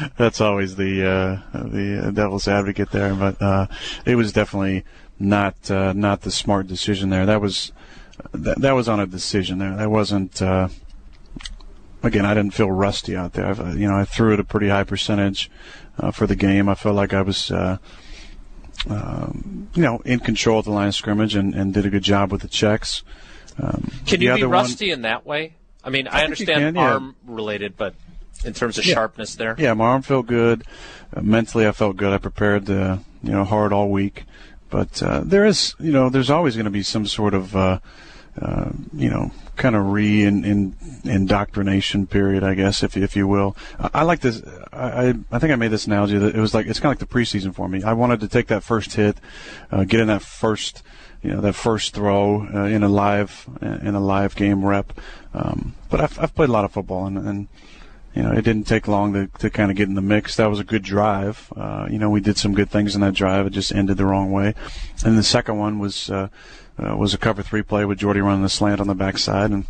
that's 0.16 0.40
always 0.40 0.76
the 0.76 1.06
uh, 1.06 1.58
the 1.58 2.12
devil's 2.12 2.48
advocate 2.48 2.90
there. 2.90 3.14
But 3.14 3.40
uh, 3.40 3.66
it 4.04 4.16
was 4.16 4.32
definitely 4.32 4.84
not 5.18 5.70
uh, 5.70 5.92
not 5.92 6.22
the 6.22 6.30
smart 6.30 6.66
decision 6.66 7.10
there. 7.10 7.26
That 7.26 7.40
was 7.40 7.72
that, 8.32 8.72
was 8.72 8.88
on 8.88 9.00
a 9.00 9.06
decision 9.06 9.58
there. 9.58 9.76
That 9.76 9.90
wasn't. 9.90 10.42
Uh, 10.42 10.68
again, 12.02 12.26
I 12.26 12.34
didn't 12.34 12.54
feel 12.54 12.70
rusty 12.70 13.16
out 13.16 13.32
there. 13.32 13.46
I've, 13.46 13.78
you 13.78 13.88
know, 13.88 13.96
I 13.96 14.04
threw 14.04 14.32
it 14.34 14.40
a 14.40 14.44
pretty 14.44 14.68
high 14.68 14.84
percentage 14.84 15.50
uh, 15.98 16.10
for 16.10 16.26
the 16.26 16.36
game. 16.36 16.68
I 16.68 16.74
felt 16.74 16.96
like 16.96 17.12
I 17.12 17.22
was. 17.22 17.50
Um, 18.88 19.68
you 19.74 19.82
know, 19.82 20.00
in 20.04 20.20
control 20.20 20.60
of 20.60 20.64
the 20.64 20.70
line 20.70 20.88
of 20.88 20.94
scrimmage 20.94 21.34
and, 21.34 21.54
and 21.54 21.74
did 21.74 21.84
a 21.84 21.90
good 21.90 22.02
job 22.02 22.30
with 22.30 22.42
the 22.42 22.48
checks. 22.48 23.02
Um, 23.60 23.90
Can 24.06 24.20
you 24.20 24.34
be 24.34 24.44
rusty 24.44 24.90
one, 24.90 24.94
in 24.94 25.02
that 25.02 25.26
way? 25.26 25.54
I 25.82 25.90
mean, 25.90 26.06
I, 26.06 26.20
I 26.20 26.24
understand 26.24 26.60
can, 26.60 26.74
yeah. 26.76 26.92
arm 26.92 27.16
related, 27.26 27.76
but 27.76 27.94
in 28.44 28.52
terms 28.52 28.78
of 28.78 28.86
yeah. 28.86 28.94
sharpness 28.94 29.34
there. 29.34 29.56
Yeah, 29.58 29.74
my 29.74 29.86
arm 29.86 30.02
felt 30.02 30.26
good. 30.26 30.64
Uh, 31.14 31.22
mentally, 31.22 31.66
I 31.66 31.72
felt 31.72 31.96
good. 31.96 32.12
I 32.12 32.18
prepared, 32.18 32.70
uh, 32.70 32.98
you 33.22 33.32
know, 33.32 33.44
hard 33.44 33.72
all 33.72 33.90
week. 33.90 34.24
But 34.70 35.02
uh, 35.02 35.22
there 35.24 35.44
is, 35.44 35.74
you 35.80 35.92
know, 35.92 36.08
there's 36.08 36.30
always 36.30 36.54
going 36.54 36.66
to 36.66 36.70
be 36.70 36.82
some 36.82 37.06
sort 37.06 37.34
of, 37.34 37.56
uh, 37.56 37.80
uh, 38.40 38.70
you 38.92 39.10
know, 39.10 39.32
kind 39.58 39.76
of 39.76 39.92
re 39.92 40.22
in, 40.22 40.44
in, 40.44 40.76
indoctrination 41.04 42.06
period, 42.06 42.42
I 42.42 42.54
guess, 42.54 42.82
if 42.82 42.96
if 42.96 43.14
you 43.14 43.26
will. 43.26 43.56
I, 43.78 43.90
I 43.94 44.02
like 44.04 44.20
this. 44.20 44.42
I 44.72 45.14
I 45.30 45.38
think 45.38 45.52
I 45.52 45.56
made 45.56 45.70
this 45.70 45.86
analogy 45.86 46.16
that 46.16 46.34
it 46.34 46.40
was 46.40 46.54
like 46.54 46.66
it's 46.66 46.80
kind 46.80 46.94
of 46.94 47.00
like 47.00 47.08
the 47.08 47.14
preseason 47.14 47.54
for 47.54 47.68
me. 47.68 47.82
I 47.82 47.92
wanted 47.92 48.20
to 48.20 48.28
take 48.28 48.46
that 48.46 48.62
first 48.62 48.94
hit, 48.94 49.18
uh, 49.70 49.84
get 49.84 50.00
in 50.00 50.06
that 50.06 50.22
first 50.22 50.82
you 51.22 51.30
know 51.30 51.40
that 51.40 51.54
first 51.54 51.94
throw 51.94 52.46
uh, 52.54 52.64
in 52.64 52.82
a 52.82 52.88
live 52.88 53.48
in 53.60 53.94
a 53.94 54.00
live 54.00 54.36
game 54.36 54.64
rep. 54.64 54.92
Um, 55.34 55.74
but 55.90 56.00
I've, 56.00 56.18
I've 56.18 56.34
played 56.34 56.48
a 56.48 56.52
lot 56.52 56.64
of 56.64 56.72
football, 56.72 57.06
and, 57.06 57.18
and 57.18 57.48
you 58.14 58.22
know 58.22 58.32
it 58.32 58.42
didn't 58.42 58.64
take 58.64 58.86
long 58.86 59.12
to, 59.14 59.26
to 59.38 59.50
kind 59.50 59.70
of 59.70 59.76
get 59.76 59.88
in 59.88 59.94
the 59.94 60.02
mix. 60.02 60.36
That 60.36 60.46
was 60.46 60.60
a 60.60 60.64
good 60.64 60.82
drive. 60.82 61.52
Uh, 61.56 61.88
you 61.90 61.98
know 61.98 62.10
we 62.10 62.20
did 62.20 62.38
some 62.38 62.54
good 62.54 62.70
things 62.70 62.94
in 62.94 63.00
that 63.00 63.14
drive. 63.14 63.46
It 63.46 63.50
just 63.50 63.72
ended 63.72 63.96
the 63.96 64.06
wrong 64.06 64.30
way. 64.30 64.54
And 65.04 65.18
the 65.18 65.22
second 65.22 65.58
one 65.58 65.78
was 65.78 66.08
uh, 66.10 66.28
uh, 66.78 66.96
was 66.96 67.14
a 67.14 67.18
cover 67.18 67.42
three 67.42 67.62
play 67.62 67.84
with 67.84 67.98
Jordy 67.98 68.20
running 68.20 68.42
the 68.42 68.48
slant 68.48 68.80
on 68.80 68.86
the 68.86 68.94
backside, 68.94 69.50
and 69.50 69.66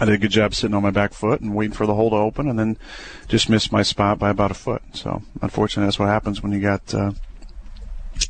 I 0.00 0.04
did 0.04 0.14
a 0.14 0.18
good 0.18 0.30
job 0.30 0.54
sitting 0.54 0.74
on 0.74 0.82
my 0.82 0.90
back 0.90 1.12
foot 1.12 1.40
and 1.40 1.54
waiting 1.54 1.74
for 1.74 1.86
the 1.86 1.94
hole 1.94 2.10
to 2.10 2.16
open, 2.16 2.48
and 2.48 2.58
then 2.58 2.78
just 3.28 3.48
missed 3.48 3.72
my 3.72 3.82
spot 3.82 4.18
by 4.18 4.30
about 4.30 4.50
a 4.50 4.54
foot. 4.54 4.82
So 4.92 5.22
unfortunately, 5.40 5.86
that's 5.86 5.98
what 5.98 6.08
happens 6.08 6.42
when 6.42 6.52
you 6.52 6.60
got 6.60 6.94
uh, 6.94 7.12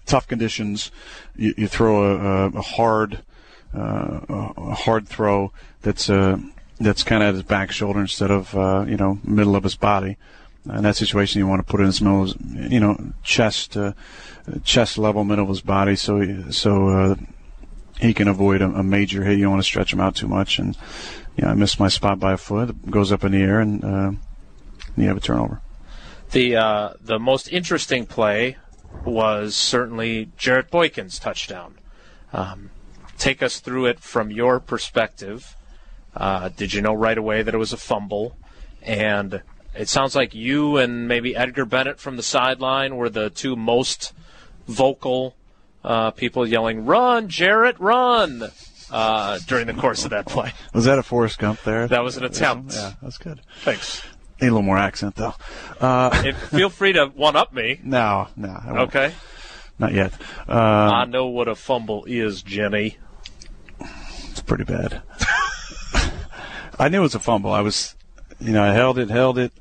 tough 0.07 0.27
conditions, 0.27 0.91
you, 1.37 1.55
you 1.57 1.69
throw 1.69 2.17
a, 2.17 2.51
a 2.51 2.63
hard 2.63 3.23
uh, 3.75 4.21
a 4.57 4.75
hard 4.75 5.09
throw 5.09 5.53
that's 5.83 6.09
uh, 6.09 6.39
that's 6.81 7.03
kind 7.03 7.23
of 7.23 7.29
at 7.29 7.35
his 7.35 7.43
back 7.43 7.73
shoulder 7.73 8.01
instead 8.01 8.31
of 8.31 8.55
uh, 8.57 8.85
you 8.89 8.97
know 8.97 9.19
middle 9.25 9.57
of 9.57 9.65
his 9.65 9.77
body. 9.77 10.17
In 10.65 10.83
that 10.83 10.97
situation, 10.97 11.39
you 11.39 11.47
want 11.47 11.65
to 11.65 11.71
put 11.71 11.79
it 11.79 11.85
in 11.85 11.87
his 11.87 12.01
middle, 12.01 12.27
you 12.69 12.81
know, 12.81 13.13
chest 13.23 13.77
uh, 13.77 13.93
chest 14.65 14.99
level, 14.99 15.25
middle 15.25 15.45
of 15.45 15.49
his 15.49 15.61
body, 15.61 15.95
so 15.95 16.51
so 16.51 16.89
uh, 16.89 17.15
he 18.01 18.15
can 18.15 18.29
avoid 18.29 18.63
a, 18.63 18.67
a 18.67 18.83
major 18.83 19.25
hit. 19.25 19.39
You 19.39 19.45
don't 19.45 19.53
want 19.53 19.63
to 19.63 19.67
stretch 19.67 19.93
him 19.93 20.01
out 20.01 20.17
too 20.17 20.29
much, 20.29 20.59
and 20.59 20.77
you 21.37 21.45
know, 21.45 21.51
I 21.51 21.55
missed 21.55 21.81
my 21.81 21.89
spot 21.89 22.19
by 22.19 22.33
a 22.33 22.37
foot. 22.37 22.71
It 22.71 22.91
goes 22.91 23.13
up 23.13 23.25
in 23.25 23.33
the 23.33 23.43
air, 23.43 23.61
and 23.61 23.85
uh, 23.85 24.13
you 24.97 25.09
have 25.09 25.17
a 25.17 25.21
turnover. 25.21 25.61
The 26.33 26.57
uh, 26.57 26.93
the 27.01 27.19
most 27.19 27.49
interesting 27.53 28.07
play 28.07 28.57
was 29.05 29.55
certainly 29.55 30.31
Jarrett 30.37 30.71
Boykin's 30.71 31.19
touchdown. 31.19 31.79
Um, 32.33 32.71
take 33.19 33.43
us 33.43 33.61
through 33.61 33.87
it 33.87 34.01
from 34.01 34.31
your 34.31 34.61
perspective. 34.61 35.57
Uh, 36.15 36.49
did 36.49 36.73
you 36.73 36.81
know 36.81 36.95
right 36.95 37.19
away 37.19 37.43
that 37.43 37.55
it 37.55 37.59
was 37.59 37.73
a 37.73 37.77
fumble? 37.77 38.37
And 38.83 39.43
it 39.75 39.89
sounds 39.89 40.17
like 40.17 40.35
you 40.35 40.79
and 40.79 41.07
maybe 41.07 41.37
Edgar 41.37 41.67
Bennett 41.67 42.01
from 42.01 42.17
the 42.17 42.23
sideline 42.23 42.97
were 42.97 43.11
the 43.11 43.31
two 43.31 43.55
most 43.55 44.13
vocal 44.67 45.36
uh, 45.87 46.11
people 46.11 46.47
yelling, 46.47 46.85
"Run, 46.85 47.29
Jarrett, 47.29 47.79
run!" 47.79 48.51
Uh, 48.91 49.39
during 49.47 49.67
the 49.67 49.75
course 49.75 50.05
of 50.05 50.11
that 50.11 50.27
play. 50.27 50.53
Was 50.73 50.85
that 50.85 50.99
a 50.99 51.03
Forrest 51.03 51.39
Gump 51.39 51.63
there? 51.65 51.89
That 51.89 52.05
was 52.05 52.17
an 52.17 52.25
attempt. 52.25 52.75
Yeah, 52.75 52.93
that's 53.03 53.19
good. 53.19 53.41
Thanks. 53.63 54.03
Need 54.41 54.49
a 54.49 54.51
little 54.51 54.63
more 54.63 54.79
accent 54.79 55.17
though. 55.17 55.35
Uh, 55.81 56.11
feel 56.33 56.69
free 56.71 56.93
to 56.93 57.07
one 57.07 57.35
up 57.37 57.53
me. 57.53 57.81
No, 57.85 58.29
no. 58.37 58.55
Okay. 58.83 59.13
Not 59.79 59.93
yet. 59.93 60.13
Um, 60.47 60.59
I 60.59 61.05
know 61.05 61.27
what 61.27 61.49
a 61.49 61.55
fumble 61.55 62.05
is, 62.07 62.43
Jenny. 62.43 62.97
It's 64.31 64.41
pretty 64.43 64.65
bad. 64.65 65.03
I 66.79 66.89
knew 66.89 66.99
it 66.99 67.03
was 67.03 67.15
a 67.15 67.21
fumble. 67.21 67.53
I 67.53 67.61
was, 67.63 67.95
you 68.39 68.53
know, 68.53 68.63
I 68.63 68.73
held 68.73 68.99
it, 68.99 69.11
held 69.11 69.39
it. 69.39 69.53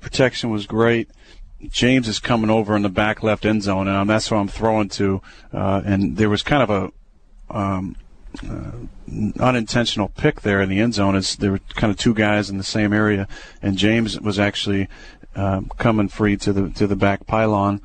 protection 0.00 0.50
was 0.50 0.66
great. 0.66 1.08
James 1.68 2.08
is 2.08 2.18
coming 2.18 2.50
over 2.50 2.76
in 2.76 2.82
the 2.82 2.88
back 2.88 3.22
left 3.22 3.44
end 3.44 3.62
zone, 3.62 3.88
and 3.88 4.08
that's 4.08 4.30
what 4.30 4.38
I'm 4.38 4.48
throwing 4.48 4.88
to. 4.90 5.22
Uh, 5.52 5.82
and 5.84 6.16
there 6.16 6.28
was 6.28 6.42
kind 6.42 6.62
of 6.62 6.70
a 6.70 7.54
um, 7.56 7.96
uh, 8.46 8.72
unintentional 9.40 10.08
pick 10.10 10.42
there 10.42 10.60
in 10.60 10.68
the 10.68 10.80
end 10.80 10.94
zone. 10.94 11.16
Is 11.16 11.36
there 11.36 11.52
were 11.52 11.60
kind 11.74 11.90
of 11.90 11.98
two 11.98 12.14
guys 12.14 12.50
in 12.50 12.58
the 12.58 12.64
same 12.64 12.92
area, 12.92 13.26
and 13.62 13.78
James 13.78 14.20
was 14.20 14.38
actually 14.38 14.88
um, 15.34 15.70
coming 15.78 16.08
free 16.08 16.36
to 16.38 16.52
the 16.52 16.70
to 16.70 16.86
the 16.86 16.96
back 16.96 17.26
pylon. 17.26 17.80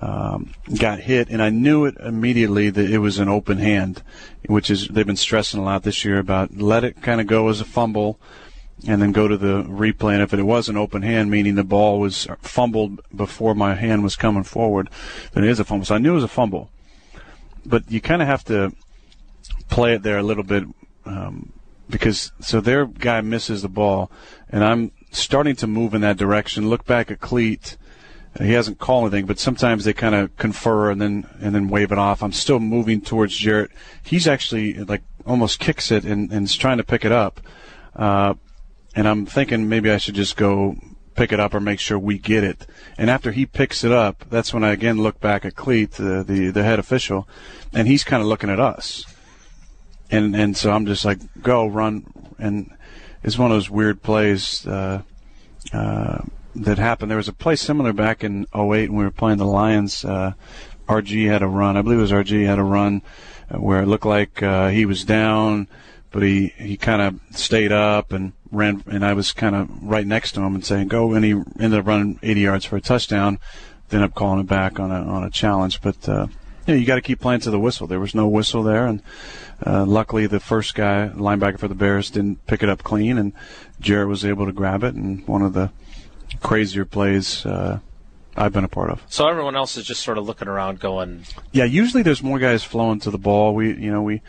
Um, 0.00 0.54
got 0.78 1.00
hit, 1.00 1.28
and 1.28 1.42
I 1.42 1.50
knew 1.50 1.84
it 1.84 1.96
immediately 1.98 2.70
that 2.70 2.90
it 2.90 2.98
was 2.98 3.18
an 3.18 3.28
open 3.28 3.58
hand, 3.58 4.02
which 4.46 4.70
is 4.70 4.88
they've 4.88 5.06
been 5.06 5.16
stressing 5.16 5.60
a 5.60 5.64
lot 5.64 5.82
this 5.82 6.04
year 6.04 6.18
about 6.18 6.56
let 6.56 6.82
it 6.82 7.02
kind 7.02 7.20
of 7.20 7.26
go 7.26 7.48
as 7.48 7.60
a 7.60 7.64
fumble, 7.64 8.18
and 8.86 9.00
then 9.00 9.12
go 9.12 9.28
to 9.28 9.36
the 9.36 9.62
replay. 9.64 10.14
And 10.14 10.22
if 10.22 10.34
it 10.34 10.42
was 10.42 10.68
an 10.68 10.76
open 10.76 11.02
hand, 11.02 11.30
meaning 11.30 11.54
the 11.54 11.64
ball 11.64 12.00
was 12.00 12.26
fumbled 12.40 13.00
before 13.14 13.54
my 13.54 13.74
hand 13.74 14.02
was 14.02 14.16
coming 14.16 14.42
forward, 14.42 14.88
then 15.32 15.44
it 15.44 15.50
is 15.50 15.60
a 15.60 15.64
fumble. 15.64 15.86
So 15.86 15.94
I 15.94 15.98
knew 15.98 16.12
it 16.12 16.16
was 16.16 16.24
a 16.24 16.28
fumble. 16.28 16.70
but 17.64 17.90
you 17.90 18.00
kind 18.00 18.22
of 18.22 18.28
have 18.28 18.44
to 18.44 18.72
play 19.68 19.94
it 19.94 20.02
there 20.02 20.18
a 20.18 20.22
little 20.22 20.42
bit 20.42 20.64
um, 21.04 21.52
because 21.88 22.32
so 22.40 22.60
their 22.60 22.86
guy 22.86 23.20
misses 23.20 23.62
the 23.62 23.68
ball, 23.68 24.10
and 24.48 24.64
I'm 24.64 24.92
starting 25.10 25.56
to 25.56 25.66
move 25.66 25.94
in 25.94 26.00
that 26.02 26.16
direction. 26.16 26.68
Look 26.68 26.84
back 26.84 27.10
at 27.10 27.20
Clete. 27.20 27.76
He 28.40 28.52
hasn't 28.52 28.78
called 28.78 29.04
anything, 29.04 29.26
but 29.26 29.38
sometimes 29.38 29.84
they 29.84 29.92
kind 29.92 30.14
of 30.14 30.34
confer 30.38 30.90
and 30.90 31.00
then 31.00 31.26
and 31.40 31.54
then 31.54 31.68
wave 31.68 31.92
it 31.92 31.98
off. 31.98 32.22
I'm 32.22 32.32
still 32.32 32.60
moving 32.60 33.02
towards 33.02 33.36
Jarrett. 33.36 33.70
He's 34.02 34.26
actually 34.26 34.74
like 34.74 35.02
almost 35.26 35.60
kicks 35.60 35.90
it 35.90 36.04
and, 36.04 36.32
and 36.32 36.46
is 36.46 36.56
trying 36.56 36.78
to 36.78 36.84
pick 36.84 37.04
it 37.04 37.12
up. 37.12 37.40
Uh, 37.94 38.34
and 38.94 39.08
I'm 39.08 39.26
thinking 39.26 39.68
maybe 39.68 39.90
I 39.90 39.96
should 39.96 40.14
just 40.14 40.36
go 40.36 40.76
pick 41.14 41.32
it 41.32 41.40
up 41.40 41.54
or 41.54 41.60
make 41.60 41.80
sure 41.80 41.98
we 41.98 42.18
get 42.18 42.44
it. 42.44 42.66
And 42.96 43.10
after 43.10 43.32
he 43.32 43.46
picks 43.46 43.84
it 43.84 43.92
up, 43.92 44.24
that's 44.30 44.52
when 44.52 44.64
I 44.64 44.72
again 44.72 45.02
look 45.02 45.20
back 45.20 45.44
at 45.44 45.56
Clete, 45.56 45.92
the 45.92 46.22
the, 46.22 46.50
the 46.50 46.62
head 46.62 46.78
official, 46.78 47.28
and 47.72 47.88
he's 47.88 48.04
kind 48.04 48.22
of 48.22 48.28
looking 48.28 48.50
at 48.50 48.60
us. 48.60 49.04
And 50.10 50.36
and 50.36 50.56
so 50.56 50.72
I'm 50.72 50.86
just 50.86 51.04
like, 51.04 51.18
go 51.42 51.66
run, 51.66 52.04
and 52.38 52.70
it's 53.22 53.38
one 53.38 53.50
of 53.50 53.56
those 53.56 53.70
weird 53.70 54.02
plays 54.02 54.66
uh, 54.66 55.02
uh, 55.72 56.18
that 56.54 56.78
happened. 56.78 57.10
There 57.10 57.16
was 57.16 57.28
a 57.28 57.32
play 57.32 57.56
similar 57.56 57.92
back 57.92 58.24
in 58.24 58.46
08 58.54 58.90
when 58.90 58.96
we 58.96 59.04
were 59.04 59.10
playing 59.10 59.38
the 59.38 59.46
Lions. 59.46 60.04
Uh, 60.04 60.32
RG 60.88 61.26
had 61.26 61.42
a 61.42 61.46
run. 61.46 61.76
I 61.76 61.82
believe 61.82 61.98
it 61.98 62.02
was 62.02 62.12
RG 62.12 62.44
had 62.46 62.58
a 62.58 62.64
run 62.64 63.02
uh, 63.50 63.58
where 63.58 63.82
it 63.82 63.86
looked 63.86 64.04
like 64.04 64.42
uh, 64.42 64.68
he 64.68 64.84
was 64.84 65.04
down, 65.04 65.68
but 66.12 66.22
he 66.22 66.52
he 66.58 66.76
kind 66.76 67.02
of 67.02 67.36
stayed 67.36 67.72
up 67.72 68.12
and 68.12 68.32
ran, 68.50 68.84
and 68.86 69.04
I 69.04 69.14
was 69.14 69.32
kind 69.32 69.56
of 69.56 69.68
right 69.82 70.06
next 70.06 70.32
to 70.32 70.42
him 70.42 70.54
and 70.54 70.64
saying 70.64 70.88
go, 70.88 71.14
and 71.14 71.24
he 71.24 71.32
ended 71.32 71.80
up 71.80 71.86
running 71.86 72.18
80 72.22 72.40
yards 72.40 72.64
for 72.64 72.76
a 72.76 72.80
touchdown. 72.80 73.38
Then 73.88 74.02
up 74.02 74.14
calling 74.14 74.40
it 74.40 74.46
back 74.46 74.78
on 74.78 74.90
a 74.90 75.02
on 75.02 75.24
a 75.24 75.30
challenge, 75.30 75.80
but 75.82 76.08
uh, 76.08 76.26
you, 76.66 76.74
know, 76.74 76.80
you 76.80 76.86
got 76.86 76.94
to 76.94 77.02
keep 77.02 77.20
playing 77.20 77.40
to 77.40 77.50
the 77.50 77.58
whistle. 77.58 77.86
There 77.86 78.00
was 78.00 78.14
no 78.14 78.26
whistle 78.28 78.62
there, 78.62 78.86
and 78.86 79.02
uh, 79.66 79.84
luckily 79.84 80.26
the 80.26 80.40
first 80.40 80.74
guy, 80.74 81.10
linebacker 81.14 81.58
for 81.58 81.68
the 81.68 81.74
Bears, 81.74 82.10
didn't 82.10 82.46
pick 82.46 82.62
it 82.62 82.68
up 82.68 82.82
clean, 82.82 83.18
and 83.18 83.32
Jarrett 83.80 84.08
was 84.08 84.24
able 84.24 84.46
to 84.46 84.52
grab 84.52 84.82
it. 84.84 84.94
And 84.94 85.26
one 85.26 85.42
of 85.42 85.52
the 85.54 85.70
crazier 86.40 86.84
plays. 86.84 87.44
Uh, 87.44 87.80
I've 88.34 88.52
been 88.52 88.64
a 88.64 88.68
part 88.68 88.90
of. 88.90 89.02
So 89.08 89.28
everyone 89.28 89.56
else 89.56 89.76
is 89.76 89.84
just 89.84 90.02
sort 90.02 90.16
of 90.16 90.24
looking 90.24 90.48
around, 90.48 90.80
going. 90.80 91.26
Yeah, 91.52 91.64
usually 91.64 92.02
there's 92.02 92.22
more 92.22 92.38
guys 92.38 92.64
flowing 92.64 92.98
to 93.00 93.10
the 93.10 93.18
ball. 93.18 93.54
We, 93.54 93.74
you 93.74 93.92
know, 93.92 94.02
we 94.02 94.22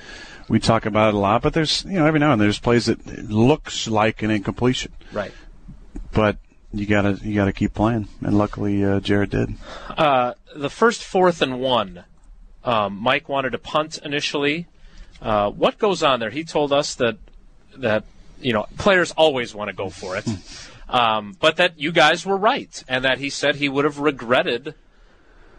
we 0.47 0.59
talk 0.59 0.85
about 0.85 1.09
it 1.09 1.15
a 1.15 1.17
lot, 1.17 1.41
but 1.41 1.53
there's 1.53 1.85
you 1.85 1.93
know 1.93 2.05
every 2.05 2.19
now 2.19 2.31
and 2.31 2.41
then 2.41 2.47
there's 2.47 2.59
plays 2.59 2.85
that 2.85 3.05
looks 3.29 3.87
like 3.87 4.21
an 4.23 4.31
incompletion. 4.31 4.91
Right. 5.11 5.31
But 6.11 6.37
you 6.73 6.85
gotta 6.85 7.19
you 7.23 7.35
gotta 7.35 7.53
keep 7.53 7.73
playing, 7.73 8.07
and 8.21 8.37
luckily 8.37 8.83
uh, 8.83 8.99
Jarrett 8.99 9.29
did. 9.29 9.55
Uh, 9.89 10.33
the 10.55 10.69
first 10.69 11.03
fourth 11.03 11.41
and 11.41 11.59
one, 11.59 12.03
um, 12.63 12.97
Mike 12.97 13.29
wanted 13.29 13.51
to 13.51 13.59
punt 13.59 13.99
initially. 14.03 14.67
Uh, 15.21 15.49
what 15.49 15.77
goes 15.77 16.03
on 16.03 16.19
there? 16.19 16.31
He 16.31 16.43
told 16.43 16.73
us 16.73 16.95
that 16.95 17.17
that 17.77 18.05
you 18.41 18.53
know 18.53 18.65
players 18.77 19.11
always 19.11 19.53
want 19.53 19.69
to 19.69 19.75
go 19.75 19.89
for 19.89 20.17
it, 20.17 20.25
um, 20.89 21.35
but 21.39 21.57
that 21.57 21.79
you 21.79 21.91
guys 21.91 22.25
were 22.25 22.37
right, 22.37 22.83
and 22.87 23.05
that 23.05 23.19
he 23.19 23.29
said 23.29 23.55
he 23.55 23.69
would 23.69 23.85
have 23.85 23.99
regretted 23.99 24.75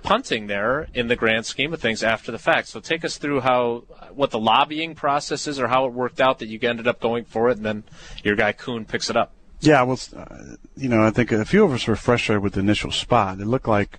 punting 0.05 0.47
there 0.47 0.87
in 0.95 1.09
the 1.09 1.17
grand 1.17 1.47
scheme 1.47 1.73
of 1.73 1.81
things 1.81 2.05
after 2.05 2.31
the 2.31 2.39
fact. 2.39 2.69
So 2.69 2.79
take 2.79 3.05
us 3.05 3.17
through 3.17 3.41
how 3.41 3.85
what 4.13 4.31
the 4.31 4.39
lobbying 4.39 4.95
process 4.95 5.49
is, 5.49 5.59
or 5.59 5.67
how 5.67 5.87
it 5.87 5.93
worked 5.93 6.21
out 6.21 6.39
that 6.39 6.47
you 6.47 6.61
ended 6.63 6.87
up 6.87 7.01
going 7.01 7.25
for 7.25 7.49
it, 7.49 7.57
and 7.57 7.67
then 7.67 7.85
your 8.23 8.37
guy 8.37 8.53
Kuhn 8.53 8.85
picks 8.85 9.11
it 9.11 9.17
up. 9.17 9.33
Yeah, 9.61 9.83
well, 9.83 9.99
uh, 10.15 10.57
you 10.77 10.89
know, 10.89 11.03
I 11.03 11.11
think 11.11 11.33
a 11.33 11.45
few 11.45 11.65
of 11.65 11.73
us 11.73 11.87
were 11.87 11.97
frustrated 11.97 12.43
with 12.43 12.53
the 12.53 12.61
initial 12.61 12.93
spot. 12.93 13.41
It 13.41 13.47
looked 13.47 13.67
like, 13.67 13.99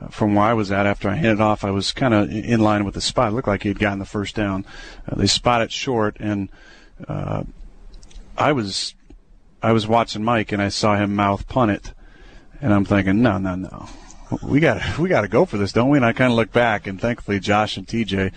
uh, 0.00 0.08
from 0.08 0.34
where 0.34 0.44
I 0.44 0.54
was 0.54 0.72
at 0.72 0.86
after 0.86 1.08
I 1.08 1.14
handed 1.14 1.40
off, 1.40 1.62
I 1.62 1.70
was 1.70 1.92
kind 1.92 2.12
of 2.12 2.30
in 2.30 2.58
line 2.58 2.84
with 2.84 2.94
the 2.94 3.00
spot. 3.00 3.30
It 3.30 3.36
looked 3.36 3.46
like 3.46 3.62
he 3.62 3.68
had 3.68 3.78
gotten 3.78 4.00
the 4.00 4.06
first 4.06 4.34
down. 4.34 4.66
Uh, 5.06 5.14
they 5.14 5.28
spot 5.28 5.62
it 5.62 5.70
short, 5.70 6.16
and 6.18 6.48
uh, 7.06 7.44
I 8.36 8.50
was, 8.50 8.96
I 9.62 9.70
was 9.70 9.86
watching 9.86 10.24
Mike, 10.24 10.50
and 10.50 10.60
I 10.60 10.68
saw 10.68 10.96
him 10.96 11.14
mouth 11.14 11.46
punt 11.46 11.70
it, 11.70 11.92
and 12.60 12.74
I'm 12.74 12.84
thinking, 12.84 13.22
no, 13.22 13.38
no, 13.38 13.54
no, 13.54 13.88
we 14.42 14.60
got 14.60 14.98
we 14.98 15.08
got 15.08 15.22
to 15.22 15.28
go 15.28 15.44
for 15.44 15.58
this, 15.58 15.72
don't 15.72 15.88
we? 15.88 15.98
And 15.98 16.04
I 16.04 16.12
kind 16.12 16.30
of 16.30 16.36
look 16.36 16.52
back, 16.52 16.86
and 16.86 17.00
thankfully 17.00 17.40
Josh 17.40 17.76
and 17.76 17.86
TJ 17.86 18.32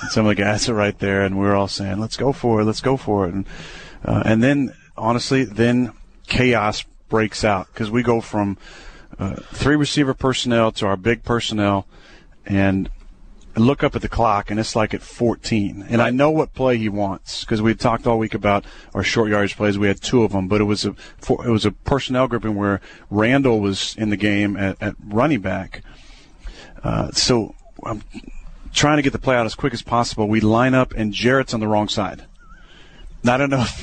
and 0.00 0.10
some 0.10 0.26
of 0.26 0.36
the 0.36 0.42
guys 0.42 0.68
are 0.68 0.74
right 0.74 0.98
there, 0.98 1.22
and 1.22 1.38
we 1.38 1.46
are 1.46 1.54
all 1.54 1.68
saying, 1.68 1.98
"Let's 1.98 2.16
go 2.16 2.32
for 2.32 2.60
it, 2.60 2.64
let's 2.64 2.80
go 2.80 2.96
for 2.96 3.26
it." 3.26 3.34
And 3.34 3.46
uh, 4.04 4.22
and 4.24 4.42
then 4.42 4.74
honestly, 4.96 5.44
then 5.44 5.92
chaos 6.26 6.84
breaks 7.08 7.44
out 7.44 7.66
because 7.68 7.90
we 7.90 8.02
go 8.02 8.20
from 8.20 8.56
uh, 9.18 9.36
three 9.52 9.76
receiver 9.76 10.14
personnel 10.14 10.72
to 10.72 10.86
our 10.86 10.96
big 10.96 11.22
personnel, 11.22 11.86
and 12.46 12.90
look 13.56 13.82
up 13.82 13.94
at 13.94 14.02
the 14.02 14.08
clock 14.08 14.50
and 14.50 14.58
it's 14.58 14.74
like 14.74 14.94
at 14.94 15.02
14. 15.02 15.86
And 15.88 16.00
I 16.00 16.10
know 16.10 16.30
what 16.30 16.54
play 16.54 16.78
he 16.78 16.88
wants 16.88 17.42
because 17.44 17.60
we 17.60 17.74
talked 17.74 18.06
all 18.06 18.18
week 18.18 18.34
about 18.34 18.64
our 18.94 19.02
short 19.02 19.30
yardage 19.30 19.56
plays. 19.56 19.78
We 19.78 19.88
had 19.88 20.00
two 20.00 20.22
of 20.22 20.32
them, 20.32 20.48
but 20.48 20.60
it 20.60 20.64
was 20.64 20.84
a 20.84 20.94
it 21.28 21.50
was 21.50 21.66
a 21.66 21.72
personnel 21.72 22.28
grouping 22.28 22.54
where 22.54 22.80
Randall 23.10 23.60
was 23.60 23.94
in 23.96 24.10
the 24.10 24.16
game 24.16 24.56
at, 24.56 24.80
at 24.80 24.94
running 25.04 25.40
back. 25.40 25.82
Uh, 26.82 27.10
so 27.12 27.54
I'm 27.84 28.02
trying 28.72 28.96
to 28.96 29.02
get 29.02 29.12
the 29.12 29.18
play 29.18 29.36
out 29.36 29.46
as 29.46 29.54
quick 29.54 29.74
as 29.74 29.82
possible. 29.82 30.28
We 30.28 30.40
line 30.40 30.74
up 30.74 30.92
and 30.92 31.12
Jarrett's 31.12 31.54
on 31.54 31.60
the 31.60 31.68
wrong 31.68 31.88
side. 31.88 32.24
I 33.24 33.36
don't 33.36 33.50
know 33.50 33.60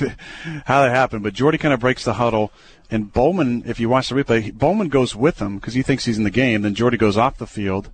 how 0.66 0.82
that 0.82 0.90
happened, 0.90 1.22
but 1.22 1.32
Jordy 1.32 1.58
kind 1.58 1.72
of 1.72 1.80
breaks 1.80 2.04
the 2.04 2.14
huddle. 2.14 2.52
And 2.90 3.12
Bowman, 3.12 3.62
if 3.66 3.78
you 3.78 3.88
watch 3.88 4.08
the 4.08 4.16
replay, 4.16 4.52
Bowman 4.52 4.88
goes 4.88 5.14
with 5.14 5.40
him 5.40 5.56
because 5.56 5.74
he 5.74 5.82
thinks 5.82 6.06
he's 6.06 6.18
in 6.18 6.24
the 6.24 6.30
game. 6.30 6.62
Then 6.62 6.74
Jordy 6.74 6.96
goes 6.96 7.16
off 7.16 7.38
the 7.38 7.46
field 7.46 7.90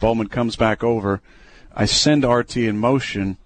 Bowman 0.00 0.28
comes 0.28 0.56
back 0.56 0.82
over. 0.82 1.20
I 1.74 1.84
send 1.84 2.24
RT 2.24 2.56
in 2.56 2.78
motion, 2.78 3.36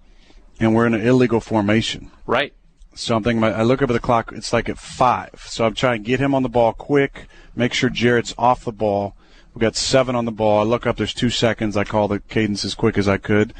and 0.59 0.73
we're 0.73 0.87
in 0.87 0.93
an 0.93 1.05
illegal 1.05 1.39
formation. 1.39 2.09
Right. 2.25 2.53
So 2.95 3.15
I'm 3.15 3.23
thinking, 3.23 3.43
I 3.43 3.63
look 3.63 3.81
up 3.81 3.89
at 3.89 3.93
the 3.93 3.99
clock, 3.99 4.31
it's 4.33 4.53
like 4.53 4.69
at 4.69 4.77
five. 4.77 5.43
So 5.45 5.65
I'm 5.65 5.75
trying 5.75 6.01
to 6.01 6.07
get 6.07 6.21
him 6.21 6.33
on 6.33 6.43
the 6.43 6.49
ball 6.49 6.71
quick, 6.71 7.27
make 7.53 7.73
sure 7.73 7.89
Jarrett's 7.89 8.33
off 8.37 8.63
the 8.63 8.71
ball. 8.71 9.15
We 9.53 9.59
got 9.59 9.75
seven 9.75 10.15
on 10.15 10.23
the 10.25 10.31
ball. 10.31 10.59
I 10.59 10.63
look 10.63 10.87
up, 10.87 10.95
there's 10.95 11.13
two 11.13 11.29
seconds. 11.29 11.75
I 11.75 11.83
call 11.83 12.07
the 12.07 12.19
cadence 12.19 12.63
as 12.63 12.73
quick 12.73 12.97
as 12.97 13.07
I 13.07 13.17
could. 13.17 13.53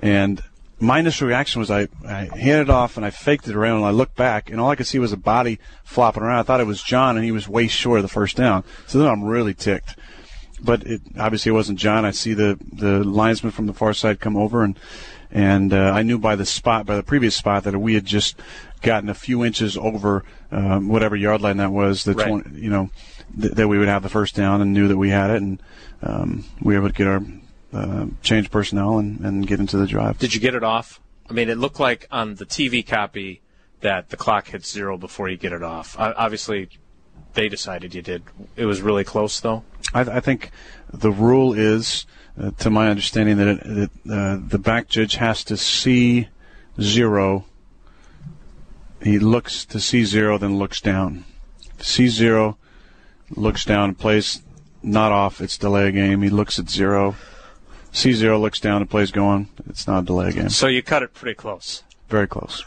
And 0.00 0.42
my 0.80 0.98
initial 0.98 1.28
reaction 1.28 1.60
was 1.60 1.70
I, 1.70 1.86
I 2.04 2.24
handed 2.36 2.62
it 2.62 2.70
off 2.70 2.96
and 2.96 3.06
I 3.06 3.10
faked 3.10 3.46
it 3.46 3.54
around 3.54 3.78
and 3.78 3.86
I 3.86 3.90
looked 3.90 4.16
back 4.16 4.50
and 4.50 4.60
all 4.60 4.70
I 4.70 4.76
could 4.76 4.86
see 4.86 4.98
was 4.98 5.12
a 5.12 5.16
body 5.16 5.60
flopping 5.84 6.22
around. 6.22 6.40
I 6.40 6.42
thought 6.42 6.60
it 6.60 6.66
was 6.66 6.82
John 6.82 7.16
and 7.16 7.24
he 7.24 7.32
was 7.32 7.48
way 7.48 7.68
short 7.68 7.98
of 7.98 8.02
the 8.02 8.08
first 8.08 8.36
down. 8.36 8.64
So 8.86 8.98
then 8.98 9.08
I'm 9.08 9.24
really 9.24 9.54
ticked 9.54 9.96
but 10.62 10.84
it 10.84 11.02
obviously 11.18 11.50
it 11.50 11.54
wasn't 11.54 11.78
John. 11.78 12.04
I 12.04 12.10
see 12.10 12.34
the 12.34 12.58
the 12.72 13.04
linesman 13.04 13.52
from 13.52 13.66
the 13.66 13.72
far 13.72 13.94
side 13.94 14.20
come 14.20 14.36
over, 14.36 14.62
and 14.62 14.78
and 15.30 15.72
uh, 15.72 15.92
I 15.94 16.02
knew 16.02 16.18
by 16.18 16.36
the 16.36 16.46
spot, 16.46 16.86
by 16.86 16.96
the 16.96 17.02
previous 17.02 17.36
spot, 17.36 17.64
that 17.64 17.78
we 17.78 17.94
had 17.94 18.04
just 18.04 18.36
gotten 18.82 19.08
a 19.08 19.14
few 19.14 19.44
inches 19.44 19.76
over 19.76 20.24
um, 20.50 20.88
whatever 20.88 21.16
yard 21.16 21.40
line 21.40 21.58
that 21.58 21.72
was. 21.72 22.04
The 22.04 22.14
right. 22.14 22.28
20, 22.28 22.60
you 22.60 22.70
know 22.70 22.90
th- 23.40 23.52
that 23.52 23.68
we 23.68 23.78
would 23.78 23.88
have 23.88 24.02
the 24.02 24.08
first 24.08 24.34
down, 24.34 24.60
and 24.60 24.72
knew 24.72 24.88
that 24.88 24.96
we 24.96 25.10
had 25.10 25.30
it, 25.30 25.42
and 25.42 25.62
um, 26.02 26.44
we 26.60 26.74
were 26.74 26.80
able 26.80 26.88
to 26.88 26.94
get 26.94 27.06
our 27.06 27.22
uh, 27.72 28.06
change 28.22 28.50
personnel 28.50 28.98
and, 28.98 29.20
and 29.20 29.46
get 29.46 29.60
into 29.60 29.76
the 29.76 29.86
drive. 29.86 30.18
Did 30.18 30.34
you 30.34 30.40
get 30.40 30.54
it 30.54 30.64
off? 30.64 31.00
I 31.28 31.32
mean, 31.32 31.48
it 31.48 31.58
looked 31.58 31.78
like 31.78 32.08
on 32.10 32.34
the 32.34 32.46
TV 32.46 32.84
copy 32.84 33.40
that 33.80 34.10
the 34.10 34.16
clock 34.16 34.48
hits 34.48 34.70
zero 34.70 34.98
before 34.98 35.28
you 35.28 35.36
get 35.36 35.52
it 35.52 35.62
off. 35.62 35.96
obviously, 35.98 36.68
they 37.34 37.48
decided 37.48 37.94
you 37.94 38.02
did. 38.02 38.22
It 38.56 38.66
was 38.66 38.82
really 38.82 39.04
close, 39.04 39.40
though. 39.40 39.64
I, 39.94 40.00
I 40.00 40.20
think 40.20 40.50
the 40.92 41.10
rule 41.10 41.52
is, 41.52 42.06
uh, 42.40 42.50
to 42.58 42.70
my 42.70 42.88
understanding, 42.88 43.36
that, 43.38 43.48
it, 43.48 43.90
that 44.04 44.12
uh, 44.12 44.38
the 44.46 44.58
back 44.58 44.88
judge 44.88 45.16
has 45.16 45.44
to 45.44 45.56
see 45.56 46.28
zero. 46.80 47.44
He 49.02 49.18
looks 49.18 49.64
to 49.66 49.80
see 49.80 50.04
zero, 50.04 50.38
then 50.38 50.58
looks 50.58 50.80
down. 50.80 51.24
See 51.78 52.08
zero, 52.08 52.58
looks 53.30 53.64
down, 53.64 53.94
plays 53.94 54.42
not 54.82 55.12
off. 55.12 55.40
It's 55.40 55.56
delay 55.56 55.88
a 55.88 55.92
game. 55.92 56.22
He 56.22 56.30
looks 56.30 56.58
at 56.58 56.68
zero. 56.68 57.16
See 57.92 58.12
zero, 58.12 58.38
looks 58.38 58.60
down, 58.60 58.82
and 58.82 58.90
plays 58.90 59.10
going. 59.10 59.48
It's 59.68 59.86
not 59.86 60.02
a 60.02 60.06
delay 60.06 60.28
a 60.28 60.32
game. 60.32 60.48
So 60.50 60.68
you 60.68 60.82
cut 60.82 61.02
it 61.02 61.14
pretty 61.14 61.34
close. 61.34 61.82
Very 62.08 62.28
close. 62.28 62.64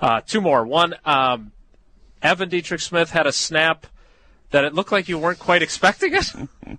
Uh, 0.00 0.20
two 0.20 0.40
more. 0.40 0.64
One, 0.64 0.94
um, 1.04 1.52
Evan 2.22 2.48
Dietrich 2.48 2.80
Smith 2.80 3.10
had 3.10 3.26
a 3.26 3.32
snap 3.32 3.86
that 4.50 4.64
it 4.64 4.74
looked 4.74 4.92
like 4.92 5.08
you 5.08 5.18
weren't 5.18 5.38
quite 5.38 5.62
expecting 5.62 6.14
it. 6.14 6.32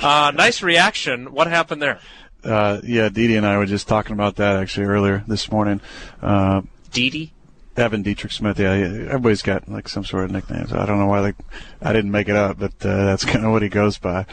uh, 0.00 0.32
nice 0.34 0.62
reaction. 0.62 1.32
What 1.32 1.46
happened 1.46 1.82
there? 1.82 2.00
Uh, 2.44 2.80
yeah, 2.82 3.08
Didi 3.08 3.36
and 3.36 3.46
I 3.46 3.56
were 3.56 3.66
just 3.66 3.86
talking 3.86 4.12
about 4.12 4.36
that 4.36 4.56
actually 4.56 4.86
earlier 4.86 5.22
this 5.28 5.50
morning. 5.50 5.80
Uh, 6.20 6.62
Didi? 6.90 7.32
Evan 7.76 8.02
Dietrich 8.02 8.32
Smith. 8.32 8.58
Yeah, 8.58 8.72
everybody's 8.72 9.42
got 9.42 9.68
like 9.68 9.88
some 9.88 10.04
sort 10.04 10.24
of 10.24 10.30
nicknames. 10.30 10.72
I 10.72 10.84
don't 10.84 10.98
know 10.98 11.06
why. 11.06 11.20
Like, 11.20 11.36
I 11.80 11.92
didn't 11.92 12.10
make 12.10 12.28
it 12.28 12.36
up, 12.36 12.58
but 12.58 12.72
uh, 12.84 13.04
that's 13.04 13.24
kind 13.24 13.44
of 13.44 13.52
what 13.52 13.62
he 13.62 13.68
goes 13.68 13.98
by. 13.98 14.26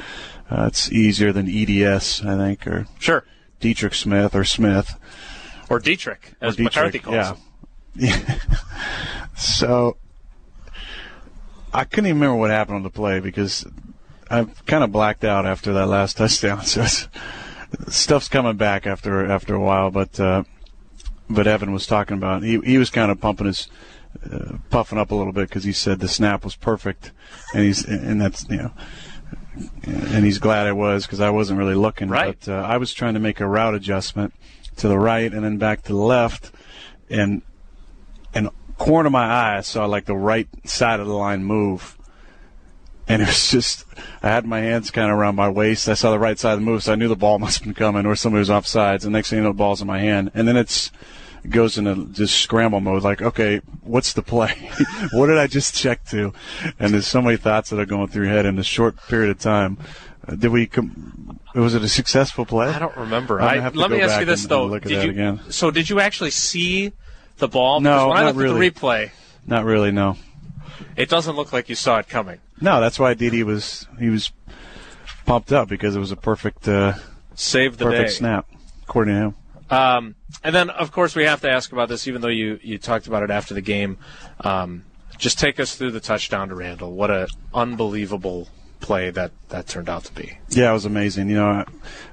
Uh, 0.49 0.65
it's 0.67 0.91
easier 0.91 1.31
than 1.31 1.47
EDS, 1.47 2.25
I 2.25 2.35
think, 2.35 2.67
or 2.67 2.87
sure 2.97 3.23
Dietrich 3.59 3.93
Smith 3.93 4.35
or 4.35 4.43
Smith 4.43 4.99
or 5.69 5.79
Dietrich, 5.79 6.33
as 6.41 6.55
or 6.55 6.57
Dietrich, 6.57 6.75
McCarthy 6.75 6.99
calls 6.99 7.15
yeah. 7.15 7.33
him. 7.33 7.37
Yeah. 7.95 8.39
so 9.37 9.97
I 11.73 11.83
couldn't 11.83 12.07
even 12.07 12.19
remember 12.19 12.39
what 12.39 12.49
happened 12.49 12.77
on 12.77 12.83
the 12.83 12.89
play 12.89 13.19
because 13.19 13.65
I 14.29 14.45
kind 14.65 14.83
of 14.83 14.91
blacked 14.91 15.23
out 15.23 15.45
after 15.45 15.73
that 15.73 15.87
last 15.87 16.17
touchdown. 16.17 16.63
So 16.63 16.85
stuff's 17.87 18.29
coming 18.29 18.57
back 18.57 18.87
after 18.87 19.25
after 19.29 19.55
a 19.55 19.59
while. 19.59 19.91
But 19.91 20.19
uh, 20.19 20.43
but 21.29 21.47
Evan 21.47 21.71
was 21.71 21.85
talking 21.85 22.17
about 22.17 22.43
he 22.43 22.59
he 22.59 22.77
was 22.77 22.89
kind 22.89 23.11
of 23.11 23.19
pumping 23.19 23.47
his 23.47 23.67
uh, 24.31 24.57
puffing 24.69 24.97
up 24.97 25.11
a 25.11 25.15
little 25.15 25.33
bit 25.33 25.49
because 25.49 25.63
he 25.63 25.71
said 25.71 25.99
the 25.99 26.07
snap 26.07 26.43
was 26.43 26.55
perfect, 26.55 27.11
and 27.53 27.63
he's 27.63 27.85
and 27.85 28.21
that's 28.21 28.47
you 28.49 28.57
know. 28.57 28.71
And 29.85 30.23
he's 30.23 30.39
glad 30.39 30.67
I 30.67 30.71
was 30.71 31.05
because 31.05 31.19
I 31.19 31.31
wasn't 31.31 31.59
really 31.59 31.75
looking. 31.75 32.07
Right. 32.07 32.37
But 32.39 32.51
uh, 32.51 32.61
I 32.61 32.77
was 32.77 32.93
trying 32.93 33.15
to 33.15 33.19
make 33.19 33.41
a 33.41 33.47
route 33.47 33.75
adjustment 33.75 34.33
to 34.77 34.87
the 34.87 34.97
right 34.97 35.33
and 35.33 35.43
then 35.43 35.57
back 35.57 35.83
to 35.83 35.93
the 35.93 35.99
left, 35.99 36.51
and 37.09 37.41
and 37.41 37.41
corner 38.79 39.07
of 39.07 39.13
my 39.13 39.25
eye, 39.25 39.57
I 39.57 39.61
saw 39.61 39.85
like 39.85 40.05
the 40.05 40.15
right 40.15 40.47
side 40.63 40.99
of 40.99 41.07
the 41.07 41.13
line 41.13 41.43
move. 41.43 41.97
And 43.07 43.21
it 43.21 43.27
was 43.27 43.51
just, 43.51 43.85
I 44.21 44.29
had 44.29 44.45
my 44.45 44.59
hands 44.59 44.91
kind 44.91 45.11
of 45.11 45.17
around 45.17 45.35
my 45.35 45.49
waist. 45.49 45.89
I 45.89 45.95
saw 45.95 46.11
the 46.11 46.19
right 46.19 46.37
side 46.37 46.53
of 46.53 46.59
the 46.59 46.65
move, 46.65 46.83
so 46.83 46.93
I 46.93 46.95
knew 46.95 47.07
the 47.07 47.15
ball 47.15 47.39
must 47.39 47.59
have 47.59 47.65
been 47.65 47.73
coming 47.73 48.05
or 48.05 48.15
somebody 48.15 48.39
was 48.39 48.49
offsides. 48.49 49.03
And 49.03 49.13
next 49.13 49.29
thing 49.29 49.37
you 49.37 49.43
know, 49.43 49.49
the 49.49 49.55
ball's 49.57 49.81
in 49.81 49.87
my 49.87 49.99
hand. 49.99 50.31
And 50.33 50.47
then 50.47 50.55
it's, 50.55 50.91
it 51.43 51.49
goes 51.49 51.77
into 51.77 52.07
just 52.07 52.39
scramble 52.39 52.79
mode. 52.79 53.03
Like, 53.03 53.21
okay, 53.21 53.61
what's 53.81 54.13
the 54.13 54.21
play? 54.21 54.69
what 55.13 55.27
did 55.27 55.37
I 55.37 55.47
just 55.47 55.75
check 55.75 56.05
to? 56.05 56.33
And 56.79 56.93
there's 56.93 57.07
so 57.07 57.21
many 57.21 57.37
thoughts 57.37 57.69
that 57.71 57.79
are 57.79 57.85
going 57.85 58.07
through 58.07 58.25
your 58.25 58.33
head 58.33 58.45
in 58.45 58.59
a 58.59 58.63
short 58.63 58.95
period 59.07 59.31
of 59.31 59.39
time. 59.39 59.77
Uh, 60.27 60.35
did 60.35 60.51
we? 60.51 60.67
Com- 60.67 61.39
was 61.55 61.73
it 61.73 61.83
a 61.83 61.87
successful 61.87 62.45
play? 62.45 62.67
I 62.67 62.77
don't 62.77 62.95
remember. 62.97 63.41
I, 63.41 63.59
have 63.59 63.73
to 63.73 63.79
let 63.79 63.89
go 63.89 63.95
me 63.95 64.01
ask 64.01 64.11
back 64.11 64.19
you 64.19 64.25
this 64.25 64.41
and- 64.43 64.51
though: 64.51 64.63
and 64.63 64.71
look 64.71 64.83
at 64.83 64.89
did 64.89 64.97
that 64.99 65.05
you, 65.05 65.11
again. 65.11 65.39
So 65.49 65.71
did 65.71 65.89
you 65.89 65.99
actually 65.99 66.31
see 66.31 66.91
the 67.39 67.47
ball? 67.47 67.79
No, 67.79 67.89
because 67.89 68.07
when 68.07 68.17
I 68.17 68.21
not 68.21 68.25
looked 68.27 68.37
really. 68.37 68.67
at 68.67 68.75
the 68.75 68.79
replay, 68.81 69.11
Not 69.47 69.65
really. 69.65 69.91
No. 69.91 70.17
it 70.95 71.09
doesn't 71.09 71.35
look 71.35 71.51
like 71.53 71.69
you 71.69 71.75
saw 71.75 71.97
it 71.99 72.07
coming. 72.07 72.39
No, 72.61 72.79
that's 72.81 72.99
why 72.99 73.13
Didi 73.13 73.43
was 73.43 73.87
he 73.99 74.09
was 74.09 74.31
pumped 75.25 75.51
up 75.51 75.67
because 75.69 75.95
it 75.95 75.99
was 75.99 76.11
a 76.11 76.17
perfect 76.17 76.67
uh, 76.67 76.93
Save 77.35 77.77
the 77.77 77.85
perfect 77.85 78.09
day. 78.09 78.13
snap, 78.13 78.47
according 78.83 79.15
to 79.15 79.19
him. 79.21 79.35
Um, 79.69 80.15
and 80.43 80.53
then, 80.55 80.69
of 80.71 80.91
course, 80.91 81.15
we 81.15 81.25
have 81.25 81.41
to 81.41 81.49
ask 81.51 81.71
about 81.71 81.89
this, 81.89 82.07
even 82.07 82.21
though 82.21 82.27
you, 82.27 82.59
you 82.63 82.79
talked 82.79 83.05
about 83.05 83.21
it 83.21 83.29
after 83.29 83.53
the 83.53 83.61
game. 83.61 83.99
Um, 84.39 84.83
just 85.17 85.37
take 85.37 85.59
us 85.59 85.75
through 85.75 85.91
the 85.91 85.99
touchdown 85.99 86.49
to 86.49 86.55
Randall. 86.55 86.93
What 86.93 87.11
a 87.11 87.27
unbelievable 87.53 88.47
play 88.79 89.09
that 89.11 89.31
that 89.49 89.67
turned 89.67 89.89
out 89.89 90.05
to 90.05 90.13
be. 90.13 90.37
Yeah, 90.49 90.69
it 90.71 90.73
was 90.73 90.85
amazing. 90.85 91.29
You 91.29 91.35
know, 91.35 91.65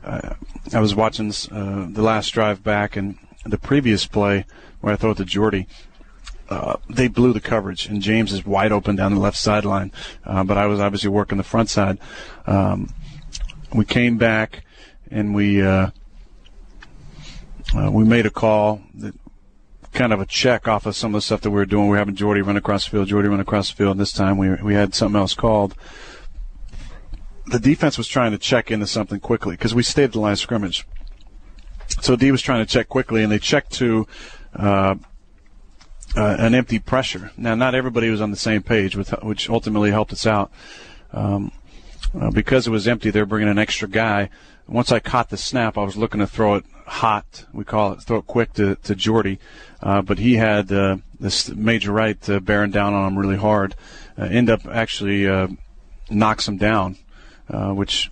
I, 0.04 0.34
I 0.74 0.80
was 0.80 0.94
watching 0.94 1.30
uh, 1.50 1.86
the 1.90 2.02
last 2.02 2.30
drive 2.30 2.62
back 2.62 2.96
and 2.96 3.16
the 3.44 3.58
previous 3.58 4.06
play 4.06 4.44
where 4.86 4.92
I 4.92 4.96
throw 4.96 5.10
it 5.10 5.16
to 5.16 5.24
Jordy. 5.24 5.66
Uh, 6.48 6.76
they 6.88 7.08
blew 7.08 7.32
the 7.32 7.40
coverage, 7.40 7.88
and 7.88 8.00
James 8.00 8.32
is 8.32 8.46
wide 8.46 8.70
open 8.70 8.94
down 8.94 9.12
the 9.12 9.20
left 9.20 9.36
sideline. 9.36 9.90
Uh, 10.24 10.44
but 10.44 10.56
I 10.56 10.66
was 10.66 10.78
obviously 10.78 11.10
working 11.10 11.38
the 11.38 11.44
front 11.44 11.68
side. 11.68 11.98
Um, 12.46 12.94
we 13.74 13.84
came 13.84 14.16
back, 14.16 14.64
and 15.10 15.34
we 15.34 15.60
uh, 15.60 15.90
uh, 17.74 17.90
we 17.90 18.04
made 18.04 18.26
a 18.26 18.30
call 18.30 18.80
that 18.94 19.16
kind 19.92 20.12
of 20.12 20.20
a 20.20 20.26
check 20.26 20.68
off 20.68 20.86
of 20.86 20.94
some 20.94 21.16
of 21.16 21.18
the 21.18 21.22
stuff 21.22 21.40
that 21.40 21.50
we 21.50 21.56
were 21.56 21.66
doing. 21.66 21.86
We 21.86 21.90
were 21.90 21.98
having 21.98 22.14
Jordy 22.14 22.42
run 22.42 22.56
across 22.56 22.84
the 22.84 22.92
field, 22.92 23.08
Jordy 23.08 23.28
run 23.28 23.40
across 23.40 23.70
the 23.70 23.76
field. 23.76 23.90
And 23.90 24.00
this 24.00 24.12
time 24.12 24.38
we 24.38 24.54
we 24.62 24.74
had 24.74 24.94
something 24.94 25.18
else 25.18 25.34
called 25.34 25.74
the 27.46 27.58
defense 27.58 27.98
was 27.98 28.06
trying 28.06 28.30
to 28.30 28.38
check 28.38 28.70
into 28.70 28.86
something 28.86 29.18
quickly 29.18 29.54
because 29.54 29.74
we 29.74 29.82
stayed 29.82 30.04
at 30.04 30.12
the 30.12 30.20
line 30.20 30.32
of 30.32 30.38
scrimmage. 30.38 30.86
So 32.02 32.14
D 32.14 32.30
was 32.30 32.42
trying 32.42 32.64
to 32.64 32.70
check 32.70 32.88
quickly, 32.88 33.24
and 33.24 33.32
they 33.32 33.38
checked 33.40 33.72
to 33.74 34.06
uh, 34.58 34.94
uh, 36.16 36.36
an 36.38 36.54
empty 36.54 36.78
pressure. 36.78 37.30
Now, 37.36 37.54
not 37.54 37.74
everybody 37.74 38.10
was 38.10 38.20
on 38.20 38.30
the 38.30 38.36
same 38.36 38.62
page, 38.62 38.96
with, 38.96 39.10
which 39.22 39.50
ultimately 39.50 39.90
helped 39.90 40.12
us 40.12 40.26
out. 40.26 40.50
Um, 41.12 41.52
uh, 42.18 42.30
because 42.30 42.66
it 42.66 42.70
was 42.70 42.88
empty, 42.88 43.10
they're 43.10 43.26
bringing 43.26 43.48
an 43.48 43.58
extra 43.58 43.88
guy. 43.88 44.30
Once 44.68 44.90
I 44.90 44.98
caught 44.98 45.28
the 45.28 45.36
snap, 45.36 45.76
I 45.76 45.84
was 45.84 45.96
looking 45.96 46.20
to 46.20 46.26
throw 46.26 46.54
it 46.56 46.64
hot. 46.86 47.44
We 47.52 47.64
call 47.64 47.92
it 47.92 48.02
throw 48.02 48.18
it 48.18 48.26
quick 48.26 48.52
to 48.54 48.76
to 48.76 48.94
Jordy, 48.94 49.38
uh, 49.82 50.02
but 50.02 50.18
he 50.18 50.34
had 50.34 50.72
uh, 50.72 50.98
this 51.20 51.48
Major 51.50 51.92
Wright 51.92 52.30
uh, 52.30 52.40
bearing 52.40 52.70
down 52.70 52.94
on 52.94 53.06
him 53.06 53.18
really 53.18 53.36
hard. 53.36 53.74
Uh, 54.18 54.24
end 54.24 54.50
up 54.50 54.66
actually 54.66 55.26
knocks 56.10 56.48
him 56.48 56.56
down, 56.56 56.96
which 57.48 58.10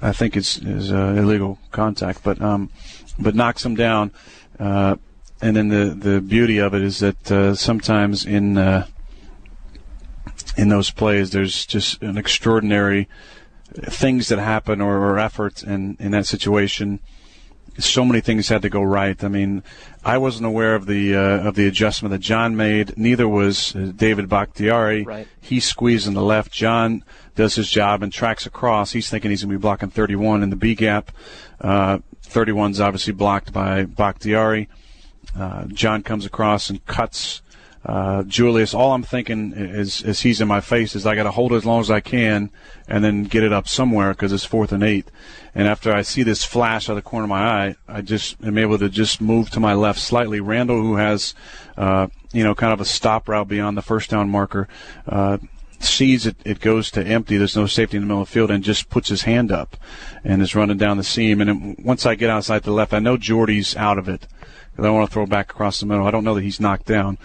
I 0.00 0.12
think 0.12 0.36
is 0.36 0.58
is 0.58 0.90
illegal 0.90 1.58
contact, 1.70 2.22
but 2.22 2.40
um, 2.40 2.70
but 3.18 3.34
knocks 3.34 3.64
him 3.64 3.74
down. 3.74 4.10
And 5.42 5.56
then 5.56 5.68
the 5.68 5.86
the 5.86 6.20
beauty 6.20 6.58
of 6.58 6.72
it 6.72 6.82
is 6.82 7.00
that 7.00 7.30
uh, 7.30 7.54
sometimes 7.56 8.24
in 8.24 8.56
uh, 8.56 8.86
in 10.56 10.68
those 10.68 10.90
plays, 10.90 11.30
there's 11.30 11.66
just 11.66 12.00
an 12.00 12.16
extraordinary 12.16 13.08
things 13.74 14.28
that 14.28 14.38
happen 14.38 14.80
or, 14.80 14.98
or 14.98 15.18
efforts 15.18 15.62
in 15.62 15.96
in 15.98 16.12
that 16.12 16.26
situation. 16.26 17.00
So 17.78 18.04
many 18.04 18.20
things 18.20 18.48
had 18.48 18.62
to 18.62 18.68
go 18.68 18.82
right. 18.82 19.22
I 19.24 19.28
mean, 19.28 19.62
I 20.04 20.18
wasn't 20.18 20.46
aware 20.46 20.76
of 20.76 20.86
the 20.86 21.16
uh, 21.16 21.48
of 21.48 21.56
the 21.56 21.66
adjustment 21.66 22.12
that 22.12 22.20
John 22.20 22.54
made. 22.54 22.96
Neither 22.96 23.26
was 23.26 23.74
uh, 23.74 23.92
David 23.96 24.28
Bakhtiari. 24.28 25.02
Right. 25.02 25.26
He 25.40 25.58
squeezed 25.58 26.06
in 26.06 26.14
the 26.14 26.22
left. 26.22 26.52
John 26.52 27.02
does 27.34 27.56
his 27.56 27.68
job 27.68 28.02
and 28.02 28.12
tracks 28.12 28.46
across. 28.46 28.92
He's 28.92 29.08
thinking 29.08 29.30
he's 29.30 29.42
going 29.42 29.52
to 29.52 29.58
be 29.58 29.62
blocking 29.62 29.90
31 29.90 30.42
in 30.42 30.50
the 30.50 30.56
B 30.56 30.74
gap. 30.74 31.10
Uh, 31.60 31.98
31's 32.28 32.80
obviously 32.80 33.12
blocked 33.12 33.52
by 33.52 33.84
Bakhtiari. 33.84 34.68
Uh, 35.38 35.64
John 35.66 36.02
comes 36.02 36.26
across 36.26 36.70
and 36.70 36.84
cuts 36.86 37.42
uh, 37.84 38.22
Julius. 38.24 38.74
All 38.74 38.92
I'm 38.92 39.02
thinking 39.02 39.52
is, 39.52 40.02
as 40.02 40.20
he's 40.20 40.40
in 40.40 40.48
my 40.48 40.60
face, 40.60 40.94
is 40.94 41.06
I 41.06 41.14
got 41.14 41.24
to 41.24 41.30
hold 41.30 41.52
it 41.52 41.56
as 41.56 41.64
long 41.64 41.80
as 41.80 41.90
I 41.90 42.00
can 42.00 42.50
and 42.86 43.04
then 43.04 43.24
get 43.24 43.42
it 43.42 43.52
up 43.52 43.66
somewhere 43.66 44.12
because 44.12 44.32
it's 44.32 44.44
fourth 44.44 44.72
and 44.72 44.82
eight. 44.82 45.10
And 45.54 45.66
after 45.66 45.92
I 45.92 46.02
see 46.02 46.22
this 46.22 46.44
flash 46.44 46.88
out 46.88 46.92
of 46.92 46.96
the 46.96 47.08
corner 47.08 47.24
of 47.24 47.30
my 47.30 47.42
eye, 47.42 47.76
I 47.88 48.00
just 48.00 48.36
am 48.42 48.56
able 48.56 48.78
to 48.78 48.88
just 48.88 49.20
move 49.20 49.50
to 49.50 49.60
my 49.60 49.74
left 49.74 49.98
slightly. 49.98 50.40
Randall, 50.40 50.80
who 50.80 50.96
has, 50.96 51.34
uh, 51.76 52.06
you 52.32 52.44
know, 52.44 52.54
kind 52.54 52.72
of 52.72 52.80
a 52.80 52.84
stop 52.84 53.28
route 53.28 53.48
beyond 53.48 53.76
the 53.76 53.82
first 53.82 54.10
down 54.10 54.30
marker, 54.30 54.68
uh, 55.08 55.38
sees 55.80 56.24
it, 56.26 56.36
it 56.44 56.60
goes 56.60 56.90
to 56.92 57.04
empty. 57.04 57.36
There's 57.36 57.56
no 57.56 57.66
safety 57.66 57.96
in 57.96 58.04
the 58.04 58.06
middle 58.06 58.22
of 58.22 58.28
the 58.28 58.32
field, 58.32 58.52
and 58.52 58.62
just 58.62 58.88
puts 58.88 59.08
his 59.08 59.22
hand 59.22 59.50
up 59.50 59.76
and 60.22 60.40
is 60.40 60.54
running 60.54 60.78
down 60.78 60.98
the 60.98 61.04
seam. 61.04 61.40
And 61.40 61.76
once 61.84 62.06
I 62.06 62.14
get 62.14 62.30
outside 62.30 62.62
the 62.62 62.70
left, 62.70 62.94
I 62.94 63.00
know 63.00 63.16
Jordy's 63.16 63.76
out 63.76 63.98
of 63.98 64.08
it 64.08 64.28
because 64.72 64.84
I 64.84 64.90
want 64.90 65.08
to 65.08 65.12
throw 65.12 65.26
back 65.26 65.50
across 65.50 65.80
the 65.80 65.86
middle. 65.86 66.06
I 66.06 66.10
don't 66.10 66.24
know 66.24 66.34
that 66.34 66.42
he's 66.42 66.60
knocked 66.60 66.86
down, 66.86 67.18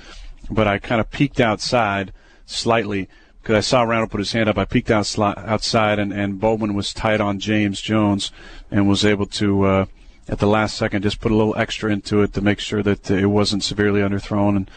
but 0.51 0.67
I 0.67 0.77
kind 0.77 1.01
of 1.01 1.09
peeked 1.11 1.39
outside 1.39 2.13
slightly 2.45 3.09
because 3.41 3.55
I 3.55 3.61
saw 3.61 3.83
Randall 3.83 4.09
put 4.09 4.19
his 4.19 4.31
hand 4.33 4.49
up. 4.49 4.57
I 4.57 4.65
peeked 4.65 4.91
out 4.91 5.05
sli- 5.05 5.37
outside, 5.47 5.99
and, 5.99 6.11
and 6.13 6.39
Bowman 6.39 6.73
was 6.73 6.93
tight 6.93 7.21
on 7.21 7.39
James 7.39 7.81
Jones 7.81 8.31
and 8.69 8.87
was 8.87 9.05
able 9.05 9.25
to. 9.27 9.63
Uh, 9.63 9.85
at 10.29 10.39
the 10.39 10.47
last 10.47 10.75
second, 10.77 11.03
just 11.03 11.21
put 11.21 11.31
a 11.31 11.35
little 11.35 11.55
extra 11.57 11.89
into 11.89 12.21
it 12.21 12.33
to 12.33 12.41
make 12.41 12.59
sure 12.59 12.83
that 12.83 13.09
it 13.09 13.27
wasn't 13.27 13.63
severely 13.63 14.01
underthrown, 14.01 14.57
and 14.57 14.71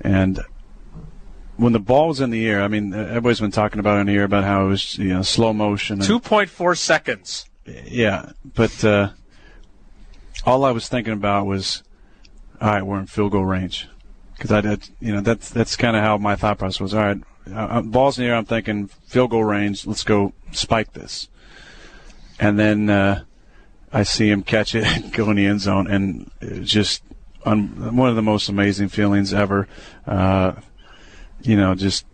and 0.00 0.40
when 1.56 1.72
the 1.74 1.78
ball 1.80 2.08
was 2.08 2.20
in 2.20 2.30
the 2.30 2.46
air, 2.48 2.62
I 2.62 2.68
mean, 2.68 2.92
everybody's 2.94 3.40
been 3.40 3.50
talking 3.50 3.78
about 3.78 3.98
it 3.98 4.00
in 4.00 4.06
the 4.06 4.14
air 4.14 4.24
about 4.24 4.44
how 4.44 4.66
it 4.66 4.68
was, 4.68 4.98
you 4.98 5.08
know, 5.08 5.22
slow 5.22 5.52
motion. 5.52 6.00
and- 6.00 6.08
2.4 6.08 6.76
seconds. 6.76 7.46
yeah, 7.86 8.30
but 8.54 8.84
uh, 8.84 9.10
all 10.44 10.64
I 10.64 10.70
was 10.70 10.88
thinking 10.88 11.12
about 11.14 11.46
was, 11.46 11.82
all 12.60 12.70
right, 12.70 12.82
we're 12.82 13.00
in 13.00 13.06
field 13.06 13.32
goal 13.32 13.44
range, 13.44 13.88
because 14.36 14.52
I 14.52 14.60
did, 14.60 14.88
you 15.00 15.12
know, 15.12 15.20
that's 15.20 15.50
that's 15.50 15.76
kind 15.76 15.96
of 15.96 16.02
how 16.02 16.18
my 16.18 16.36
thought 16.36 16.58
process 16.58 16.80
was. 16.80 16.94
All 16.94 17.02
right, 17.02 17.18
uh, 17.52 17.82
balls 17.82 18.18
in 18.18 18.24
the 18.24 18.30
air. 18.30 18.36
I'm 18.36 18.44
thinking 18.44 18.88
field 19.06 19.30
goal 19.30 19.44
range. 19.44 19.86
Let's 19.86 20.04
go 20.04 20.32
spike 20.52 20.92
this, 20.92 21.28
and 22.38 22.58
then 22.58 22.90
uh, 22.90 23.24
I 23.92 24.02
see 24.02 24.30
him 24.30 24.42
catch 24.42 24.74
it 24.74 25.12
go 25.12 25.30
in 25.30 25.36
the 25.36 25.46
end 25.46 25.60
zone, 25.60 25.86
and 25.86 26.30
just 26.66 27.02
un- 27.44 27.96
one 27.96 28.08
of 28.08 28.16
the 28.16 28.22
most 28.22 28.48
amazing 28.48 28.88
feelings 28.88 29.32
ever. 29.32 29.68
Uh, 30.06 30.52
you 31.42 31.56
know, 31.56 31.74
just 31.74 32.04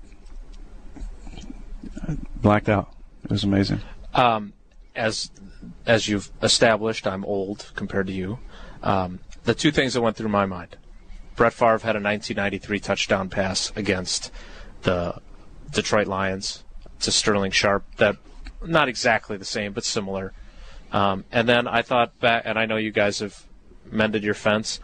blacked 2.37 2.69
out. 2.69 2.93
It 3.25 3.31
was 3.31 3.45
amazing. 3.45 3.81
Um, 4.15 4.53
as 4.95 5.31
as 5.87 6.09
you've 6.09 6.31
established, 6.43 7.07
I'm 7.07 7.25
old 7.25 7.71
compared 7.75 8.07
to 8.09 8.13
you. 8.13 8.39
Um, 8.83 9.21
the 9.45 9.55
two 9.55 9.71
things 9.71 9.95
that 9.95 10.01
went 10.01 10.17
through 10.17 10.29
my 10.29 10.47
mind: 10.47 10.77
Brett 11.37 11.53
Favre 11.53 11.79
had 11.79 11.97
a 11.97 12.01
1993 12.01 12.81
touchdown 12.81 13.29
pass 13.29 13.73
against 13.77 14.31
the 14.83 15.21
Detroit 15.71 16.07
Lions 16.07 16.65
to 17.01 17.11
Sterling 17.11 17.51
Sharpe. 17.51 17.85
That 17.97 18.17
not 18.65 18.89
exactly 18.89 19.37
the 19.37 19.45
same, 19.45 19.73
but 19.73 19.85
similar. 19.85 20.33
Um, 20.93 21.25
and 21.33 21.49
then 21.49 21.67
I 21.67 21.83
thought 21.83 22.19
back, 22.21 22.43
and 22.45 22.59
I 22.59 22.67
know 22.67 22.77
you 22.77 22.91
guys 22.91 23.21
have 23.21 23.47
mended 23.91 24.23
your 24.23 24.35
fence. 24.35 24.79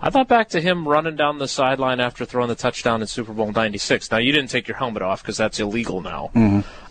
I 0.00 0.10
thought 0.10 0.28
back 0.28 0.50
to 0.50 0.60
him 0.60 0.86
running 0.86 1.16
down 1.16 1.38
the 1.38 1.48
sideline 1.48 2.00
after 2.00 2.26
throwing 2.26 2.48
the 2.48 2.54
touchdown 2.54 3.00
in 3.00 3.06
Super 3.06 3.32
Bowl 3.32 3.50
'96. 3.50 4.10
Now 4.10 4.18
you 4.18 4.32
didn't 4.32 4.50
take 4.50 4.68
your 4.68 4.76
helmet 4.76 5.02
off 5.02 5.22
because 5.22 5.38
that's 5.38 5.58
illegal 5.58 6.02
now. 6.02 6.30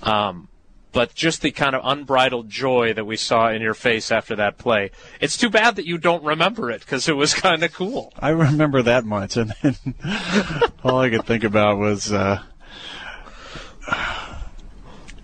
Um, 0.01 0.47
but 0.95 1.13
just 1.13 1.41
the 1.41 1.51
kind 1.51 1.75
of 1.75 1.81
unbridled 1.83 2.49
joy 2.49 2.93
that 2.93 3.03
we 3.03 3.17
saw 3.17 3.49
in 3.49 3.61
your 3.61 3.73
face 3.73 4.13
after 4.13 4.33
that 4.37 4.57
play. 4.57 4.91
It's 5.19 5.35
too 5.35 5.49
bad 5.49 5.75
that 5.75 5.85
you 5.85 5.97
don't 5.97 6.23
remember 6.23 6.71
it 6.71 6.79
because 6.79 7.09
it 7.09 7.17
was 7.17 7.33
kind 7.47 7.63
of 7.63 7.73
cool. 7.73 8.13
I 8.17 8.29
remember 8.29 8.81
that 8.81 9.03
much, 9.03 9.35
and 9.35 9.53
then 9.61 9.75
all 10.85 10.99
I 10.99 11.09
could 11.09 11.25
think 11.25 11.43
about 11.43 11.79
was 11.79 12.13
uh, 12.13 12.41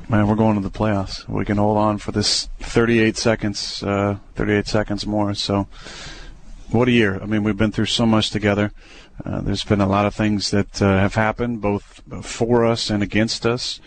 Man, 0.10 0.28
we're 0.28 0.36
going 0.36 0.56
to 0.56 0.62
the 0.62 0.70
playoffs. 0.70 1.26
We 1.30 1.46
can 1.46 1.56
hold 1.56 1.78
on 1.78 1.98
for 1.98 2.12
this 2.12 2.50
38 2.60 3.16
seconds, 3.16 3.82
uh, 3.82 4.18
38 4.36 4.68
seconds 4.68 5.08
more. 5.08 5.34
So, 5.34 5.70
what 6.70 6.90
a 6.90 6.92
year! 6.92 7.18
I 7.22 7.26
mean, 7.26 7.46
we've 7.46 7.56
been 7.56 7.72
through 7.72 7.86
so 7.86 8.06
much 8.06 8.30
together. 8.30 8.74
Uh, 9.24 9.40
there's 9.40 9.64
been 9.64 9.80
a 9.80 9.88
lot 9.88 10.06
of 10.06 10.14
things 10.14 10.52
that 10.52 10.82
uh, 10.82 10.98
have 10.98 11.16
happened, 11.16 11.62
both 11.62 12.02
for 12.24 12.66
us 12.66 12.90
and 12.90 13.02
against 13.02 13.46
us. 13.46 13.80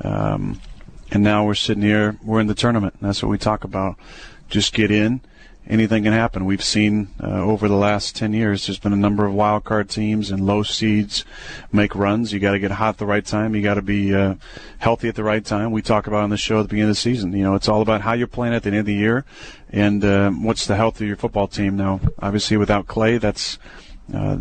Um, 0.00 0.60
and 1.10 1.22
now 1.22 1.44
we're 1.44 1.54
sitting 1.54 1.82
here. 1.82 2.18
We're 2.22 2.40
in 2.40 2.46
the 2.46 2.54
tournament. 2.54 2.96
That's 3.00 3.22
what 3.22 3.30
we 3.30 3.38
talk 3.38 3.64
about. 3.64 3.96
Just 4.48 4.72
get 4.72 4.90
in 4.90 5.20
anything 5.68 6.04
can 6.04 6.12
happen. 6.12 6.44
We've 6.44 6.64
seen 6.64 7.08
uh, 7.22 7.42
over 7.42 7.68
the 7.68 7.76
last 7.76 8.16
10 8.16 8.32
years, 8.32 8.66
there's 8.66 8.78
been 8.78 8.92
a 8.92 8.96
number 8.96 9.26
of 9.26 9.34
wild 9.34 9.64
card 9.64 9.90
teams 9.90 10.30
and 10.30 10.46
low 10.46 10.62
seeds 10.62 11.24
make 11.70 11.94
runs. 11.94 12.32
You 12.32 12.40
got 12.40 12.52
to 12.52 12.58
get 12.58 12.70
hot 12.70 12.90
at 12.90 12.98
the 12.98 13.06
right 13.06 13.24
time. 13.24 13.54
You 13.54 13.62
got 13.62 13.74
to 13.74 13.82
be 13.82 14.14
uh, 14.14 14.36
healthy 14.78 15.08
at 15.08 15.14
the 15.14 15.24
right 15.24 15.44
time. 15.44 15.70
We 15.70 15.82
talk 15.82 16.06
about 16.06 16.22
on 16.24 16.30
the 16.30 16.36
show 16.36 16.60
at 16.60 16.62
the 16.62 16.68
beginning 16.68 16.90
of 16.90 16.96
the 16.96 17.00
season. 17.00 17.32
You 17.32 17.44
know, 17.44 17.54
it's 17.54 17.68
all 17.68 17.82
about 17.82 18.00
how 18.00 18.14
you're 18.14 18.26
playing 18.26 18.54
at 18.54 18.62
the 18.62 18.70
end 18.70 18.78
of 18.78 18.86
the 18.86 18.94
year 18.94 19.24
and 19.70 20.04
uh, 20.04 20.30
what's 20.30 20.66
the 20.66 20.76
health 20.76 21.00
of 21.00 21.06
your 21.06 21.16
football 21.16 21.46
team. 21.46 21.76
Now, 21.76 22.00
obviously, 22.18 22.56
without 22.56 22.86
Clay, 22.86 23.18
that's 23.18 23.58
uh, 24.14 24.38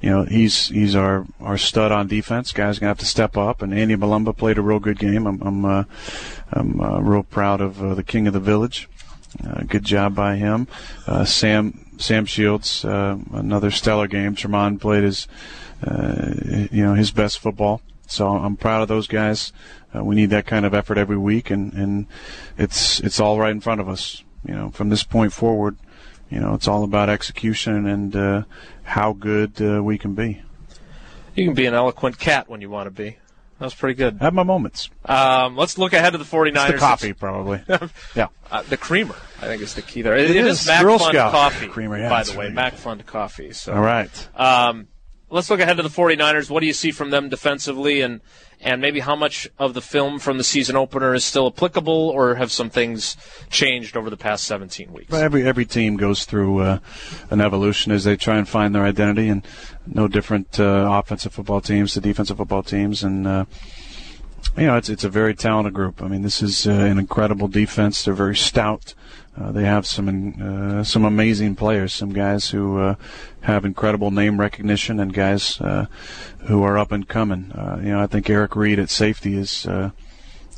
you 0.00 0.10
know 0.10 0.24
he's 0.24 0.68
he's 0.68 0.94
our 0.94 1.26
our 1.40 1.58
stud 1.58 1.92
on 1.92 2.06
defense. 2.06 2.52
Guys 2.52 2.78
gonna 2.78 2.88
have 2.88 2.98
to 2.98 3.06
step 3.06 3.36
up. 3.36 3.62
And 3.62 3.74
Andy 3.74 3.96
Mulumba 3.96 4.36
played 4.36 4.58
a 4.58 4.62
real 4.62 4.80
good 4.80 4.98
game. 4.98 5.26
I'm 5.26 5.42
I'm, 5.42 5.64
uh, 5.64 5.84
I'm 6.52 6.80
uh, 6.80 7.00
real 7.00 7.22
proud 7.22 7.60
of 7.60 7.82
uh, 7.82 7.94
the 7.94 8.02
king 8.02 8.26
of 8.26 8.32
the 8.32 8.40
village. 8.40 8.88
Uh, 9.44 9.62
good 9.62 9.84
job 9.84 10.14
by 10.14 10.36
him. 10.36 10.68
Uh, 11.06 11.24
Sam 11.24 11.86
Sam 11.98 12.24
Shields, 12.24 12.84
uh, 12.84 13.18
another 13.32 13.70
stellar 13.70 14.08
game. 14.08 14.34
Tramon 14.34 14.80
played 14.80 15.04
his, 15.04 15.28
you 16.72 16.82
know, 16.82 16.94
his 16.94 17.10
best 17.10 17.38
football. 17.38 17.82
So 18.06 18.26
I'm 18.28 18.56
proud 18.56 18.82
of 18.82 18.88
those 18.88 19.06
guys. 19.06 19.52
We 19.94 20.14
need 20.16 20.30
that 20.30 20.46
kind 20.46 20.64
of 20.64 20.72
effort 20.72 20.98
every 20.98 21.18
week, 21.18 21.50
and, 21.50 21.72
and 21.74 22.06
it's 22.56 23.00
it's 23.00 23.20
all 23.20 23.38
right 23.38 23.50
in 23.50 23.60
front 23.60 23.80
of 23.80 23.88
us. 23.88 24.24
You 24.46 24.54
know, 24.54 24.70
from 24.70 24.88
this 24.88 25.04
point 25.04 25.32
forward, 25.32 25.76
you 26.30 26.40
know, 26.40 26.54
it's 26.54 26.68
all 26.68 26.84
about 26.84 27.08
execution 27.08 27.86
and 27.86 28.14
uh, 28.14 28.42
how 28.82 29.12
good 29.12 29.60
we 29.60 29.98
can 29.98 30.14
be. 30.14 30.42
You 31.34 31.44
can 31.46 31.54
be 31.54 31.66
an 31.66 31.74
eloquent 31.74 32.18
cat 32.18 32.48
when 32.48 32.60
you 32.60 32.70
want 32.70 32.86
to 32.86 32.90
be. 32.90 33.16
That 33.60 33.66
was 33.66 33.74
pretty 33.74 33.94
good. 33.94 34.16
I 34.20 34.24
have 34.24 34.32
my 34.32 34.42
moments. 34.42 34.88
Um, 35.04 35.54
let's 35.54 35.76
look 35.76 35.92
ahead 35.92 36.12
to 36.12 36.18
the 36.18 36.24
49ers. 36.24 36.64
It's 36.64 36.72
the 36.72 36.78
coffee, 36.78 37.12
probably. 37.12 37.62
yeah. 38.16 38.28
Uh, 38.50 38.62
the 38.62 38.76
creamer, 38.76 39.14
I 39.40 39.46
think, 39.46 39.62
is 39.62 39.74
the 39.74 39.82
key 39.82 40.02
there. 40.02 40.16
it, 40.16 40.28
it 40.28 40.34
is, 40.34 40.62
is 40.62 40.66
Mac 40.66 40.82
Girl 40.82 40.98
Fund 40.98 41.12
Scout 41.12 41.30
Coffee, 41.30 41.68
creamer, 41.68 41.96
yeah, 41.96 42.08
by 42.08 42.24
the 42.24 42.36
way. 42.36 42.48
MACC 42.50 42.72
Fund 42.72 43.06
Coffee. 43.06 43.52
So, 43.52 43.72
All 43.74 43.80
right. 43.80 44.10
Um, 44.34 44.88
let's 45.30 45.48
look 45.48 45.60
ahead 45.60 45.76
to 45.76 45.82
the 45.82 45.88
49ers. 45.88 46.50
What 46.50 46.60
do 46.60 46.66
you 46.66 46.72
see 46.72 46.90
from 46.90 47.10
them 47.10 47.28
defensively, 47.28 48.00
and 48.00 48.20
and 48.60 48.82
maybe 48.82 49.00
how 49.00 49.16
much 49.16 49.48
of 49.58 49.72
the 49.72 49.80
film 49.80 50.18
from 50.18 50.36
the 50.36 50.44
season 50.44 50.76
opener 50.76 51.14
is 51.14 51.24
still 51.24 51.46
applicable, 51.46 52.10
or 52.10 52.34
have 52.34 52.52
some 52.52 52.68
things 52.68 53.16
changed 53.48 53.96
over 53.96 54.10
the 54.10 54.16
past 54.16 54.44
17 54.44 54.92
weeks? 54.92 55.08
But 55.10 55.22
every 55.22 55.46
every 55.46 55.64
team 55.64 55.96
goes 55.96 56.24
through 56.24 56.60
uh, 56.60 56.78
an 57.30 57.40
evolution 57.40 57.92
as 57.92 58.04
they 58.04 58.16
try 58.16 58.36
and 58.36 58.48
find 58.48 58.74
their 58.74 58.84
identity, 58.84 59.28
and 59.28 59.46
no 59.86 60.08
different 60.08 60.60
uh, 60.60 60.88
offensive 60.90 61.32
football 61.32 61.60
teams 61.60 61.94
to 61.94 62.00
defensive 62.00 62.36
football 62.36 62.62
teams, 62.62 63.02
and 63.02 63.26
uh, 63.26 63.44
you 64.56 64.66
know 64.66 64.76
it's 64.76 64.88
it's 64.88 65.04
a 65.04 65.08
very 65.08 65.34
talented 65.34 65.72
group. 65.72 66.02
I 66.02 66.08
mean, 66.08 66.22
this 66.22 66.42
is 66.42 66.66
uh, 66.66 66.72
an 66.72 66.98
incredible 66.98 67.48
defense. 67.48 68.04
They're 68.04 68.14
very 68.14 68.36
stout. 68.36 68.94
Uh, 69.40 69.52
they 69.52 69.64
have 69.64 69.86
some 69.86 70.34
uh, 70.40 70.84
some 70.84 71.04
amazing 71.04 71.56
players, 71.56 71.94
some 71.94 72.12
guys 72.12 72.50
who 72.50 72.78
uh, 72.78 72.94
have 73.42 73.64
incredible 73.64 74.10
name 74.10 74.38
recognition, 74.38 75.00
and 75.00 75.14
guys 75.14 75.60
uh, 75.60 75.86
who 76.46 76.62
are 76.62 76.76
up 76.76 76.92
and 76.92 77.08
coming. 77.08 77.52
Uh, 77.52 77.80
you 77.82 77.90
know, 77.90 78.00
I 78.00 78.06
think 78.06 78.28
Eric 78.28 78.54
Reid 78.54 78.78
at 78.78 78.90
safety 78.90 79.36
is 79.36 79.66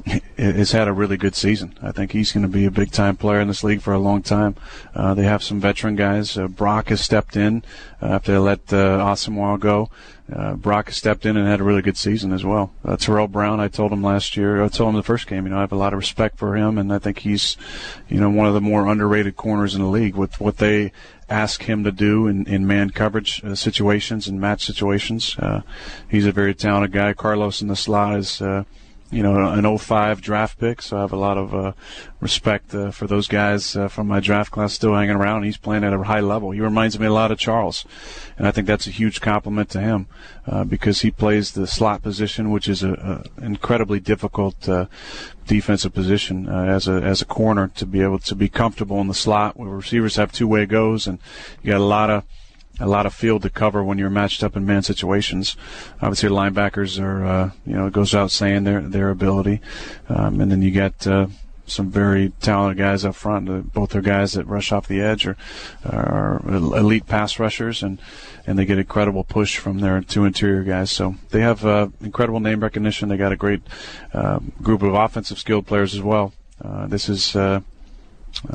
has 0.37 0.73
had 0.73 0.89
a 0.89 0.93
really 0.93 1.17
good 1.17 1.35
season. 1.35 1.79
I 1.83 1.93
think 1.93 2.13
he's 2.13 2.33
going 2.33 2.43
to 2.43 2.49
be 2.49 2.65
a 2.65 2.71
big 2.71 2.91
time 2.91 3.17
player 3.17 3.41
in 3.41 3.49
this 3.49 3.63
league 3.63 3.83
for 3.83 3.93
a 3.93 3.99
long 3.99 4.23
time. 4.23 4.57
Uh, 4.95 5.15
they 5.15 5.25
have 5.25 5.43
some 5.43 5.61
veteran 5.61 5.97
guys. 5.97 6.37
Uh, 6.37 6.49
Brock 6.49 6.89
has 6.89 7.01
stepped 7.01 7.37
in 7.37 7.63
uh, 8.01 8.07
after 8.07 8.33
they 8.33 8.39
let 8.39 8.73
uh, 8.73 9.57
go. 9.57 9.91
Uh, 10.35 10.55
Brock 10.55 10.91
stepped 10.91 11.27
in 11.27 11.37
and 11.37 11.47
had 11.47 11.61
a 11.61 11.65
really 11.65 11.83
good 11.83 11.97
season 11.97 12.33
as 12.33 12.45
well. 12.45 12.73
Uh, 12.85 12.97
Tarell 12.97 13.29
Brown, 13.29 13.61
I 13.61 13.69
told 13.69 13.93
him 13.93 14.03
last 14.03 14.37
year, 14.37 14.63
I 14.63 14.69
told 14.69 14.91
him 14.91 14.97
the 14.97 15.03
first 15.03 15.27
game, 15.27 15.45
you 15.45 15.51
know, 15.51 15.59
I 15.59 15.61
have 15.61 15.73
a 15.73 15.77
lot 15.77 15.93
of 15.93 15.99
respect 15.99 16.39
for 16.39 16.57
him, 16.57 16.79
and 16.79 16.93
I 16.93 16.99
think 16.99 17.21
he's, 17.21 17.57
you 18.09 18.21
know, 18.21 18.31
one 18.31 18.47
of 18.47 18.55
the 18.55 18.61
more 18.61 18.87
underrated 18.87 19.37
corners 19.37 19.75
in 19.75 19.83
the 19.83 19.89
league 19.89 20.15
with 20.15 20.41
what 20.41 20.59
they 20.59 20.93
ask 21.29 21.63
him 21.63 21.85
to 21.85 21.93
do 21.93 22.27
in, 22.27 22.47
in 22.47 22.67
man 22.67 22.91
coverage 22.91 23.43
uh, 23.45 23.55
situations 23.55 24.29
and 24.29 24.41
match 24.41 24.65
situations. 24.65 25.37
Uh, 25.39 25.63
he's 26.09 26.27
a 26.27 26.33
very 26.33 26.55
talented 26.55 26.93
guy. 26.93 27.13
Carlos 27.13 27.63
in 27.63 27.69
the 27.69 27.77
slot 27.77 28.17
is, 28.17 28.41
uh, 28.41 28.65
you 29.13 29.23
know, 29.23 29.47
an 29.51 29.79
05 29.79 30.23
draft 30.23 30.59
pick, 30.59 30.81
so 30.81 30.97
I 30.97 31.01
have 31.03 31.13
a 31.13 31.17
lot 31.17 31.37
of 31.37 31.55
uh, 31.55 31.73
respect 32.21 32.75
uh, 32.75 32.91
for 32.91 33.07
those 33.07 33.29
guys 33.29 33.77
uh, 33.77 33.89
from 33.89 34.09
my 34.09 34.21
draft 34.21 34.51
class 34.51 34.73
still 34.73 34.95
hanging 34.95 35.17
around. 35.17 35.43
He's 35.43 35.59
playing 35.59 35.85
at 35.85 35.93
a 35.93 36.03
high 36.03 36.21
level. 36.21 36.51
He 36.51 36.61
reminds 36.61 36.99
me 36.99 37.07
a 37.07 37.13
lot 37.13 37.31
of 37.31 37.39
Charles, 37.39 37.85
and 38.39 38.47
I 38.47 38.51
think 38.53 38.67
that's 38.67 38.87
a 38.87 38.91
huge 38.91 39.21
compliment 39.21 39.69
to 39.71 39.81
him 39.81 40.07
uh, 40.47 40.65
because 40.65 41.03
he 41.03 41.11
plays 41.11 41.53
the 41.53 41.67
slot 41.67 42.03
position, 42.03 42.51
which 42.51 42.69
is 42.69 42.83
a, 42.83 43.25
a 43.39 43.45
incredibly 43.45 44.01
difficult 44.01 44.67
uh, 44.67 44.87
defensive 45.47 45.93
position 45.93 46.49
uh, 46.49 46.65
as 46.65 46.89
a 46.89 46.95
as 46.95 47.21
a 47.21 47.27
corner 47.27 47.69
to 47.77 47.85
be 47.85 48.01
able 48.01 48.19
to 48.21 48.35
be 48.35 48.49
comfortable 48.49 48.99
in 49.03 49.09
the 49.09 49.15
slot 49.15 49.59
where 49.59 49.69
receivers 49.69 50.17
have 50.17 50.33
two 50.33 50.49
way 50.49 50.65
goes, 50.65 51.07
and 51.07 51.19
you 51.63 51.71
got 51.71 51.81
a 51.83 51.85
lot 51.85 52.09
of 52.09 52.25
a 52.83 52.89
lot 52.89 53.07
of 53.07 53.15
field 53.15 53.43
to 53.43 53.51
cover 53.51 53.83
when 53.85 53.97
you're 53.97 54.11
matched 54.11 54.43
up 54.43 54.57
in 54.57 54.67
man 54.67 54.83
situations. 54.83 55.57
Obviously, 56.01 56.29
linebackers 56.29 57.01
are, 57.01 57.25
uh, 57.25 57.51
you 57.65 57.75
know, 57.75 57.87
it 57.87 57.93
goes 57.93 58.15
out 58.15 58.31
saying 58.31 58.65
their 58.65 58.81
their 58.81 59.11
ability, 59.11 59.61
um, 60.09 60.41
and 60.41 60.51
then 60.51 60.63
you 60.63 60.73
got 60.73 61.07
uh, 61.07 61.29
some 61.67 61.91
very 61.91 62.31
talented 62.41 62.79
guys 62.79 63.05
up 63.05 63.15
front. 63.15 63.49
Uh, 63.49 63.59
both 63.59 63.95
are 63.95 64.01
guys 64.01 64.33
that 64.33 64.47
rush 64.47 64.73
off 64.73 64.89
the 64.89 65.01
edge 65.01 65.27
are, 65.27 65.37
are 65.85 66.43
elite 66.47 67.07
pass 67.07 67.39
rushers, 67.39 67.83
and 67.83 68.01
and 68.47 68.59
they 68.59 68.65
get 68.65 68.79
incredible 68.79 69.23
push 69.23 69.59
from 69.59 69.79
their 69.79 70.01
two 70.01 70.25
interior 70.25 70.63
guys. 70.63 70.91
So 70.91 71.15
they 71.31 71.41
have 71.41 71.65
uh, 71.65 71.89
incredible 72.01 72.41
name 72.41 72.61
recognition. 72.61 73.09
They 73.09 73.17
got 73.17 73.33
a 73.33 73.37
great 73.37 73.63
uh, 74.13 74.41
group 74.61 74.83
of 74.83 74.95
offensive 74.95 75.39
skilled 75.39 75.67
players 75.67 75.95
as 75.95 76.03
well. 76.03 76.33
Uh, 76.63 76.87
this 76.87 77.09
is. 77.09 77.37
Uh, 77.37 77.61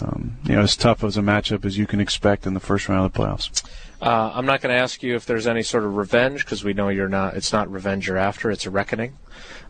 um, 0.01 0.37
you 0.45 0.55
know, 0.55 0.61
as 0.61 0.75
tough 0.75 1.03
as 1.03 1.17
a 1.17 1.21
matchup 1.21 1.63
as 1.63 1.77
you 1.77 1.85
can 1.85 1.99
expect 1.99 2.47
in 2.47 2.55
the 2.55 2.59
first 2.59 2.89
round 2.89 3.05
of 3.05 3.13
the 3.13 3.19
playoffs. 3.19 3.63
Uh, 4.01 4.31
I'm 4.33 4.45
not 4.45 4.61
going 4.61 4.73
to 4.73 4.79
ask 4.79 5.01
you 5.01 5.15
if 5.15 5.25
there's 5.25 5.47
any 5.47 5.63
sort 5.63 5.83
of 5.83 5.95
revenge 5.95 6.45
because 6.45 6.63
we 6.63 6.73
know 6.73 6.89
you're 6.89 7.09
not. 7.09 7.35
It's 7.35 7.51
not 7.51 7.71
revenge 7.71 8.07
you're 8.07 8.17
after. 8.17 8.51
It's 8.51 8.65
a 8.65 8.69
reckoning. 8.69 9.17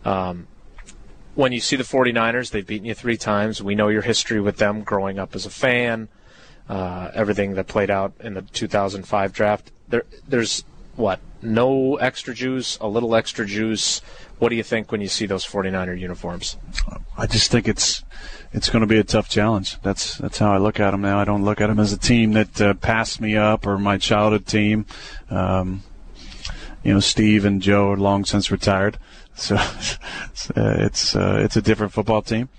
Um, 0.03 0.47
when 1.35 1.51
you 1.51 1.59
see 1.59 1.75
the 1.75 1.83
49ers, 1.83 2.51
they've 2.51 2.65
beaten 2.65 2.85
you 2.85 2.95
three 2.95 3.15
times. 3.15 3.61
We 3.61 3.75
know 3.75 3.87
your 3.87 4.01
history 4.01 4.41
with 4.41 4.57
them 4.57 4.81
growing 4.81 5.19
up 5.19 5.35
as 5.35 5.45
a 5.45 5.49
fan, 5.49 6.09
uh, 6.67 7.11
everything 7.13 7.53
that 7.53 7.67
played 7.67 7.89
out 7.89 8.13
in 8.19 8.33
the 8.33 8.41
2005 8.41 9.33
draft. 9.33 9.71
There, 9.87 10.03
there's 10.27 10.65
what? 10.95 11.19
No 11.41 11.97
extra 11.97 12.33
juice, 12.33 12.77
a 12.81 12.87
little 12.87 13.15
extra 13.15 13.45
juice. 13.45 14.01
What 14.39 14.49
do 14.49 14.55
you 14.55 14.63
think 14.63 14.91
when 14.91 14.99
you 14.99 15.07
see 15.07 15.27
those 15.27 15.45
49er 15.45 15.97
uniforms? 15.97 16.57
I 17.17 17.27
just 17.27 17.51
think 17.51 17.67
it's 17.67 18.03
it's 18.53 18.69
going 18.69 18.81
to 18.81 18.87
be 18.87 18.97
a 18.97 19.03
tough 19.03 19.29
challenge. 19.29 19.79
That's 19.81 20.17
that's 20.17 20.37
how 20.37 20.51
I 20.51 20.57
look 20.57 20.79
at 20.79 20.91
them 20.91 21.01
now. 21.01 21.19
I 21.19 21.25
don't 21.25 21.43
look 21.43 21.61
at 21.61 21.67
them 21.67 21.79
as 21.79 21.93
a 21.93 21.97
team 21.97 22.33
that 22.33 22.61
uh, 22.61 22.73
passed 22.75 23.21
me 23.21 23.35
up 23.35 23.67
or 23.67 23.77
my 23.77 23.97
childhood 23.97 24.45
team. 24.45 24.85
Um, 25.29 25.83
you 26.83 26.93
know, 26.93 26.99
Steve 26.99 27.43
and 27.45 27.61
Joe 27.61 27.91
are 27.91 27.97
long 27.97 28.23
since 28.25 28.49
retired, 28.49 28.97
so 29.35 29.57
it's 30.55 31.15
uh, 31.15 31.41
it's, 31.43 31.55
a 31.55 31.61
different 31.61 31.93
football 31.93 32.21
team. 32.21 32.49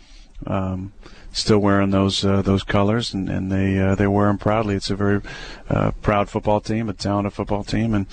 Um, 0.46 0.92
still 1.32 1.58
wearing 1.58 1.90
those 1.90 2.24
uh, 2.24 2.42
those 2.42 2.62
colors, 2.62 3.14
and, 3.14 3.28
and 3.28 3.50
they 3.50 3.78
uh, 3.78 3.94
they 3.94 4.06
wear 4.06 4.26
them 4.26 4.38
proudly. 4.38 4.74
It's 4.74 4.90
a 4.90 4.96
very 4.96 5.22
uh, 5.68 5.92
proud 6.02 6.28
football 6.28 6.60
team, 6.60 6.88
a 6.88 6.92
talented 6.92 7.32
football 7.32 7.64
team, 7.64 7.94
and 7.94 8.06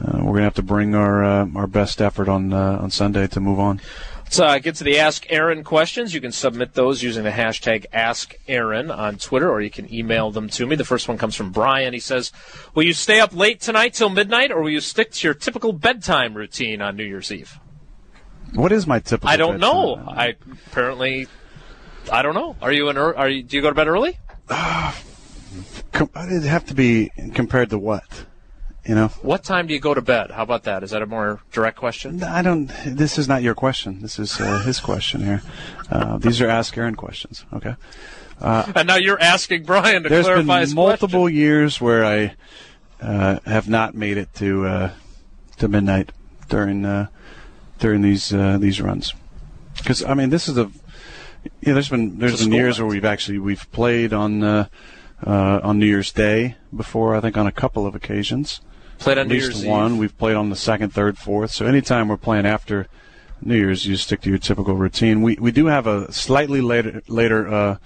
uh, 0.00 0.18
we're 0.18 0.34
gonna 0.34 0.44
have 0.44 0.54
to 0.54 0.62
bring 0.62 0.94
our 0.94 1.24
uh, 1.24 1.46
our 1.54 1.66
best 1.66 2.00
effort 2.00 2.28
on 2.28 2.52
on 2.52 2.90
Sunday 2.90 3.26
to 3.26 3.40
move 3.40 3.58
on. 3.58 3.80
Let's 4.26 4.40
uh, 4.40 4.58
get 4.58 4.74
to 4.76 4.84
the 4.84 4.98
Ask 4.98 5.24
Aaron 5.30 5.62
questions. 5.62 6.12
You 6.12 6.20
can 6.20 6.32
submit 6.32 6.74
those 6.74 7.00
using 7.00 7.22
the 7.22 7.30
hashtag 7.30 7.86
AskAaron 7.94 8.94
on 8.94 9.18
Twitter, 9.18 9.48
or 9.48 9.60
you 9.60 9.70
can 9.70 9.92
email 9.94 10.32
them 10.32 10.48
to 10.48 10.66
me. 10.66 10.74
The 10.74 10.84
first 10.84 11.06
one 11.06 11.16
comes 11.16 11.36
from 11.36 11.52
Brian. 11.52 11.94
He 11.94 12.00
says, 12.00 12.32
"Will 12.74 12.82
you 12.82 12.92
stay 12.92 13.20
up 13.20 13.32
late 13.32 13.60
tonight 13.60 13.94
till 13.94 14.08
midnight, 14.08 14.50
or 14.50 14.62
will 14.62 14.70
you 14.70 14.80
stick 14.80 15.12
to 15.12 15.28
your 15.28 15.32
typical 15.32 15.72
bedtime 15.72 16.34
routine 16.34 16.82
on 16.82 16.96
New 16.96 17.04
Year's 17.04 17.30
Eve?" 17.30 17.60
What 18.52 18.72
is 18.72 18.84
my 18.84 18.98
typical? 18.98 19.28
I 19.28 19.36
don't 19.36 19.60
know. 19.60 19.94
I 19.94 20.34
apparently, 20.70 21.28
I 22.10 22.22
don't 22.22 22.34
know. 22.34 22.56
Are 22.60 22.72
you 22.72 22.88
an? 22.88 22.98
Are 22.98 23.28
you? 23.28 23.44
Do 23.44 23.56
you 23.56 23.62
go 23.62 23.68
to 23.68 23.76
bed 23.76 23.86
early? 23.86 24.18
Com- 25.92 26.10
it'd 26.16 26.42
have 26.42 26.66
to 26.66 26.74
be 26.74 27.12
compared 27.32 27.70
to 27.70 27.78
what? 27.78 28.26
You 28.88 28.94
know, 28.94 29.08
What 29.22 29.42
time 29.42 29.66
do 29.66 29.74
you 29.74 29.80
go 29.80 29.94
to 29.94 30.00
bed? 30.00 30.30
How 30.30 30.44
about 30.44 30.62
that? 30.64 30.84
Is 30.84 30.90
that 30.90 31.02
a 31.02 31.06
more 31.06 31.40
direct 31.50 31.76
question? 31.76 32.22
I 32.22 32.40
don't. 32.42 32.70
This 32.86 33.18
is 33.18 33.26
not 33.26 33.42
your 33.42 33.54
question. 33.54 34.00
This 34.00 34.18
is 34.18 34.40
uh, 34.40 34.60
his 34.60 34.78
question 34.78 35.22
here. 35.22 35.42
Uh, 35.90 36.18
these 36.18 36.40
are 36.40 36.48
Ask 36.48 36.76
Aaron 36.78 36.94
questions. 36.94 37.44
Okay. 37.52 37.74
And 38.40 38.86
now 38.86 38.96
you're 38.96 39.20
asking 39.20 39.64
Brian 39.64 40.02
to 40.04 40.08
There's 40.08 40.26
clarify 40.26 40.58
been 40.58 40.60
his 40.60 40.74
multiple 40.74 41.22
question. 41.22 41.36
years 41.36 41.80
where 41.80 42.04
I 42.04 42.34
uh, 43.00 43.40
have 43.44 43.68
not 43.68 43.94
made 43.94 44.18
it 44.18 44.32
to 44.34 44.66
uh, 44.66 44.90
to 45.58 45.68
midnight 45.68 46.12
during 46.48 46.84
uh, 46.84 47.08
during 47.78 48.02
these 48.02 48.32
uh, 48.32 48.58
these 48.58 48.80
runs. 48.80 49.14
Because 49.78 50.04
I 50.04 50.14
mean, 50.14 50.30
this 50.30 50.48
is 50.48 50.58
a 50.58 50.70
yeah. 51.60 51.72
There's 51.72 51.88
been 51.88 52.18
there's 52.18 52.40
been 52.40 52.52
years 52.52 52.78
where 52.78 52.86
we've 52.86 53.04
actually 53.04 53.38
we've 53.38 53.70
played 53.72 54.12
on 54.12 54.44
uh, 54.44 54.68
uh, 55.26 55.60
on 55.62 55.78
New 55.78 55.86
Year's 55.86 56.12
Day 56.12 56.56
before. 56.74 57.16
I 57.16 57.20
think 57.20 57.36
on 57.36 57.46
a 57.46 57.52
couple 57.52 57.86
of 57.86 57.94
occasions. 57.94 58.60
Played 58.98 59.18
on 59.18 59.22
At 59.22 59.28
New 59.28 59.34
least 59.34 59.52
Year's 59.52 59.64
one. 59.66 59.92
Eve. 59.92 59.98
We've 59.98 60.18
played 60.18 60.36
on 60.36 60.50
the 60.50 60.56
second, 60.56 60.90
third, 60.92 61.18
fourth. 61.18 61.50
So 61.50 61.66
anytime 61.66 62.08
we're 62.08 62.16
playing 62.16 62.46
after 62.46 62.86
New 63.42 63.56
Year's, 63.56 63.86
you 63.86 63.96
stick 63.96 64.22
to 64.22 64.30
your 64.30 64.38
typical 64.38 64.74
routine. 64.76 65.22
We 65.22 65.36
we 65.40 65.52
do 65.52 65.66
have 65.66 65.86
a 65.86 66.10
slightly 66.12 66.60
later 66.60 67.02
later 67.06 67.46
uh, 67.48 67.76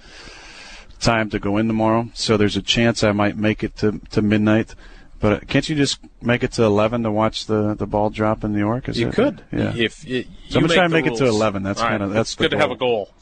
time 0.99 1.29
to 1.31 1.39
go 1.39 1.57
in 1.57 1.67
tomorrow, 1.67 2.09
so 2.13 2.37
there's 2.37 2.55
a 2.57 2.61
chance 2.61 3.03
I 3.03 3.11
might 3.11 3.35
make 3.37 3.63
it 3.63 3.75
to, 3.77 3.99
to 4.11 4.21
midnight. 4.21 4.75
But 5.19 5.33
uh, 5.33 5.39
can't 5.47 5.67
you 5.67 5.75
just 5.75 5.99
make 6.21 6.43
it 6.43 6.53
to 6.53 6.63
eleven 6.63 7.03
to 7.03 7.11
watch 7.11 7.45
the, 7.45 7.75
the 7.75 7.85
ball 7.85 8.09
drop 8.09 8.43
in 8.43 8.53
New 8.53 8.59
York? 8.59 8.87
Is 8.89 8.99
You 8.99 9.09
it- 9.09 9.13
could. 9.13 9.43
Yeah. 9.51 9.73
If 9.75 10.07
it, 10.07 10.27
So 10.49 10.57
I'm 10.59 10.63
gonna 10.65 10.73
try 10.75 10.85
and 10.85 10.93
make 10.93 11.05
it 11.05 11.15
to 11.17 11.25
11. 11.25 11.61
That's 11.63 11.81
right. 11.81 11.91
kinda- 11.91 12.07
that's 12.07 12.29
It's 12.31 12.35
the 12.37 12.43
good 12.45 12.51
to 12.51 12.57
have 12.57 12.71
a 12.71 12.75
goal. 12.75 13.05
goal. 13.05 13.13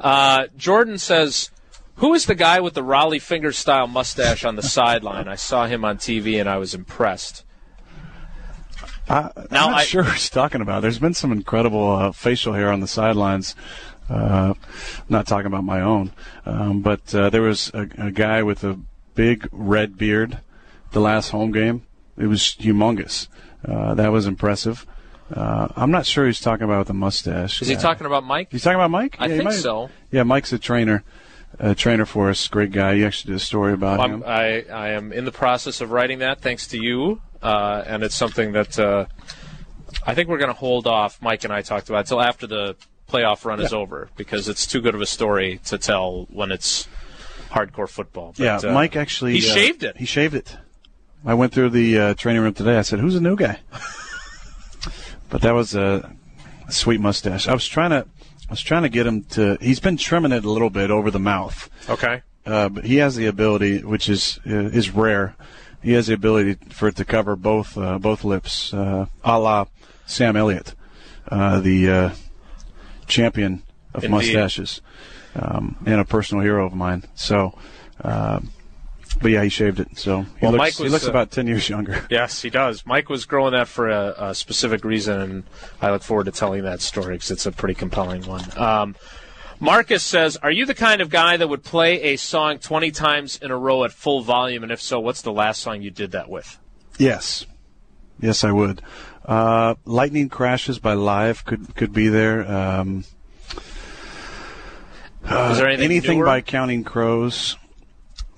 Uh, 0.00 0.46
Jordan 0.56 0.96
says, 0.98 1.50
"Who 1.96 2.14
is 2.14 2.26
the 2.26 2.34
guy 2.34 2.60
with 2.60 2.74
the 2.74 2.82
Raleigh 2.82 3.18
finger 3.18 3.52
style 3.52 3.86
mustache 3.86 4.44
on 4.44 4.56
the 4.56 4.62
sideline? 4.62 5.28
I 5.28 5.36
saw 5.36 5.66
him 5.66 5.84
on 5.84 5.98
TV 5.98 6.38
and 6.40 6.48
I 6.48 6.56
was 6.58 6.74
impressed." 6.74 7.44
I, 9.08 9.30
I'm 9.36 9.46
not 9.50 9.74
I- 9.74 9.84
sure 9.84 10.02
what 10.02 10.14
he's 10.14 10.30
talking 10.30 10.60
about. 10.60 10.82
There's 10.82 10.98
been 10.98 11.14
some 11.14 11.30
incredible 11.32 11.92
uh, 11.96 12.12
facial 12.12 12.54
hair 12.54 12.72
on 12.72 12.80
the 12.80 12.88
sidelines. 12.88 13.54
Uh, 14.08 14.52
not 15.08 15.26
talking 15.26 15.46
about 15.46 15.64
my 15.64 15.80
own, 15.80 16.12
um, 16.44 16.82
but 16.82 17.14
uh, 17.14 17.30
there 17.30 17.40
was 17.40 17.70
a, 17.72 17.88
a 17.96 18.10
guy 18.10 18.42
with 18.42 18.62
a 18.64 18.78
big 19.14 19.48
red 19.50 19.96
beard. 19.96 20.38
The 20.92 21.00
last 21.00 21.30
home 21.30 21.52
game, 21.52 21.86
it 22.18 22.26
was 22.26 22.40
humongous. 22.42 23.28
Uh, 23.66 23.94
that 23.94 24.08
was 24.12 24.26
impressive. 24.26 24.86
Uh, 25.34 25.68
I'm 25.74 25.90
not 25.90 26.04
sure 26.04 26.26
he's 26.26 26.40
talking 26.40 26.64
about 26.64 26.86
the 26.86 26.92
mustache. 26.92 27.62
Is 27.62 27.68
he 27.68 27.76
talking 27.76 28.06
about 28.06 28.24
Mike? 28.24 28.48
He's 28.52 28.62
talking 28.62 28.76
about 28.76 28.90
Mike. 28.90 29.16
I 29.18 29.26
Yeah, 29.26 29.36
think 29.38 29.52
so. 29.52 29.88
Yeah, 30.12 30.22
Mike's 30.22 30.52
a 30.52 30.58
trainer, 30.58 31.02
a 31.58 31.74
trainer 31.74 32.06
for 32.06 32.30
us. 32.30 32.46
Great 32.48 32.72
guy. 32.72 32.92
You 32.92 33.06
actually 33.06 33.32
did 33.32 33.36
a 33.36 33.44
story 33.44 33.72
about 33.72 34.00
I'm, 34.00 34.12
him. 34.14 34.24
I, 34.26 34.64
I 34.72 34.88
am 34.90 35.12
in 35.12 35.24
the 35.24 35.32
process 35.32 35.80
of 35.80 35.90
writing 35.90 36.18
that, 36.20 36.40
thanks 36.40 36.66
to 36.68 36.78
you, 36.82 37.20
uh, 37.42 37.82
and 37.86 38.02
it's 38.02 38.14
something 38.14 38.52
that 38.52 38.78
uh, 38.78 39.06
I 40.06 40.14
think 40.14 40.28
we're 40.28 40.38
going 40.38 40.48
to 40.48 40.58
hold 40.58 40.86
off. 40.86 41.20
Mike 41.22 41.44
and 41.44 41.52
I 41.52 41.62
talked 41.62 41.88
about 41.88 42.00
until 42.00 42.20
after 42.20 42.46
the 42.46 42.76
playoff 43.10 43.44
run 43.44 43.60
is 43.60 43.72
over 43.72 44.08
because 44.16 44.48
it's 44.48 44.66
too 44.66 44.80
good 44.80 44.94
of 44.94 45.00
a 45.00 45.06
story 45.06 45.60
to 45.66 45.78
tell 45.78 46.26
when 46.30 46.50
it's 46.50 46.88
hardcore 47.50 47.88
football. 47.88 48.34
But, 48.36 48.42
Yeah, 48.42 48.56
uh, 48.56 48.72
Mike 48.72 48.96
actually 48.96 49.38
he 49.38 49.50
uh, 49.50 49.54
shaved 49.54 49.84
it. 49.84 49.96
He 49.96 50.06
shaved 50.06 50.34
it. 50.34 50.56
I 51.24 51.34
went 51.34 51.52
through 51.52 51.70
the 51.70 51.98
uh, 51.98 52.14
training 52.14 52.42
room 52.42 52.52
today. 52.52 52.76
I 52.76 52.82
said, 52.82 52.98
"Who's 52.98 53.14
the 53.14 53.20
new 53.20 53.36
guy?" 53.36 53.60
but 55.30 55.40
that 55.40 55.52
was 55.52 55.74
a 55.74 56.14
sweet 56.68 57.00
mustache. 57.00 57.48
I 57.48 57.54
was 57.54 57.66
trying 57.66 57.90
to, 57.90 58.06
was 58.54 58.62
trying 58.62 58.82
to 58.84 58.88
get 58.88 59.06
him 59.06 59.22
to. 59.36 59.58
He's 59.60 59.80
been 59.80 59.96
trimming 59.96 60.32
it 60.32 60.44
a 60.44 60.50
little 60.50 60.70
bit 60.70 60.90
over 60.90 61.10
the 61.10 61.18
mouth, 61.18 61.68
Okay. 61.88 62.22
uh, 62.46 62.68
but 62.68 62.84
he 62.84 62.96
has 62.96 63.16
the 63.16 63.26
ability, 63.26 63.82
which 63.82 64.08
is 64.08 64.38
uh, 64.46 64.54
is 64.72 64.90
rare. 64.90 65.34
He 65.82 65.92
has 65.92 66.06
the 66.06 66.14
ability 66.14 66.56
for 66.70 66.88
it 66.88 66.96
to 66.96 67.04
cover 67.04 67.36
both 67.36 67.76
uh, 67.76 67.98
both 67.98 68.24
lips, 68.24 68.72
uh, 68.72 69.06
a 69.22 69.38
la 69.38 69.66
Sam 70.06 70.36
Elliott, 70.36 70.74
uh, 71.28 71.60
the 71.60 71.90
uh, 71.90 72.10
champion 73.06 73.62
of 73.92 74.04
Indeed. 74.04 74.16
mustaches, 74.16 74.80
um, 75.34 75.76
and 75.86 76.00
a 76.00 76.04
personal 76.04 76.42
hero 76.42 76.64
of 76.66 76.74
mine. 76.74 77.04
So, 77.14 77.58
uh, 78.02 78.40
but 79.20 79.30
yeah, 79.30 79.42
he 79.42 79.48
shaved 79.48 79.80
it. 79.80 79.98
So 79.98 80.22
he 80.22 80.28
Well, 80.42 80.52
looks, 80.52 80.58
Mike 80.58 80.74
he 80.74 80.88
looks 80.88 81.06
uh, 81.06 81.10
about 81.10 81.30
ten 81.30 81.46
years 81.46 81.68
younger. 81.68 82.06
Yes, 82.10 82.42
he 82.42 82.50
does. 82.50 82.84
Mike 82.86 83.08
was 83.08 83.24
growing 83.24 83.52
that 83.52 83.68
for 83.68 83.88
a, 83.88 84.14
a 84.18 84.34
specific 84.34 84.84
reason, 84.84 85.20
and 85.20 85.44
I 85.80 85.90
look 85.90 86.02
forward 86.02 86.24
to 86.24 86.32
telling 86.32 86.62
that 86.64 86.80
story 86.80 87.14
because 87.14 87.30
it's 87.30 87.46
a 87.46 87.52
pretty 87.52 87.74
compelling 87.74 88.26
one. 88.26 88.44
Um, 88.58 88.96
Marcus 89.60 90.02
says, 90.02 90.36
"Are 90.38 90.50
you 90.50 90.66
the 90.66 90.74
kind 90.74 91.00
of 91.00 91.10
guy 91.10 91.36
that 91.36 91.48
would 91.48 91.62
play 91.62 92.02
a 92.12 92.16
song 92.16 92.58
twenty 92.58 92.90
times 92.90 93.38
in 93.40 93.50
a 93.50 93.56
row 93.56 93.84
at 93.84 93.92
full 93.92 94.22
volume? 94.22 94.62
And 94.62 94.72
if 94.72 94.80
so, 94.80 95.00
what's 95.00 95.22
the 95.22 95.32
last 95.32 95.60
song 95.62 95.82
you 95.82 95.90
did 95.90 96.12
that 96.12 96.28
with?" 96.28 96.58
Yes, 96.98 97.46
yes, 98.20 98.44
I 98.44 98.52
would. 98.52 98.82
Uh, 99.24 99.74
Lightning 99.84 100.28
crashes 100.28 100.78
by 100.78 100.92
Live 100.94 101.44
could 101.44 101.74
could 101.76 101.92
be 101.92 102.08
there. 102.08 102.46
Um, 102.50 103.04
Is 105.24 105.56
there 105.58 105.68
anything, 105.68 105.84
anything 105.84 106.24
by 106.24 106.42
Counting 106.42 106.84
Crows. 106.84 107.56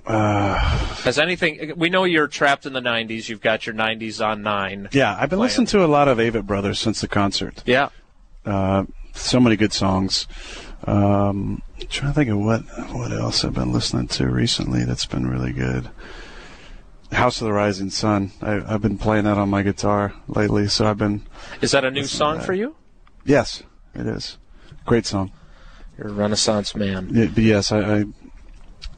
Has 0.06 1.18
anything? 1.18 1.72
We 1.76 1.88
know 1.88 2.04
you're 2.04 2.28
trapped 2.28 2.66
in 2.66 2.72
the 2.72 2.80
'90s. 2.80 3.28
You've 3.28 3.40
got 3.40 3.66
your 3.66 3.74
'90s 3.74 4.24
on 4.24 4.42
nine. 4.42 4.88
Yeah, 4.92 5.12
I've 5.14 5.30
been 5.30 5.38
Playing. 5.38 5.42
listening 5.42 5.66
to 5.68 5.84
a 5.84 5.86
lot 5.86 6.08
of 6.08 6.18
Avett 6.18 6.46
Brothers 6.46 6.78
since 6.78 7.00
the 7.00 7.08
concert. 7.08 7.62
Yeah. 7.66 7.88
Uh, 8.44 8.84
so 9.14 9.40
many 9.40 9.56
good 9.56 9.72
songs. 9.72 10.26
Um, 10.84 11.62
trying 11.88 12.12
to 12.12 12.14
think 12.14 12.30
of 12.30 12.38
what 12.38 12.60
what 12.92 13.12
else 13.12 13.44
I've 13.44 13.54
been 13.54 13.72
listening 13.72 14.08
to 14.08 14.26
recently 14.28 14.84
that's 14.84 15.06
been 15.06 15.26
really 15.26 15.52
good. 15.52 15.90
House 17.12 17.40
of 17.40 17.46
the 17.46 17.52
Rising 17.52 17.90
Sun. 17.90 18.32
I, 18.42 18.74
I've 18.74 18.82
been 18.82 18.98
playing 18.98 19.24
that 19.24 19.38
on 19.38 19.48
my 19.48 19.62
guitar 19.62 20.12
lately, 20.28 20.68
so 20.68 20.86
I've 20.86 20.98
been. 20.98 21.22
Is 21.60 21.70
that 21.70 21.84
a 21.84 21.90
new 21.90 22.04
song 22.04 22.40
for 22.40 22.52
you? 22.52 22.74
Yes, 23.24 23.62
it 23.94 24.06
is. 24.06 24.38
Great 24.84 25.06
song. 25.06 25.32
You're 25.98 26.08
a 26.08 26.12
Renaissance 26.12 26.74
man. 26.74 27.08
Yeah, 27.12 27.26
but 27.26 27.42
yes, 27.42 27.72
I, 27.72 27.98
I. 28.00 28.04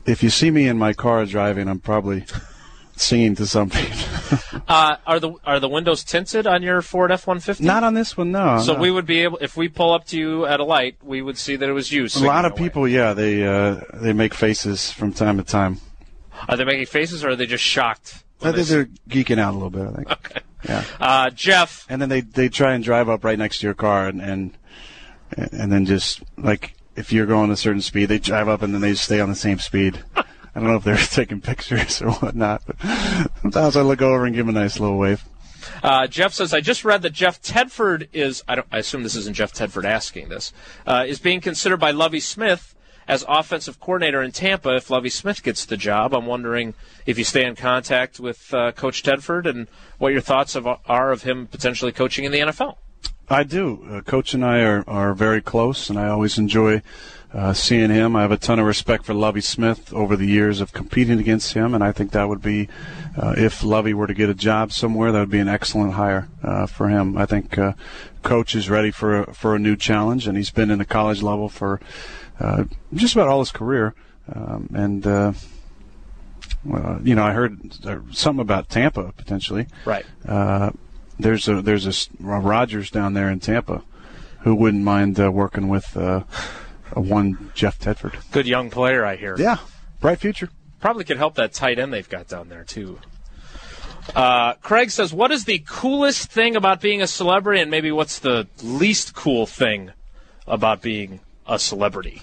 If 0.09 0.23
you 0.23 0.31
see 0.31 0.51
me 0.51 0.67
in 0.69 0.79
my 0.79 0.93
car 0.95 1.25
driving, 1.27 1.69
I'm 1.69 1.81
probably 1.81 2.25
singing 2.97 3.35
to 3.37 3.47
something. 3.47 3.87
Uh, 4.69 4.97
are 5.07 5.19
the 5.19 5.33
are 5.47 5.59
the 5.59 5.69
windows 5.69 6.05
tinted 6.05 6.47
on 6.47 6.63
your 6.63 6.83
Ford 6.83 7.11
F-150? 7.11 7.61
Not 7.63 7.83
on 7.83 7.95
this 7.95 8.15
one, 8.19 8.31
no. 8.31 8.61
So 8.61 8.75
no. 8.75 8.79
we 8.79 8.91
would 8.91 9.07
be 9.07 9.21
able, 9.21 9.39
if 9.39 9.57
we 9.57 9.71
pull 9.71 9.95
up 9.95 10.05
to 10.09 10.19
you 10.19 10.45
at 10.45 10.61
a 10.61 10.65
light, 10.65 10.97
we 11.03 11.23
would 11.23 11.39
see 11.39 11.57
that 11.57 11.67
it 11.67 11.73
was 11.73 11.91
you. 11.91 12.07
A 12.17 12.19
lot 12.19 12.45
of 12.45 12.53
away. 12.53 12.61
people, 12.61 12.87
yeah, 12.87 13.15
they 13.15 13.47
uh, 13.47 13.81
they 13.95 14.13
make 14.13 14.35
faces 14.35 14.93
from 14.93 15.15
time 15.15 15.39
to 15.39 15.45
time. 15.45 15.79
Are 16.47 16.59
they 16.59 16.65
making 16.65 16.85
faces, 16.87 17.25
or 17.25 17.31
are 17.31 17.37
they 17.37 17.47
just 17.47 17.65
shocked? 17.65 18.23
I 18.43 18.53
think 18.53 18.69
they 18.69 18.75
they're 18.75 18.89
geeking 19.09 19.39
out 19.39 19.55
a 19.55 19.57
little 19.57 19.71
bit. 19.71 19.87
I 19.87 19.93
think. 19.93 20.11
Okay. 20.11 20.41
Yeah. 20.69 20.85
Uh, 21.01 21.31
Jeff, 21.31 21.87
And 21.89 22.03
then 22.03 22.11
they 22.11 22.21
they 22.21 22.51
try 22.51 22.75
and 22.75 22.85
drive 22.85 23.09
up 23.09 23.25
right 23.25 23.39
next 23.39 23.61
to 23.61 23.67
your 23.67 23.75
car, 23.75 24.09
and 24.09 24.21
and 24.21 24.59
and 25.37 25.73
then 25.73 25.87
just 25.87 26.23
like 26.37 26.75
if 26.99 27.13
you're 27.13 27.27
going 27.27 27.51
a 27.53 27.57
certain 27.57 27.81
speed, 27.81 28.07
they 28.07 28.19
drive 28.19 28.49
up 28.49 28.61
and 28.61 28.75
then 28.75 28.81
they 28.81 28.95
stay 28.95 29.21
on 29.21 29.29
the 29.29 29.37
same 29.37 29.61
speed. 29.61 30.03
I 30.17 30.25
don't 30.61 30.65
know 30.65 30.77
if 30.77 30.85
they're 30.85 30.97
taking 31.11 31.41
pictures 31.41 32.03
or 32.03 32.11
whatnot, 32.11 32.63
but 32.67 32.77
sometimes 33.41 33.77
I 33.77 33.83
look 33.83 34.03
over 34.03 34.27
and 34.27 34.35
give 34.35 34.47
them 34.47 34.57
a 34.57 34.61
nice 34.61 34.81
little 34.81 34.99
wave. 34.99 35.25
uh, 35.83 36.09
Jeff 36.09 36.33
says, 36.33 36.53
I 36.53 36.61
just 36.61 36.85
read 36.85 37.03
that 37.03 37.13
Jeff 37.13 37.41
Tedford 37.41 38.09
is, 38.13 38.43
I, 38.49 38.63
I 38.73 38.79
assume 38.79 39.05
this 39.05 39.15
isn't 39.15 39.35
Jeff 39.35 39.53
Tedford 39.53 39.85
asking 39.85 40.29
this, 40.29 40.53
uh, 40.87 41.05
is 41.07 41.21
being 41.21 41.41
considered 41.41 41.79
by 41.79 41.93
Lovie 41.93 42.21
Smith 42.21 42.75
as 43.07 43.25
offensive 43.29 43.79
coordinator 43.79 44.21
in 44.21 44.33
Tampa 44.33 44.75
if 44.75 44.91
Lovie 44.91 45.09
Smith 45.09 45.43
gets 45.43 45.65
the 45.65 45.77
job. 45.77 46.13
I'm 46.13 46.27
wondering 46.27 46.75
if 47.07 47.17
you 47.17 47.25
stay 47.25 47.47
in 47.47 47.55
contact 47.55 48.19
with 48.19 48.53
uh, 48.53 48.73
Coach 48.73 49.05
Tedford 49.05 49.47
and 49.49 49.69
what 49.99 50.13
your 50.13 50.21
thoughts 50.21 50.57
of, 50.57 50.67
are 50.67 51.13
of 51.13 51.23
him 51.23 51.47
potentially 51.47 51.93
coaching 51.93 52.25
in 52.25 52.33
the 52.33 52.41
NFL. 52.41 52.77
I 53.31 53.43
do. 53.43 53.87
Uh, 53.91 54.01
Coach 54.01 54.33
and 54.33 54.45
I 54.45 54.61
are, 54.61 54.85
are 54.87 55.15
very 55.15 55.43
close, 55.43 55.91
and 55.91 55.99
I 55.99 56.09
always 56.09 56.39
enjoy 56.39 56.83
uh, 57.33 57.53
seeing 57.53 57.91
him. 57.91 58.17
I 58.17 58.23
have 58.23 58.33
a 58.33 58.39
ton 58.39 58.59
of 58.59 58.67
respect 58.67 59.05
for 59.05 59.13
Lovie 59.13 59.43
Smith 59.43 59.93
over 59.93 60.17
the 60.17 60.27
years 60.27 60.63
of 60.63 60.73
competing 60.73 61.19
against 61.19 61.53
him, 61.53 61.75
and 61.75 61.85
I 61.85 61.93
think 61.93 62.13
that 62.13 62.29
would 62.29 62.41
be, 62.41 62.69
uh, 63.21 63.35
if 63.37 63.63
Lovie 63.63 63.93
were 63.93 64.07
to 64.07 64.15
get 64.15 64.31
a 64.31 64.35
job 64.35 64.73
somewhere, 64.73 65.13
that 65.13 65.21
would 65.21 65.31
be 65.31 65.41
an 65.41 65.49
excellent 65.49 65.93
hire 65.93 66.29
uh, 66.43 66.67
for 66.67 66.89
him. 66.89 67.19
I 67.19 67.27
think 67.27 67.59
uh, 67.59 67.75
Coach 68.23 68.55
is 68.55 68.71
ready 68.71 68.91
for 68.91 69.25
a, 69.25 69.35
for 69.35 69.55
a 69.55 69.59
new 69.59 69.77
challenge, 69.77 70.27
and 70.27 70.37
he's 70.37 70.51
been 70.51 70.71
in 70.71 70.79
the 70.79 70.87
college 70.87 71.21
level 71.21 71.51
for 71.51 71.81
uh, 72.41 72.65
just 72.95 73.15
about 73.15 73.29
all 73.29 73.41
his 73.41 73.53
career. 73.53 73.95
Um, 74.35 74.71
and 74.75 75.07
uh, 75.07 75.33
well, 76.65 76.99
you 77.03 77.15
know, 77.15 77.25
I 77.25 77.33
heard 77.33 77.75
something 78.15 78.41
about 78.41 78.69
Tampa 78.69 79.13
potentially 79.13 79.67
Right. 79.85 80.05
Uh, 81.19 81.23
there's 81.23 81.49
a 81.49 81.63
there's 81.63 81.87
a 81.87 82.25
a 82.25 82.41
Rodgers 82.41 82.91
down 82.91 83.15
there 83.15 83.31
in 83.31 83.41
Tampa 83.41 83.83
who 84.41 84.55
wouldn't 84.55 84.85
mind 84.85 85.19
uh, 85.19 85.31
working 85.31 85.69
with 85.69 85.97
uh, 85.97 86.23
a 86.93 87.01
one 87.01 87.51
Jeff 87.55 87.79
Tedford. 87.79 88.17
Good 88.33 88.47
young 88.47 88.71
player, 88.71 89.05
I 89.05 89.17
hear. 89.17 89.37
Yeah, 89.39 89.59
bright 90.01 90.19
future. 90.19 90.49
Probably 90.81 91.05
could 91.05 91.17
help 91.17 91.35
that 91.35 91.53
tight 91.53 91.79
end 91.79 91.93
they've 91.93 92.09
got 92.09 92.29
down 92.29 92.49
there 92.49 92.65
too. 92.65 92.99
Uh, 94.15 94.55
Craig 94.55 94.91
says, 94.91 95.13
"What 95.13 95.31
is 95.31 95.45
the 95.45 95.63
coolest 95.67 96.31
thing 96.31 96.57
about 96.57 96.81
being 96.81 97.03
a 97.03 97.07
celebrity, 97.07 97.61
and 97.61 97.71
maybe 97.71 97.93
what's 97.93 98.21
the 98.21 98.47
least 98.63 99.15
cool 99.15 99.47
thing 99.47 99.91
about 100.47 100.81
being 100.81 101.21
a 101.47 101.59
celebrity?" 101.59 102.23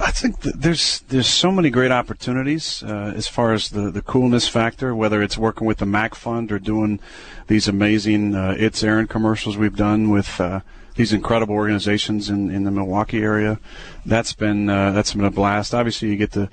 I 0.00 0.10
think 0.10 0.40
there's 0.40 1.00
there's 1.08 1.26
so 1.26 1.50
many 1.50 1.70
great 1.70 1.90
opportunities 1.90 2.82
uh, 2.82 3.14
as 3.16 3.26
far 3.26 3.54
as 3.54 3.70
the, 3.70 3.90
the 3.90 4.02
coolness 4.02 4.46
factor, 4.46 4.94
whether 4.94 5.22
it's 5.22 5.38
working 5.38 5.66
with 5.66 5.78
the 5.78 5.86
MACC 5.86 6.14
Fund 6.14 6.52
or 6.52 6.58
doing 6.58 7.00
these 7.46 7.66
amazing 7.66 8.34
uh, 8.34 8.54
It's 8.58 8.84
Aaron 8.84 9.06
commercials 9.06 9.56
we've 9.56 9.76
done 9.76 10.10
with 10.10 10.38
uh, 10.38 10.60
these 10.96 11.14
incredible 11.14 11.54
organizations 11.54 12.28
in, 12.28 12.50
in 12.50 12.64
the 12.64 12.70
Milwaukee 12.70 13.22
area. 13.22 13.58
That's 14.04 14.34
been 14.34 14.68
uh, 14.68 14.92
that's 14.92 15.14
been 15.14 15.24
a 15.24 15.30
blast. 15.30 15.74
Obviously, 15.74 16.10
you 16.10 16.16
get 16.16 16.32
to 16.32 16.50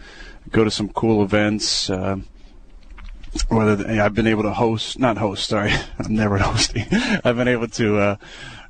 go 0.51 0.63
to 0.63 0.71
some 0.71 0.87
cool 0.89 1.21
events. 1.21 1.89
Uh, 1.89 2.17
whether 3.49 3.75
the, 3.75 4.01
I've 4.01 4.15
been 4.15 4.27
able 4.27 4.43
to 4.43 4.53
host, 4.53 4.99
not 4.99 5.17
host, 5.17 5.49
sorry, 5.49 5.73
I'm 5.99 6.15
never 6.15 6.37
hosting. 6.37 6.85
I've 6.91 7.35
been 7.35 7.49
able 7.49 7.67
to 7.67 7.97
uh, 7.97 8.15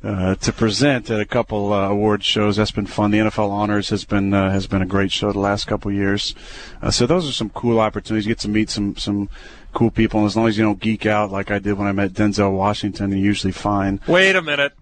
uh, 0.08 0.36
to 0.36 0.54
present 0.54 1.12
at 1.12 1.20
a 1.20 1.26
couple 1.26 1.74
uh, 1.74 1.90
award 1.90 2.24
shows. 2.24 2.56
That's 2.56 2.72
been 2.72 2.86
fun. 2.86 3.12
The 3.12 3.18
NFL 3.18 3.50
Honors 3.50 3.90
has 3.90 4.06
been 4.06 4.34
uh, 4.34 4.52
has 4.52 4.66
been 4.66 4.82
a 4.82 4.86
great 4.86 5.12
show 5.12 5.34
the 5.34 5.40
last 5.40 5.68
couple 5.68 5.92
years. 5.92 6.34
Uh, 6.82 6.92
so 6.92 7.06
those 7.06 7.28
are 7.28 7.34
some 7.34 7.50
cool 7.50 7.80
opportunities. 7.82 8.26
You 8.26 8.32
get 8.32 8.40
to 8.40 8.48
meet 8.48 8.70
some 8.70 8.96
some 8.96 9.30
cool 9.74 9.92
people, 9.92 10.22
and 10.22 10.28
as 10.28 10.38
long 10.38 10.48
as 10.48 10.58
you 10.58 10.64
don't 10.64 10.80
geek 10.80 11.06
out 11.06 11.30
like 11.30 11.52
I 11.52 11.60
did 11.60 11.74
when 11.74 11.90
I 11.90 11.92
met 11.92 12.14
Denzel 12.14 12.54
Washington, 12.54 13.12
you're 13.12 13.20
usually 13.20 13.52
fine. 13.52 14.00
Wait 14.08 14.36
a 14.36 14.42
minute. 14.42 14.74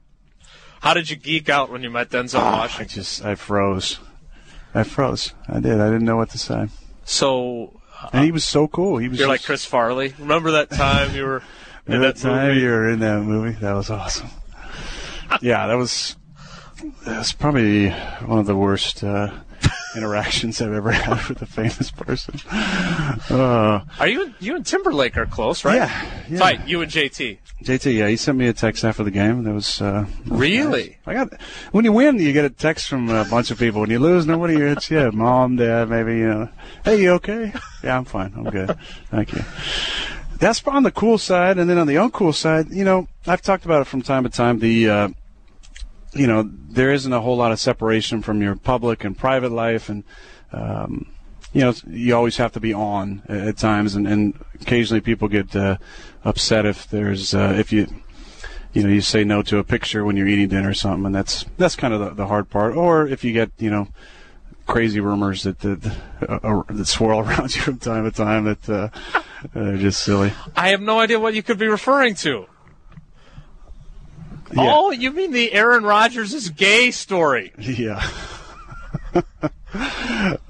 How 0.81 0.93
did 0.93 1.09
you 1.09 1.15
geek 1.15 1.49
out 1.49 1.71
when 1.71 1.81
you 1.81 1.89
met 1.89 2.11
Denzel 2.11 2.43
Washington? 2.43 2.85
I 2.85 2.87
just 2.87 3.25
I 3.25 3.33
froze. 3.33 3.99
I 4.75 4.83
froze. 4.83 5.33
I 5.49 5.59
did. 5.59 5.81
I 5.81 5.89
didn't 5.89 6.05
know 6.05 6.17
what 6.17 6.29
to 6.31 6.37
say. 6.37 6.67
So 7.03 7.81
And 8.13 8.25
he 8.25 8.31
was 8.31 8.45
so 8.45 8.67
cool. 8.67 8.97
He 8.97 9.07
was 9.07 9.17
you're 9.17 9.27
like 9.27 9.43
Chris 9.43 9.65
Farley. 9.65 10.13
Remember 10.19 10.51
that 10.51 10.69
time 10.69 11.15
you 11.15 11.23
were 11.23 11.41
in 11.87 12.01
that 12.01 12.15
that 12.15 12.21
time 12.21 12.49
movie? 12.49 12.59
you 12.59 12.69
were 12.69 12.89
in 12.89 12.99
that 12.99 13.23
movie? 13.23 13.57
That 13.59 13.73
was 13.73 13.89
awesome. 13.89 14.29
Yeah, 15.41 15.67
that 15.67 15.75
was 15.75 16.15
that's 17.05 17.33
probably 17.33 17.89
one 17.89 18.39
of 18.39 18.45
the 18.45 18.55
worst 18.55 19.03
uh, 19.03 19.31
interactions 19.95 20.61
I've 20.61 20.73
ever 20.73 20.91
had 20.91 21.27
with 21.27 21.41
a 21.41 21.45
famous 21.45 21.91
person. 21.91 22.39
Uh, 22.49 23.81
Are 23.99 24.07
you 24.07 24.25
and, 24.25 24.35
you 24.39 24.55
and 24.55 24.65
Timberlake 24.65 25.17
are 25.17 25.25
close, 25.25 25.63
right? 25.63 25.75
Yeah, 25.75 26.23
yeah. 26.29 26.39
Fight 26.39 26.67
you 26.67 26.81
and 26.81 26.91
JT. 26.91 27.39
JT, 27.63 27.97
yeah, 27.97 28.07
he 28.09 28.17
sent 28.17 28.37
me 28.37 28.47
a 28.47 28.53
text 28.53 28.83
after 28.83 29.03
the 29.03 29.11
game. 29.11 29.43
That 29.43 29.53
was 29.53 29.81
uh, 29.81 30.05
Really? 30.25 30.97
I 31.05 31.13
got 31.13 31.29
when 31.71 31.85
you 31.85 31.93
win, 31.93 32.19
you 32.19 32.33
get 32.33 32.45
a 32.45 32.49
text 32.49 32.89
from 32.89 33.09
a 33.09 33.25
bunch 33.25 33.51
of 33.51 33.57
people. 33.57 33.81
When 33.81 33.89
you 33.89 33.99
lose, 33.99 34.25
nobody 34.27 34.55
hits 34.55 34.91
you. 34.91 35.11
Mom, 35.13 35.55
dad, 35.55 35.89
maybe 35.89 36.17
you 36.17 36.27
know. 36.27 36.49
Hey, 36.83 37.01
you 37.01 37.11
okay? 37.13 37.53
Yeah, 37.83 37.97
I'm 37.97 38.05
fine. 38.05 38.33
I'm 38.35 38.49
good. 38.49 38.77
Thank 39.09 39.33
you. 39.33 39.43
That's 40.37 40.61
on 40.67 40.83
the 40.83 40.91
cool 40.91 41.17
side, 41.17 41.57
and 41.57 41.69
then 41.69 41.77
on 41.77 41.87
the 41.87 41.95
uncool 41.95 42.33
side, 42.33 42.69
you 42.69 42.83
know, 42.83 43.07
I've 43.25 43.41
talked 43.41 43.63
about 43.63 43.81
it 43.81 43.85
from 43.85 44.01
time 44.01 44.23
to 44.23 44.29
time. 44.29 44.59
The 44.59 44.89
uh, 44.89 45.09
you 46.15 46.27
know, 46.27 46.49
there 46.69 46.91
isn't 46.91 47.11
a 47.11 47.21
whole 47.21 47.37
lot 47.37 47.51
of 47.51 47.59
separation 47.59 48.21
from 48.21 48.41
your 48.41 48.55
public 48.55 49.03
and 49.03 49.17
private 49.17 49.51
life, 49.51 49.89
and 49.89 50.03
um, 50.51 51.11
you 51.53 51.61
know, 51.61 51.73
you 51.87 52.15
always 52.15 52.37
have 52.37 52.53
to 52.53 52.59
be 52.59 52.73
on 52.73 53.21
at 53.27 53.57
times, 53.57 53.95
and, 53.95 54.07
and 54.07 54.43
occasionally 54.61 55.01
people 55.01 55.27
get 55.27 55.55
uh, 55.55 55.77
upset 56.23 56.65
if 56.65 56.89
there's 56.89 57.33
uh, 57.33 57.53
if 57.57 57.71
you 57.71 57.87
you 58.73 58.83
know 58.83 58.89
you 58.89 59.01
say 59.01 59.23
no 59.23 59.41
to 59.41 59.57
a 59.57 59.63
picture 59.63 60.03
when 60.03 60.17
you're 60.17 60.27
eating 60.27 60.47
dinner 60.47 60.69
or 60.69 60.73
something, 60.73 61.05
and 61.05 61.15
that's 61.15 61.45
that's 61.57 61.75
kind 61.75 61.93
of 61.93 61.99
the, 61.99 62.09
the 62.11 62.27
hard 62.27 62.49
part. 62.49 62.75
Or 62.75 63.07
if 63.07 63.23
you 63.23 63.33
get 63.33 63.51
you 63.57 63.69
know 63.69 63.87
crazy 64.65 64.99
rumors 64.99 65.43
that 65.43 65.59
that, 65.59 65.85
uh, 66.27 66.39
uh, 66.43 66.63
that 66.69 66.85
swirl 66.85 67.19
around 67.27 67.55
you 67.55 67.61
from 67.61 67.77
time 67.77 68.05
to 68.05 68.11
time 68.11 68.45
that 68.45 68.69
uh, 68.69 68.89
they're 69.53 69.77
just 69.77 70.01
silly. 70.01 70.33
I 70.55 70.69
have 70.69 70.81
no 70.81 70.99
idea 70.99 71.19
what 71.19 71.33
you 71.33 71.43
could 71.43 71.59
be 71.59 71.67
referring 71.67 72.15
to. 72.15 72.47
Yeah. 74.53 74.71
Oh, 74.73 74.91
you 74.91 75.11
mean 75.11 75.31
the 75.31 75.51
Aaron 75.53 75.83
Rodgers 75.83 76.33
is 76.33 76.49
gay 76.49 76.91
story? 76.91 77.51
Yeah. 77.57 78.05
Oh, 79.73 80.37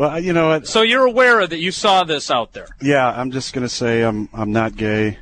well, 0.00 0.20
you 0.20 0.32
know 0.32 0.48
what? 0.48 0.66
So 0.66 0.82
you're 0.82 1.04
aware 1.04 1.46
that 1.46 1.58
you 1.58 1.70
saw 1.70 2.04
this 2.04 2.30
out 2.30 2.52
there. 2.52 2.68
Yeah, 2.80 3.08
I'm 3.08 3.30
just 3.30 3.52
gonna 3.52 3.68
say 3.68 4.02
I'm 4.02 4.28
I'm 4.32 4.52
not 4.52 4.76
gay. 4.76 5.18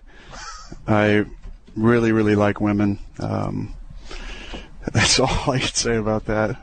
I 0.86 1.24
really 1.76 2.12
really 2.12 2.34
like 2.36 2.60
women. 2.60 2.98
Um, 3.18 3.74
that's 4.92 5.18
all 5.18 5.50
I 5.50 5.58
can 5.58 5.74
say 5.74 5.96
about 5.96 6.26
that. 6.26 6.56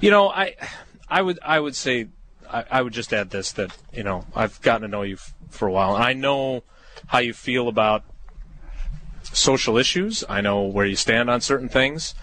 You 0.00 0.10
know, 0.10 0.28
I, 0.28 0.54
I 1.08 1.22
would, 1.22 1.38
I 1.42 1.58
would 1.58 1.74
say, 1.74 2.06
I, 2.48 2.64
I 2.70 2.82
would 2.82 2.92
just 2.92 3.12
add 3.12 3.30
this 3.30 3.52
that 3.52 3.76
you 3.92 4.02
know 4.04 4.24
I've 4.34 4.60
gotten 4.62 4.82
to 4.82 4.88
know 4.88 5.02
you 5.02 5.14
f- 5.14 5.34
for 5.50 5.66
a 5.66 5.72
while, 5.72 5.94
and 5.94 6.04
I 6.04 6.12
know 6.12 6.62
how 7.06 7.18
you 7.18 7.32
feel 7.32 7.68
about 7.68 8.04
social 9.32 9.76
issues. 9.76 10.24
I 10.28 10.40
know 10.40 10.62
where 10.62 10.86
you 10.86 10.96
stand 10.96 11.30
on 11.30 11.40
certain 11.40 11.68
things. 11.68 12.14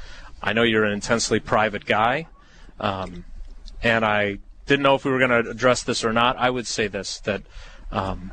I 0.41 0.53
know 0.53 0.64
you're 0.64 0.84
an 0.84 0.93
intensely 0.93 1.39
private 1.39 1.86
guy, 1.86 2.28
um, 2.80 3.26
and 3.82 4.06
I 4.06 4.39
didn't 4.66 4.84
know 4.84 4.95
if 4.95 5.06
we 5.06 5.12
were 5.12 5.20
going 5.20 5.43
to 5.43 5.49
address 5.49 5.84
this 5.84 6.03
or 6.03 6.14
not. 6.14 6.38
I 6.38 6.49
would 6.49 6.68
say 6.68 6.88
this 6.88 7.20
that 7.22 7.43
um, 7.91 8.32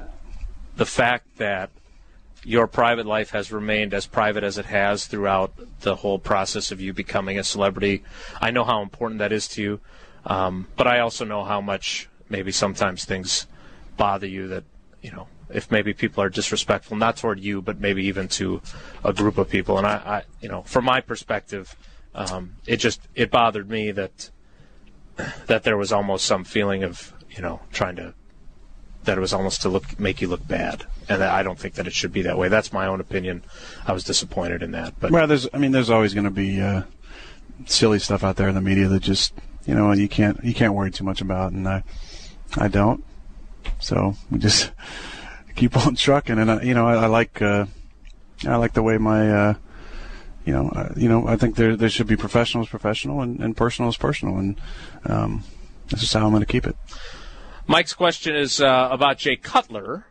the 0.76 0.86
fact 0.86 1.38
that 1.38 1.70
your 2.44 2.66
private 2.66 3.06
life 3.06 3.30
has 3.30 3.52
remained 3.52 3.94
as 3.94 4.06
private 4.06 4.42
as 4.42 4.58
it 4.58 4.66
has 4.66 5.06
throughout 5.06 5.52
the 5.80 5.96
whole 5.96 6.18
process 6.18 6.72
of 6.72 6.80
you 6.80 6.92
becoming 6.92 7.38
a 7.38 7.44
celebrity. 7.44 8.02
I 8.40 8.50
know 8.50 8.64
how 8.64 8.82
important 8.82 9.20
that 9.20 9.32
is 9.32 9.46
to 9.48 9.62
you, 9.62 9.80
um, 10.26 10.66
but 10.76 10.86
I 10.86 10.98
also 10.98 11.24
know 11.24 11.44
how 11.44 11.60
much 11.60 12.08
maybe 12.28 12.50
sometimes 12.50 13.04
things 13.04 13.46
bother 13.96 14.26
you 14.26 14.48
that, 14.48 14.64
you 15.02 15.12
know, 15.12 15.28
if 15.52 15.70
maybe 15.70 15.92
people 15.92 16.22
are 16.22 16.28
disrespectful, 16.28 16.96
not 16.96 17.16
toward 17.16 17.40
you, 17.40 17.62
but 17.62 17.80
maybe 17.80 18.04
even 18.06 18.28
to 18.28 18.62
a 19.04 19.12
group 19.12 19.38
of 19.38 19.48
people. 19.48 19.78
And 19.78 19.86
I, 19.86 19.92
I 19.94 20.22
you 20.40 20.48
know, 20.48 20.62
from 20.62 20.84
my 20.84 21.00
perspective, 21.00 21.76
um, 22.14 22.56
it 22.66 22.76
just, 22.76 23.00
it 23.14 23.30
bothered 23.30 23.68
me 23.70 23.90
that, 23.92 24.30
that 25.46 25.62
there 25.62 25.76
was 25.76 25.92
almost 25.92 26.24
some 26.24 26.44
feeling 26.44 26.82
of, 26.82 27.12
you 27.30 27.42
know, 27.42 27.60
trying 27.72 27.96
to 27.96 28.14
that 29.04 29.18
it 29.18 29.20
was 29.20 29.32
almost 29.32 29.62
to 29.62 29.68
look 29.68 29.98
make 29.98 30.20
you 30.20 30.28
look 30.28 30.46
bad, 30.46 30.84
and 31.08 31.22
I 31.22 31.42
don't 31.42 31.58
think 31.58 31.74
that 31.74 31.86
it 31.86 31.92
should 31.92 32.12
be 32.12 32.22
that 32.22 32.38
way. 32.38 32.48
That's 32.48 32.72
my 32.72 32.86
own 32.86 33.00
opinion. 33.00 33.42
I 33.86 33.92
was 33.92 34.04
disappointed 34.04 34.62
in 34.62 34.70
that, 34.72 34.98
but 35.00 35.10
Well, 35.10 35.26
there's 35.26 35.48
I 35.52 35.58
mean 35.58 35.72
there's 35.72 35.90
always 35.90 36.14
going 36.14 36.24
to 36.24 36.30
be 36.30 36.60
uh, 36.60 36.82
silly 37.66 37.98
stuff 37.98 38.22
out 38.22 38.36
there 38.36 38.48
in 38.48 38.54
the 38.54 38.60
media 38.60 38.88
that 38.88 39.02
just 39.02 39.34
you 39.66 39.74
know 39.74 39.92
you 39.92 40.08
can't 40.08 40.42
you 40.44 40.54
can't 40.54 40.74
worry 40.74 40.90
too 40.90 41.04
much 41.04 41.20
about, 41.20 41.52
and 41.52 41.68
I 41.68 41.82
I 42.56 42.68
don't. 42.68 43.04
So 43.80 44.14
we 44.30 44.38
just 44.38 44.70
keep 45.54 45.76
on 45.86 45.94
trucking, 45.94 46.38
and 46.38 46.50
I, 46.50 46.62
you 46.62 46.74
know 46.74 46.86
I, 46.86 47.04
I 47.04 47.06
like 47.06 47.40
uh, 47.42 47.66
I 48.46 48.56
like 48.56 48.72
the 48.72 48.82
way 48.82 48.98
my 48.98 49.30
uh, 49.30 49.54
you 50.44 50.52
know 50.52 50.68
uh, 50.68 50.92
you 50.96 51.08
know 51.08 51.26
I 51.26 51.36
think 51.36 51.56
there 51.56 51.76
there 51.76 51.88
should 51.88 52.06
be 52.06 52.16
professional 52.16 52.64
is 52.64 52.70
professional 52.70 53.20
and, 53.20 53.40
and 53.40 53.56
personal 53.56 53.88
is 53.88 53.96
personal, 53.96 54.36
and 54.38 54.60
um, 55.06 55.44
this 55.88 56.02
is 56.02 56.12
how 56.12 56.24
I'm 56.24 56.30
going 56.30 56.40
to 56.40 56.46
keep 56.46 56.66
it. 56.66 56.76
Mike's 57.66 57.94
question 57.94 58.34
is 58.34 58.60
uh, 58.60 58.88
about 58.90 59.18
Jay 59.18 59.36
Cutler, 59.36 60.06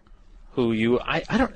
who 0.53 0.71
you 0.71 0.99
I, 0.99 1.23
I 1.29 1.37
don't. 1.37 1.53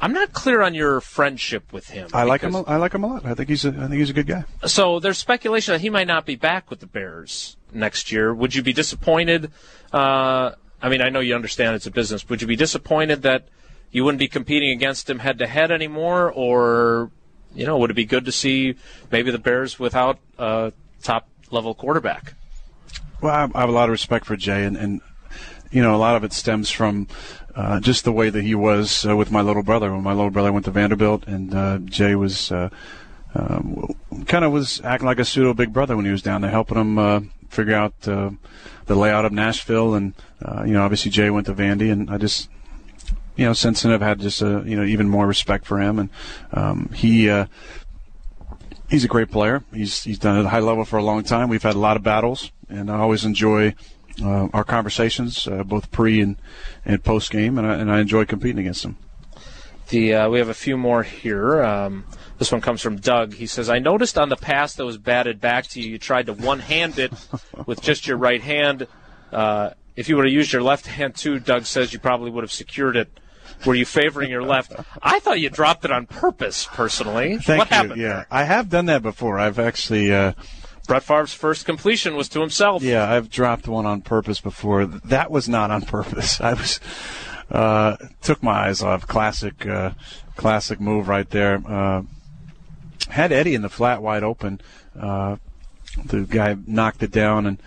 I'm 0.00 0.12
not 0.12 0.32
clear 0.32 0.60
on 0.60 0.74
your 0.74 1.00
friendship 1.00 1.72
with 1.72 1.88
him. 1.88 2.08
I 2.12 2.24
like 2.24 2.40
him. 2.40 2.56
I 2.66 2.76
like 2.76 2.94
him 2.94 3.04
a 3.04 3.06
lot. 3.06 3.24
I 3.24 3.34
think 3.34 3.48
he's 3.48 3.64
a, 3.64 3.68
I 3.68 3.86
think 3.86 3.94
he's 3.94 4.10
a 4.10 4.14
good 4.14 4.26
guy. 4.26 4.44
So 4.66 4.98
there's 4.98 5.18
speculation 5.18 5.72
that 5.72 5.80
he 5.80 5.90
might 5.90 6.06
not 6.06 6.26
be 6.26 6.36
back 6.36 6.68
with 6.68 6.80
the 6.80 6.86
Bears 6.86 7.56
next 7.72 8.10
year. 8.10 8.34
Would 8.34 8.54
you 8.54 8.62
be 8.62 8.72
disappointed? 8.72 9.50
Uh, 9.92 10.52
I 10.84 10.90
mean, 10.90 11.00
I 11.00 11.08
know 11.08 11.20
you 11.20 11.34
understand 11.34 11.74
it's 11.74 11.86
a 11.86 11.90
business. 11.90 12.28
Would 12.28 12.42
you 12.42 12.46
be 12.46 12.56
disappointed 12.56 13.22
that 13.22 13.48
you 13.90 14.04
wouldn't 14.04 14.18
be 14.18 14.28
competing 14.28 14.70
against 14.70 15.08
him 15.08 15.20
head 15.20 15.38
to 15.38 15.46
head 15.46 15.70
anymore, 15.70 16.30
or 16.30 17.10
you 17.54 17.64
know, 17.64 17.78
would 17.78 17.90
it 17.90 17.94
be 17.94 18.04
good 18.04 18.26
to 18.26 18.32
see 18.32 18.74
maybe 19.10 19.30
the 19.30 19.38
Bears 19.38 19.78
without 19.78 20.18
a 20.38 20.74
top 21.02 21.26
level 21.50 21.74
quarterback? 21.74 22.34
Well, 23.22 23.50
I 23.54 23.60
have 23.60 23.70
a 23.70 23.72
lot 23.72 23.84
of 23.84 23.92
respect 23.92 24.26
for 24.26 24.36
Jay, 24.36 24.64
and, 24.64 24.76
and 24.76 25.00
you 25.70 25.80
know, 25.80 25.94
a 25.94 25.96
lot 25.96 26.16
of 26.16 26.24
it 26.24 26.34
stems 26.34 26.68
from 26.70 27.08
uh, 27.54 27.80
just 27.80 28.04
the 28.04 28.12
way 28.12 28.28
that 28.28 28.42
he 28.42 28.54
was 28.54 29.06
uh, 29.06 29.16
with 29.16 29.30
my 29.30 29.40
little 29.40 29.62
brother. 29.62 29.90
When 29.90 30.02
my 30.02 30.12
little 30.12 30.30
brother 30.30 30.52
went 30.52 30.66
to 30.66 30.70
Vanderbilt, 30.70 31.26
and 31.26 31.54
uh, 31.54 31.78
Jay 31.78 32.14
was 32.14 32.52
uh, 32.52 32.68
um, 33.34 33.94
kind 34.26 34.44
of 34.44 34.52
was 34.52 34.82
acting 34.84 35.06
like 35.06 35.18
a 35.18 35.24
pseudo 35.24 35.54
big 35.54 35.72
brother 35.72 35.96
when 35.96 36.04
he 36.04 36.12
was 36.12 36.20
down 36.20 36.42
there, 36.42 36.50
helping 36.50 36.76
him 36.76 36.98
uh, 36.98 37.20
figure 37.54 37.74
out 37.74 37.94
uh, 38.06 38.30
the 38.86 38.94
layout 38.94 39.24
of 39.24 39.32
Nashville. 39.32 39.94
And 39.94 40.14
uh, 40.44 40.64
you 40.64 40.72
know, 40.72 40.82
obviously 40.82 41.10
Jay 41.10 41.30
went 41.30 41.46
to 41.46 41.54
Vandy, 41.54 41.90
and 41.90 42.10
I 42.10 42.18
just 42.18 42.50
you 43.36 43.44
know, 43.44 43.52
since 43.52 43.82
then 43.82 43.92
I've 43.92 44.00
had 44.00 44.20
just 44.20 44.42
a 44.42 44.62
you 44.66 44.76
know 44.76 44.84
even 44.84 45.08
more 45.08 45.26
respect 45.26 45.66
for 45.66 45.80
him, 45.80 45.98
and 45.98 46.10
um, 46.52 46.90
he. 46.94 47.30
Uh, 47.30 47.46
He's 48.90 49.02
a 49.02 49.08
great 49.08 49.30
player. 49.30 49.64
He's 49.72 50.04
he's 50.04 50.18
done 50.18 50.36
it 50.36 50.40
at 50.40 50.44
a 50.44 50.48
high 50.50 50.60
level 50.60 50.84
for 50.84 50.98
a 50.98 51.02
long 51.02 51.24
time. 51.24 51.48
We've 51.48 51.62
had 51.62 51.74
a 51.74 51.78
lot 51.78 51.96
of 51.96 52.02
battles, 52.02 52.52
and 52.68 52.90
I 52.90 52.98
always 52.98 53.24
enjoy 53.24 53.74
uh, 54.22 54.48
our 54.52 54.62
conversations, 54.62 55.48
uh, 55.48 55.64
both 55.64 55.90
pre 55.90 56.20
and, 56.20 56.36
and 56.84 57.02
post 57.02 57.30
game, 57.30 57.58
and 57.58 57.66
I, 57.66 57.74
and 57.76 57.90
I 57.90 58.00
enjoy 58.00 58.24
competing 58.24 58.58
against 58.58 58.84
him. 58.84 58.96
The 59.88 60.14
uh, 60.14 60.28
we 60.30 60.38
have 60.38 60.48
a 60.48 60.54
few 60.54 60.76
more 60.76 61.02
here. 61.02 61.62
Um, 61.62 62.04
this 62.38 62.50
one 62.50 62.60
comes 62.60 62.80
from 62.80 62.96
Doug. 62.96 63.34
He 63.34 63.46
says, 63.46 63.68
"I 63.68 63.78
noticed 63.78 64.16
on 64.18 64.28
the 64.28 64.36
pass 64.36 64.74
that 64.74 64.84
was 64.84 64.98
batted 64.98 65.40
back 65.40 65.66
to 65.68 65.80
you, 65.80 65.90
you 65.90 65.98
tried 65.98 66.26
to 66.26 66.32
one-hand 66.32 66.98
it 66.98 67.12
with 67.66 67.80
just 67.82 68.06
your 68.06 68.16
right 68.16 68.40
hand. 68.40 68.86
Uh, 69.32 69.70
if 69.96 70.08
you 70.08 70.16
would 70.16 70.24
have 70.24 70.32
used 70.34 70.52
your 70.52 70.62
left 70.62 70.86
hand 70.86 71.14
too, 71.14 71.38
Doug 71.38 71.64
says 71.66 71.92
you 71.92 71.98
probably 71.98 72.30
would 72.30 72.42
have 72.44 72.52
secured 72.52 72.96
it. 72.96 73.20
Were 73.66 73.74
you 73.74 73.84
favoring 73.84 74.30
your 74.30 74.42
left? 74.42 74.72
I 75.02 75.20
thought 75.20 75.38
you 75.40 75.48
dropped 75.48 75.84
it 75.84 75.92
on 75.92 76.06
purpose. 76.06 76.66
Personally, 76.72 77.38
Thank 77.38 77.58
what 77.58 77.70
you. 77.70 77.76
happened? 77.76 78.00
Yeah, 78.00 78.08
there? 78.08 78.26
I 78.30 78.44
have 78.44 78.68
done 78.68 78.86
that 78.86 79.02
before. 79.02 79.38
I've 79.38 79.58
actually, 79.58 80.12
uh, 80.12 80.32
Brett 80.88 81.02
Favre's 81.04 81.32
first 81.32 81.64
completion 81.64 82.16
was 82.16 82.28
to 82.30 82.40
himself. 82.40 82.82
yeah, 82.82 83.10
I've 83.10 83.30
dropped 83.30 83.68
one 83.68 83.86
on 83.86 84.00
purpose 84.02 84.40
before. 84.40 84.86
That 84.86 85.30
was 85.30 85.48
not 85.48 85.70
on 85.70 85.82
purpose. 85.82 86.40
I 86.40 86.54
was 86.54 86.80
uh, 87.50 87.96
took 88.22 88.42
my 88.42 88.68
eyes 88.68 88.82
off. 88.82 89.06
Classic, 89.06 89.66
uh, 89.66 89.92
classic 90.36 90.80
move 90.80 91.08
right 91.08 91.28
there. 91.30 91.62
Uh, 91.66 92.02
had 93.08 93.32
Eddie 93.32 93.54
in 93.54 93.62
the 93.62 93.68
flat 93.68 94.02
wide 94.02 94.22
open. 94.22 94.60
Uh, 94.98 95.36
the 96.04 96.22
guy 96.22 96.56
knocked 96.66 97.02
it 97.02 97.10
down 97.10 97.46
and 97.46 97.62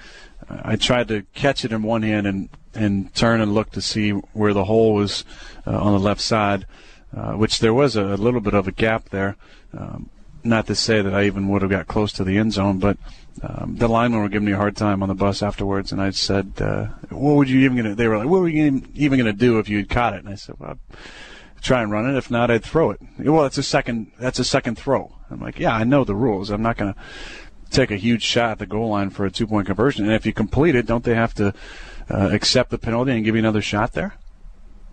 I 0.49 0.75
tried 0.75 1.07
to 1.09 1.23
catch 1.33 1.63
it 1.65 1.71
in 1.71 1.83
one 1.83 2.03
hand 2.03 2.27
and 2.27 2.49
and 2.73 3.13
turn 3.15 3.41
and 3.41 3.53
look 3.53 3.71
to 3.71 3.81
see 3.81 4.11
where 4.11 4.53
the 4.53 4.65
hole 4.65 4.93
was 4.93 5.25
uh, 5.65 5.77
on 5.77 5.93
the 5.93 5.99
left 5.99 6.21
side, 6.21 6.65
which 7.11 7.59
there 7.59 7.73
was 7.73 7.95
a, 7.95 8.03
a, 8.03 8.17
little 8.17 8.39
bit 8.39 8.53
of 8.53 8.67
a 8.67 8.71
gap 8.71 9.09
there. 9.09 9.35
Um, 9.75 10.11
not 10.43 10.67
to 10.67 10.75
say 10.75 11.01
that 11.01 11.13
I 11.13 11.23
even 11.23 11.49
would 11.49 11.63
have 11.63 11.71
got 11.71 11.87
close 11.87 12.13
to 12.13 12.23
the 12.23 12.37
end 12.37 12.53
zone, 12.53 12.77
but 12.77 12.97
um, 13.43 13.75
the 13.77 13.87
linemen 13.87 14.21
were 14.21 14.29
giving 14.29 14.45
me 14.45 14.53
a 14.53 14.57
hard 14.57 14.75
time 14.75 15.03
on 15.03 15.09
the 15.09 15.15
bus 15.15 15.43
afterwards, 15.43 15.91
and 15.91 16.01
I 16.01 16.11
said, 16.11 16.53
uh, 16.59 16.85
"What 17.09 17.35
would 17.35 17.49
you 17.49 17.61
even 17.61 17.77
gonna?" 17.77 17.95
They 17.95 18.07
were 18.07 18.17
like, 18.17 18.27
"What 18.27 18.41
were 18.41 18.47
you 18.47 18.83
even 18.95 19.17
gonna 19.17 19.33
do 19.33 19.59
if 19.59 19.69
you 19.69 19.77
had 19.77 19.89
caught 19.89 20.13
it?" 20.13 20.19
And 20.19 20.29
I 20.29 20.35
said, 20.35 20.55
"Well." 20.59 20.79
I'd 21.57 21.63
try 21.63 21.81
and 21.81 21.91
run 21.91 22.07
it. 22.07 22.15
If 22.15 22.29
not, 22.29 22.51
I'd 22.51 22.63
throw 22.63 22.91
it. 22.91 23.01
Well, 23.17 23.45
it's 23.45 23.57
a 23.57 23.63
second. 23.63 24.11
That's 24.19 24.37
a 24.37 24.43
second 24.43 24.77
throw. 24.77 25.15
I'm 25.31 25.41
like, 25.41 25.57
yeah, 25.59 25.73
I 25.75 25.85
know 25.85 26.03
the 26.03 26.15
rules. 26.15 26.51
I'm 26.51 26.61
not 26.61 26.77
going 26.77 26.93
to 26.93 26.99
take 27.71 27.91
a 27.91 27.95
huge 27.95 28.21
shot 28.21 28.51
at 28.51 28.59
the 28.59 28.65
goal 28.65 28.89
line 28.89 29.09
for 29.09 29.25
a 29.25 29.31
two 29.31 29.47
point 29.47 29.67
conversion. 29.67 30.05
And 30.05 30.13
if 30.13 30.25
you 30.25 30.33
complete 30.33 30.75
it, 30.75 30.85
don't 30.85 31.03
they 31.03 31.15
have 31.15 31.33
to 31.35 31.53
uh, 32.09 32.29
accept 32.31 32.69
the 32.69 32.77
penalty 32.77 33.11
and 33.11 33.25
give 33.25 33.35
you 33.35 33.39
another 33.39 33.61
shot 33.61 33.93
there? 33.93 34.15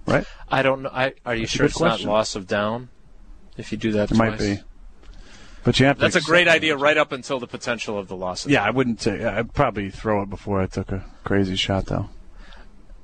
Right? 0.06 0.24
I 0.50 0.62
don't 0.62 0.82
know. 0.82 0.90
I, 0.90 1.14
are 1.24 1.34
you 1.34 1.42
That's 1.42 1.52
sure 1.52 1.66
it's 1.66 1.76
question. 1.76 2.06
not 2.06 2.12
loss 2.14 2.34
of 2.34 2.46
down 2.46 2.88
if 3.56 3.70
you 3.72 3.78
do 3.78 3.92
that? 3.92 4.10
It 4.10 4.14
twice? 4.14 4.30
might 4.30 4.38
be. 4.38 4.60
But 5.64 5.80
you 5.80 5.86
have 5.86 5.98
That's 5.98 6.14
a 6.14 6.20
great 6.20 6.46
idea, 6.46 6.76
right 6.76 6.96
up 6.96 7.10
until 7.10 7.40
the 7.40 7.46
potential 7.46 7.98
of 7.98 8.06
the 8.06 8.16
loss. 8.16 8.44
Of 8.44 8.50
yeah, 8.50 8.62
I 8.62 8.70
wouldn't 8.70 9.00
say. 9.00 9.24
I'd 9.24 9.54
probably 9.54 9.90
throw 9.90 10.22
it 10.22 10.30
before 10.30 10.60
I 10.60 10.66
took 10.66 10.92
a 10.92 11.04
crazy 11.24 11.56
shot, 11.56 11.86
though. 11.86 12.10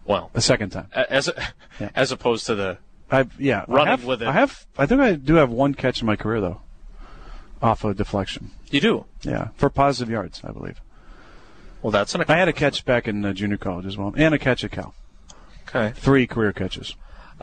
Well, 0.05 0.31
a 0.35 0.43
second 0.43 0.71
time, 0.71 0.89
as 0.93 1.29
a, 1.29 1.53
yeah. 1.81 1.91
as 1.95 2.13
opposed 2.13 2.47
to 2.47 2.55
the. 2.55 2.79
I've 3.11 3.41
yeah, 3.41 3.65
running 3.67 3.89
I 3.89 3.91
have, 3.93 4.05
with 4.05 4.23
it. 4.23 4.29
I 4.29 4.33
have. 4.33 4.67
I 4.77 4.87
think 4.87 5.01
I 5.01 5.15
do 5.15 5.35
have 5.37 5.51
one 5.51 5.75
catch 5.75 6.01
in 6.01 6.07
my 6.07 6.17
career 6.17 6.41
though, 6.41 6.61
off 7.63 7.83
of 7.85 7.97
deflection. 7.97 8.51
You 8.71 8.81
do? 8.81 9.05
Yeah, 9.23 9.49
for 9.57 9.71
positive 9.71 10.11
yards, 10.11 10.43
I 10.45 10.53
believe. 10.53 10.81
Well, 11.83 11.91
that's 11.93 12.15
an. 12.15 12.25
I 12.29 12.37
had 12.37 12.49
a 12.49 12.53
catch 12.53 12.85
back 12.85 13.09
in 13.09 13.25
uh, 13.25 13.33
junior 13.33 13.57
college 13.57 13.87
as 13.87 13.97
well, 13.97 14.13
and 14.17 14.35
a 14.35 14.39
catch 14.39 14.65
at 14.65 14.73
Cal. 14.73 14.95
Okay. 15.69 15.93
Three 15.97 16.27
career 16.27 16.53
catches. 16.53 16.95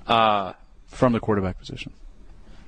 Uh, 0.05 0.53
from 0.88 1.13
the 1.13 1.20
quarterback 1.20 1.57
position. 1.57 1.93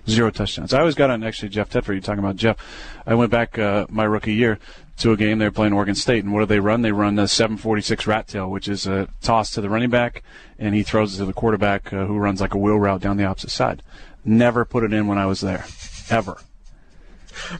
Zero 0.09 0.31
touchdowns. 0.31 0.73
I 0.73 0.79
always 0.79 0.95
got 0.95 1.09
on 1.09 1.23
actually 1.23 1.49
Jeff 1.49 1.69
Tedford. 1.69 1.93
You're 1.93 2.01
talking 2.01 2.19
about 2.19 2.35
Jeff? 2.35 2.57
I 3.05 3.15
went 3.15 3.31
back 3.31 3.57
uh, 3.57 3.85
my 3.89 4.03
rookie 4.03 4.33
year 4.33 4.59
to 4.97 5.11
a 5.11 5.17
game 5.17 5.39
they 5.39 5.45
were 5.45 5.51
playing 5.51 5.73
Oregon 5.73 5.95
State, 5.95 6.23
and 6.23 6.33
what 6.33 6.41
do 6.41 6.45
they 6.45 6.59
run? 6.59 6.81
They 6.81 6.91
run 6.91 7.15
the 7.15 7.27
746 7.27 8.05
rat 8.05 8.27
tail, 8.27 8.49
which 8.49 8.67
is 8.67 8.85
a 8.85 9.07
toss 9.21 9.51
to 9.51 9.61
the 9.61 9.69
running 9.69 9.89
back, 9.89 10.23
and 10.57 10.75
he 10.75 10.83
throws 10.83 11.15
it 11.15 11.17
to 11.19 11.25
the 11.25 11.33
quarterback 11.33 11.93
uh, 11.93 12.05
who 12.05 12.17
runs 12.17 12.41
like 12.41 12.53
a 12.53 12.57
wheel 12.57 12.77
route 12.77 13.01
down 13.01 13.17
the 13.17 13.25
opposite 13.25 13.51
side. 13.51 13.81
Never 14.25 14.65
put 14.65 14.83
it 14.83 14.91
in 14.91 15.07
when 15.07 15.17
I 15.17 15.25
was 15.25 15.41
there, 15.41 15.65
ever. 16.09 16.37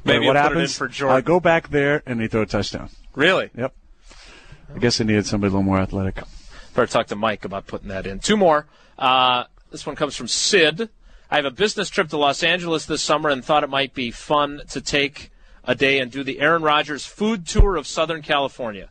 Maybe 0.03 0.25
what 0.25 0.35
happens? 0.35 0.75
for 0.75 0.87
Jordan. 0.87 1.17
I 1.17 1.21
go 1.21 1.39
back 1.39 1.69
there 1.69 2.03
and 2.05 2.19
they 2.19 2.27
throw 2.27 2.41
a 2.41 2.45
touchdown. 2.45 2.89
Really? 3.15 3.49
Yep. 3.55 3.73
I 4.75 4.79
guess 4.79 4.97
they 4.97 5.05
needed 5.05 5.25
somebody 5.25 5.49
a 5.49 5.51
little 5.51 5.63
more 5.63 5.79
athletic. 5.79 6.21
Better 6.75 6.87
talk 6.87 7.07
to 7.07 7.15
Mike 7.15 7.45
about 7.45 7.67
putting 7.67 7.87
that 7.89 8.05
in. 8.05 8.19
Two 8.19 8.37
more. 8.37 8.67
Uh, 8.97 9.45
this 9.71 9.85
one 9.85 9.95
comes 9.95 10.15
from 10.15 10.27
Sid. 10.27 10.89
I 11.31 11.35
have 11.35 11.45
a 11.45 11.51
business 11.51 11.89
trip 11.89 12.09
to 12.09 12.17
Los 12.17 12.41
Angeles 12.43 12.85
this 12.85 13.03
summer 13.03 13.29
and 13.29 13.45
thought 13.45 13.63
it 13.63 13.69
might 13.69 13.93
be 13.93 14.09
fun 14.09 14.61
to 14.69 14.81
take 14.81 15.29
a 15.63 15.75
day 15.75 15.99
and 15.99 16.11
do 16.11 16.23
the 16.23 16.39
Aaron 16.39 16.63
Rodgers 16.63 17.05
food 17.05 17.45
tour 17.45 17.75
of 17.75 17.85
Southern 17.85 18.23
California. 18.23 18.89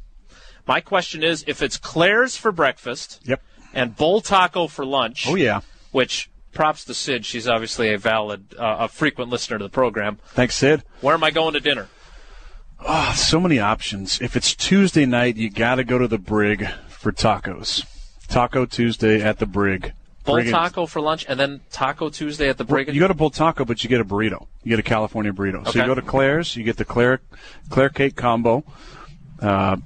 My 0.66 0.80
question 0.80 1.24
is 1.24 1.44
if 1.48 1.62
it's 1.62 1.76
Claire's 1.76 2.36
for 2.36 2.52
breakfast 2.52 3.20
yep. 3.24 3.42
and 3.74 3.96
Bull 3.96 4.20
Taco 4.20 4.68
for 4.68 4.84
lunch. 4.84 5.26
Oh, 5.26 5.34
yeah. 5.34 5.62
Which 5.90 6.30
props 6.52 6.84
to 6.84 6.94
Sid. 6.94 7.24
She's 7.24 7.48
obviously 7.48 7.92
a 7.92 7.98
valid, 7.98 8.54
uh, 8.56 8.76
a 8.80 8.88
frequent 8.88 9.30
listener 9.30 9.58
to 9.58 9.64
the 9.64 9.70
program. 9.70 10.18
Thanks, 10.28 10.54
Sid. 10.54 10.84
Where 11.00 11.14
am 11.14 11.24
I 11.24 11.30
going 11.30 11.54
to 11.54 11.60
dinner? 11.60 11.88
Oh, 12.80 13.12
so 13.16 13.40
many 13.40 13.58
options. 13.58 14.20
If 14.20 14.36
it's 14.36 14.54
Tuesday 14.54 15.06
night, 15.06 15.36
you 15.36 15.50
got 15.50 15.76
to 15.76 15.84
go 15.84 15.98
to 15.98 16.06
the 16.06 16.18
Brig 16.18 16.68
for 16.88 17.10
tacos. 17.10 17.84
Taco 18.28 18.66
Tuesday 18.66 19.20
at 19.20 19.38
the 19.38 19.46
Brig. 19.46 19.94
Bull 20.28 20.44
Taco 20.44 20.86
for 20.86 21.00
lunch, 21.00 21.26
and 21.28 21.38
then 21.38 21.60
Taco 21.70 22.08
Tuesday 22.10 22.48
at 22.48 22.58
the 22.58 22.64
Brig. 22.64 22.92
You 22.92 23.00
go 23.00 23.08
to 23.08 23.14
Bull 23.14 23.30
Taco, 23.30 23.64
but 23.64 23.82
you 23.82 23.90
get 23.90 24.00
a 24.00 24.04
burrito. 24.04 24.46
You 24.62 24.70
get 24.70 24.78
a 24.78 24.82
California 24.82 25.32
burrito. 25.32 25.60
Okay. 25.62 25.72
So 25.72 25.78
you 25.80 25.86
go 25.86 25.94
to 25.94 26.02
Claire's, 26.02 26.56
you 26.56 26.64
get 26.64 26.76
the 26.76 26.84
Claire 26.84 27.20
Claire 27.70 27.88
cake 27.88 28.16
combo, 28.16 28.64
uh, 29.40 29.76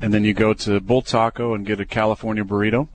and 0.00 0.12
then 0.12 0.24
you 0.24 0.34
go 0.34 0.54
to 0.54 0.80
Bull 0.80 1.02
Taco 1.02 1.54
and 1.54 1.66
get 1.66 1.80
a 1.80 1.86
California 1.86 2.44
burrito, 2.44 2.88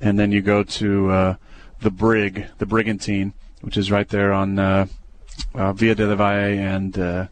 and 0.00 0.18
then 0.18 0.32
you 0.32 0.40
go 0.40 0.62
to 0.62 1.10
uh, 1.10 1.34
the 1.80 1.90
Brig, 1.90 2.46
the 2.58 2.66
Brigantine, 2.66 3.32
which 3.60 3.76
is 3.76 3.90
right 3.90 4.08
there 4.08 4.32
on 4.32 4.58
uh, 4.58 4.86
uh, 5.54 5.72
Via 5.72 5.94
de 5.94 6.06
la 6.06 6.14
Valle 6.14 6.58
and. 6.58 6.98
Uh, 6.98 7.26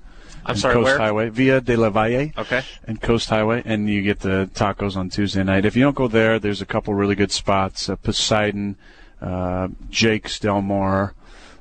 I'm 0.45 0.53
and 0.53 0.61
sorry, 0.61 0.75
Coast 0.75 0.85
where? 0.85 0.99
Highway, 0.99 1.29
Via 1.31 1.61
de 1.61 1.77
la 1.77 1.91
Valle, 1.91 2.31
okay, 2.39 2.63
and 2.85 3.03
Coast 3.03 3.29
Highway, 3.29 3.63
and 3.65 3.91
you 3.91 4.01
get 4.03 4.21
the 4.21 4.49
tacos 4.55 4.97
on 4.97 5.11
Tuesday 5.11 5.43
night. 5.43 5.65
If 5.65 5.75
you 5.75 5.83
don't 5.83 5.97
go 5.97 6.07
there, 6.07 6.39
there's 6.39 6.63
a 6.63 6.67
couple 6.67 6.95
really 6.95 7.17
good 7.17 7.33
spots. 7.33 7.89
Uh, 7.89 7.97
Poseidon, 7.97 8.77
uh, 9.21 9.69
Jake's 9.91 10.39
Del 10.39 10.63
Mar 10.63 11.15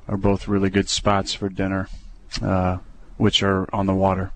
are 0.08 0.16
both 0.16 0.48
really 0.48 0.70
good 0.70 0.88
spots 0.88 1.34
for 1.34 1.48
dinner, 1.48 1.88
uh, 2.42 2.78
which 3.16 3.42
are 3.42 3.68
on 3.74 3.86
the 3.86 3.94
water. 3.94 4.32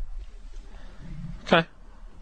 Okay. 1.44 1.66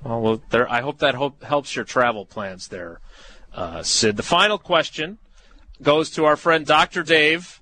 Well, 0.05 0.21
well 0.21 0.43
there. 0.51 0.71
I 0.71 0.81
hope 0.81 0.99
that 0.99 1.15
hope 1.15 1.43
helps 1.43 1.75
your 1.75 1.85
travel 1.85 2.27
plans 2.27 2.69
there, 2.69 3.01
uh, 3.53 3.83
Sid. 3.83 4.17
The 4.17 4.23
final 4.23 4.59
question 4.59 5.19
goes 5.81 6.11
to 6.11 6.25
our 6.25 6.37
friend 6.37 6.67
Dr. 6.67 7.03
Dave. 7.03 7.61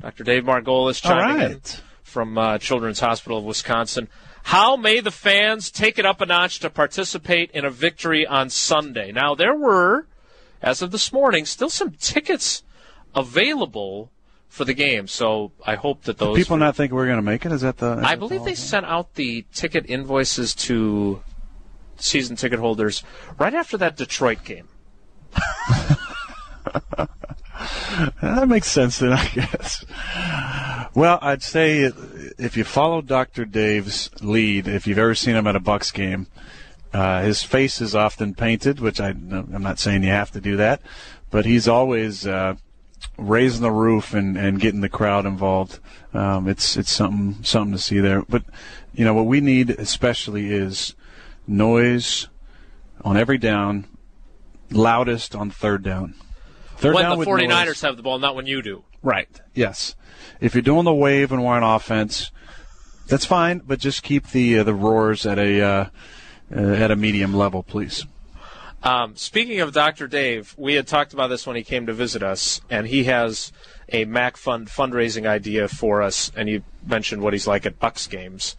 Dr. 0.00 0.24
Dave 0.24 0.44
Margolis 0.44 1.00
chiming 1.00 1.36
right. 1.36 1.50
in 1.50 1.80
from 2.02 2.36
uh, 2.36 2.58
Children's 2.58 3.00
Hospital 3.00 3.38
of 3.38 3.44
Wisconsin. 3.44 4.08
How 4.44 4.76
may 4.76 5.00
the 5.00 5.10
fans 5.10 5.70
take 5.70 5.98
it 5.98 6.04
up 6.04 6.20
a 6.20 6.26
notch 6.26 6.58
to 6.60 6.70
participate 6.70 7.50
in 7.52 7.64
a 7.64 7.70
victory 7.70 8.26
on 8.26 8.50
Sunday? 8.50 9.12
Now, 9.12 9.34
there 9.34 9.54
were, 9.54 10.06
as 10.60 10.82
of 10.82 10.90
this 10.90 11.12
morning, 11.12 11.46
still 11.46 11.70
some 11.70 11.92
tickets 11.92 12.64
available 13.14 14.10
for 14.48 14.64
the 14.64 14.74
game. 14.74 15.08
So 15.08 15.52
I 15.64 15.76
hope 15.76 16.02
that 16.02 16.18
those 16.18 16.36
people 16.36 16.56
not 16.56 16.76
think 16.76 16.92
we're 16.92 17.06
going 17.06 17.16
to 17.16 17.22
make 17.22 17.46
it. 17.46 17.52
Is 17.52 17.62
that 17.62 17.78
the? 17.78 17.98
Is 17.98 18.04
I 18.04 18.16
believe 18.16 18.40
the 18.40 18.46
they 18.46 18.54
sent 18.54 18.86
out 18.86 19.14
the 19.14 19.46
ticket 19.52 19.86
invoices 19.88 20.54
to 20.54 21.22
season 21.96 22.36
ticket 22.36 22.58
holders 22.58 23.02
right 23.38 23.54
after 23.54 23.76
that 23.78 23.96
Detroit 23.96 24.44
game. 24.44 24.68
that 28.20 28.48
makes 28.48 28.70
sense 28.70 28.98
then, 28.98 29.12
I 29.12 29.26
guess. 29.28 29.84
Well, 30.94 31.18
I'd 31.22 31.42
say 31.42 31.90
if 32.38 32.56
you 32.56 32.64
follow 32.64 33.00
Dr. 33.00 33.44
Dave's 33.44 34.10
lead, 34.20 34.68
if 34.68 34.86
you've 34.86 34.98
ever 34.98 35.14
seen 35.14 35.36
him 35.36 35.46
at 35.46 35.56
a 35.56 35.60
Bucks 35.60 35.90
game, 35.90 36.26
uh, 36.92 37.22
his 37.22 37.42
face 37.42 37.80
is 37.80 37.94
often 37.94 38.34
painted, 38.34 38.80
which 38.80 39.00
I, 39.00 39.08
I'm 39.08 39.62
not 39.62 39.78
saying 39.78 40.02
you 40.02 40.10
have 40.10 40.32
to 40.32 40.40
do 40.40 40.56
that, 40.58 40.82
but 41.30 41.46
he's 41.46 41.66
always 41.66 42.26
uh, 42.26 42.56
raising 43.18 43.62
the 43.62 43.70
roof 43.70 44.14
and, 44.14 44.36
and 44.36 44.60
getting 44.60 44.80
the 44.80 44.88
crowd 44.88 45.26
involved. 45.26 45.78
Um, 46.12 46.48
it's 46.48 46.76
it's 46.76 46.90
something 46.90 47.42
something 47.44 47.72
to 47.72 47.78
see 47.78 48.00
there. 48.00 48.22
But 48.22 48.44
you 48.94 49.04
know 49.04 49.14
what 49.14 49.26
we 49.26 49.40
need 49.40 49.70
especially 49.70 50.52
is 50.52 50.94
noise 51.46 52.28
on 53.02 53.16
every 53.16 53.38
down, 53.38 53.86
loudest 54.70 55.34
on 55.34 55.50
third 55.50 55.82
down. 55.82 56.14
Third 56.76 56.94
when 56.94 57.04
down 57.04 57.18
the 57.18 57.26
49ers 57.26 57.48
noise. 57.48 57.80
have 57.82 57.96
the 57.96 58.02
ball, 58.02 58.18
not 58.18 58.34
when 58.34 58.46
you 58.46 58.62
do. 58.62 58.84
Right. 59.02 59.28
Yes. 59.54 59.94
If 60.40 60.54
you're 60.54 60.62
doing 60.62 60.84
the 60.84 60.94
wave 60.94 61.32
and 61.32 61.44
we're 61.44 61.52
on 61.52 61.62
offense, 61.62 62.30
that's 63.06 63.24
fine, 63.24 63.58
but 63.58 63.78
just 63.78 64.02
keep 64.02 64.28
the 64.28 64.58
uh, 64.58 64.64
the 64.64 64.74
roars 64.74 65.26
at 65.26 65.38
a 65.38 65.60
uh, 65.60 65.84
uh, 66.54 66.60
at 66.60 66.90
a 66.90 66.96
medium 66.96 67.34
level, 67.34 67.62
please. 67.62 68.06
Um, 68.82 69.14
speaking 69.16 69.60
of 69.60 69.72
Dr. 69.72 70.08
Dave, 70.08 70.54
we 70.58 70.74
had 70.74 70.86
talked 70.86 71.12
about 71.12 71.28
this 71.28 71.46
when 71.46 71.56
he 71.56 71.62
came 71.62 71.86
to 71.86 71.92
visit 71.92 72.22
us, 72.22 72.60
and 72.68 72.86
he 72.86 73.04
has 73.04 73.52
a 73.88 74.04
MACC 74.04 74.36
Fund 74.36 74.68
fundraising 74.68 75.26
idea 75.26 75.68
for 75.68 76.02
us. 76.02 76.32
And 76.34 76.48
you 76.48 76.62
mentioned 76.84 77.22
what 77.22 77.32
he's 77.32 77.46
like 77.46 77.64
at 77.64 77.78
Bucks 77.78 78.06
games. 78.06 78.56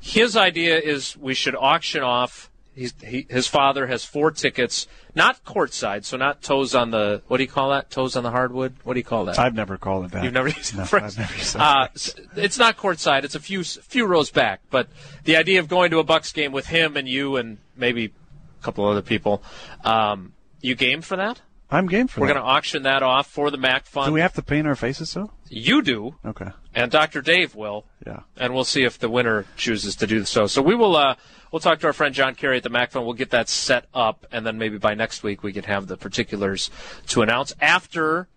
His 0.00 0.36
idea 0.36 0.78
is 0.78 1.16
we 1.16 1.34
should 1.34 1.56
auction 1.56 2.02
off 2.02 2.50
He's, 2.78 2.94
he, 3.04 3.26
his 3.28 3.48
father 3.48 3.88
has 3.88 4.04
four 4.04 4.30
tickets, 4.30 4.86
not 5.12 5.44
courtside, 5.44 6.04
so 6.04 6.16
not 6.16 6.42
toes 6.42 6.76
on 6.76 6.92
the 6.92 7.22
what 7.26 7.38
do 7.38 7.42
you 7.42 7.48
call 7.48 7.70
that? 7.70 7.90
Toes 7.90 8.14
on 8.14 8.22
the 8.22 8.30
hardwood. 8.30 8.76
What 8.84 8.94
do 8.94 9.00
you 9.00 9.04
call 9.04 9.24
that? 9.24 9.36
I've 9.36 9.56
never 9.56 9.76
called 9.76 10.04
it 10.04 10.12
that. 10.12 10.22
You've 10.22 10.32
never 10.32 10.46
used 10.48 10.76
no, 10.76 10.82
I've 10.84 11.18
never 11.18 11.34
used 11.34 11.56
uh, 11.56 11.88
It's 12.36 12.56
not 12.56 12.76
courtside. 12.76 13.24
It's 13.24 13.34
a 13.34 13.40
few 13.40 13.64
few 13.64 14.06
rows 14.06 14.30
back. 14.30 14.60
But 14.70 14.88
the 15.24 15.34
idea 15.34 15.58
of 15.58 15.66
going 15.66 15.90
to 15.90 15.98
a 15.98 16.04
Bucks 16.04 16.30
game 16.30 16.52
with 16.52 16.68
him 16.68 16.96
and 16.96 17.08
you 17.08 17.34
and 17.34 17.58
maybe 17.76 18.12
a 18.60 18.64
couple 18.64 18.86
other 18.86 19.02
people, 19.02 19.42
um, 19.84 20.32
you 20.60 20.74
game 20.74 21.02
for 21.02 21.16
that? 21.16 21.40
I'm 21.70 21.86
game 21.86 22.08
for 22.08 22.20
that. 22.20 22.20
We're 22.20 22.26
that. 22.28 22.34
going 22.34 22.44
to 22.44 22.50
auction 22.50 22.82
that 22.84 23.02
off 23.02 23.26
for 23.26 23.50
the 23.50 23.58
MACC 23.58 23.86
Fund. 23.86 24.06
Do 24.06 24.12
we 24.12 24.20
have 24.20 24.32
to 24.34 24.42
paint 24.42 24.66
our 24.66 24.74
faces 24.74 25.12
though? 25.12 25.30
You 25.48 25.82
do. 25.82 26.14
Okay. 26.24 26.48
And 26.74 26.90
Dr. 26.90 27.20
Dave 27.20 27.54
will. 27.54 27.84
Yeah. 28.06 28.20
And 28.36 28.54
we'll 28.54 28.64
see 28.64 28.84
if 28.84 28.98
the 28.98 29.08
winner 29.08 29.44
chooses 29.56 29.96
to 29.96 30.06
do 30.06 30.24
so. 30.24 30.46
So 30.46 30.62
we 30.62 30.74
will. 30.74 30.96
Uh, 30.96 31.16
we'll 31.52 31.60
talk 31.60 31.80
to 31.80 31.86
our 31.86 31.92
friend 31.92 32.14
John 32.14 32.34
Kerry 32.34 32.56
at 32.56 32.62
the 32.62 32.70
MACC 32.70 32.92
Fund. 32.92 33.04
We'll 33.04 33.14
get 33.14 33.30
that 33.30 33.48
set 33.48 33.84
up, 33.92 34.26
and 34.32 34.46
then 34.46 34.56
maybe 34.56 34.78
by 34.78 34.94
next 34.94 35.22
week 35.22 35.42
we 35.42 35.52
can 35.52 35.64
have 35.64 35.86
the 35.86 35.96
particulars 35.96 36.70
to 37.08 37.22
announce 37.22 37.54
after, 37.60 38.28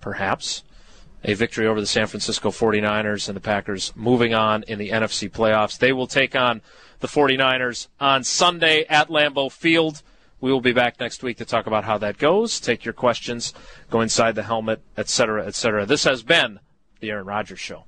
perhaps, 0.00 0.62
a 1.26 1.34
victory 1.34 1.66
over 1.66 1.80
the 1.80 1.86
San 1.86 2.06
Francisco 2.06 2.50
49ers 2.50 3.28
and 3.28 3.36
the 3.36 3.40
Packers 3.40 3.92
moving 3.96 4.32
on 4.32 4.62
in 4.62 4.78
the 4.78 4.90
NFC 4.90 5.28
playoffs. 5.28 5.76
They 5.76 5.92
will 5.92 6.06
take 6.06 6.36
on 6.36 6.62
the 7.00 7.08
49ers 7.08 7.88
on 8.00 8.22
Sunday 8.22 8.84
at 8.88 9.08
Lambeau 9.08 9.50
Field. 9.50 10.02
We 10.40 10.52
will 10.52 10.60
be 10.60 10.72
back 10.72 11.00
next 11.00 11.24
week 11.24 11.38
to 11.38 11.44
talk 11.44 11.66
about 11.66 11.84
how 11.84 11.98
that 11.98 12.18
goes, 12.18 12.60
take 12.60 12.84
your 12.84 12.94
questions, 12.94 13.52
go 13.90 14.00
inside 14.00 14.36
the 14.36 14.44
helmet, 14.44 14.80
etc., 14.96 15.44
etc. 15.46 15.84
This 15.84 16.04
has 16.04 16.22
been 16.22 16.60
the 17.00 17.10
Aaron 17.10 17.26
Rodgers 17.26 17.60
Show. 17.60 17.84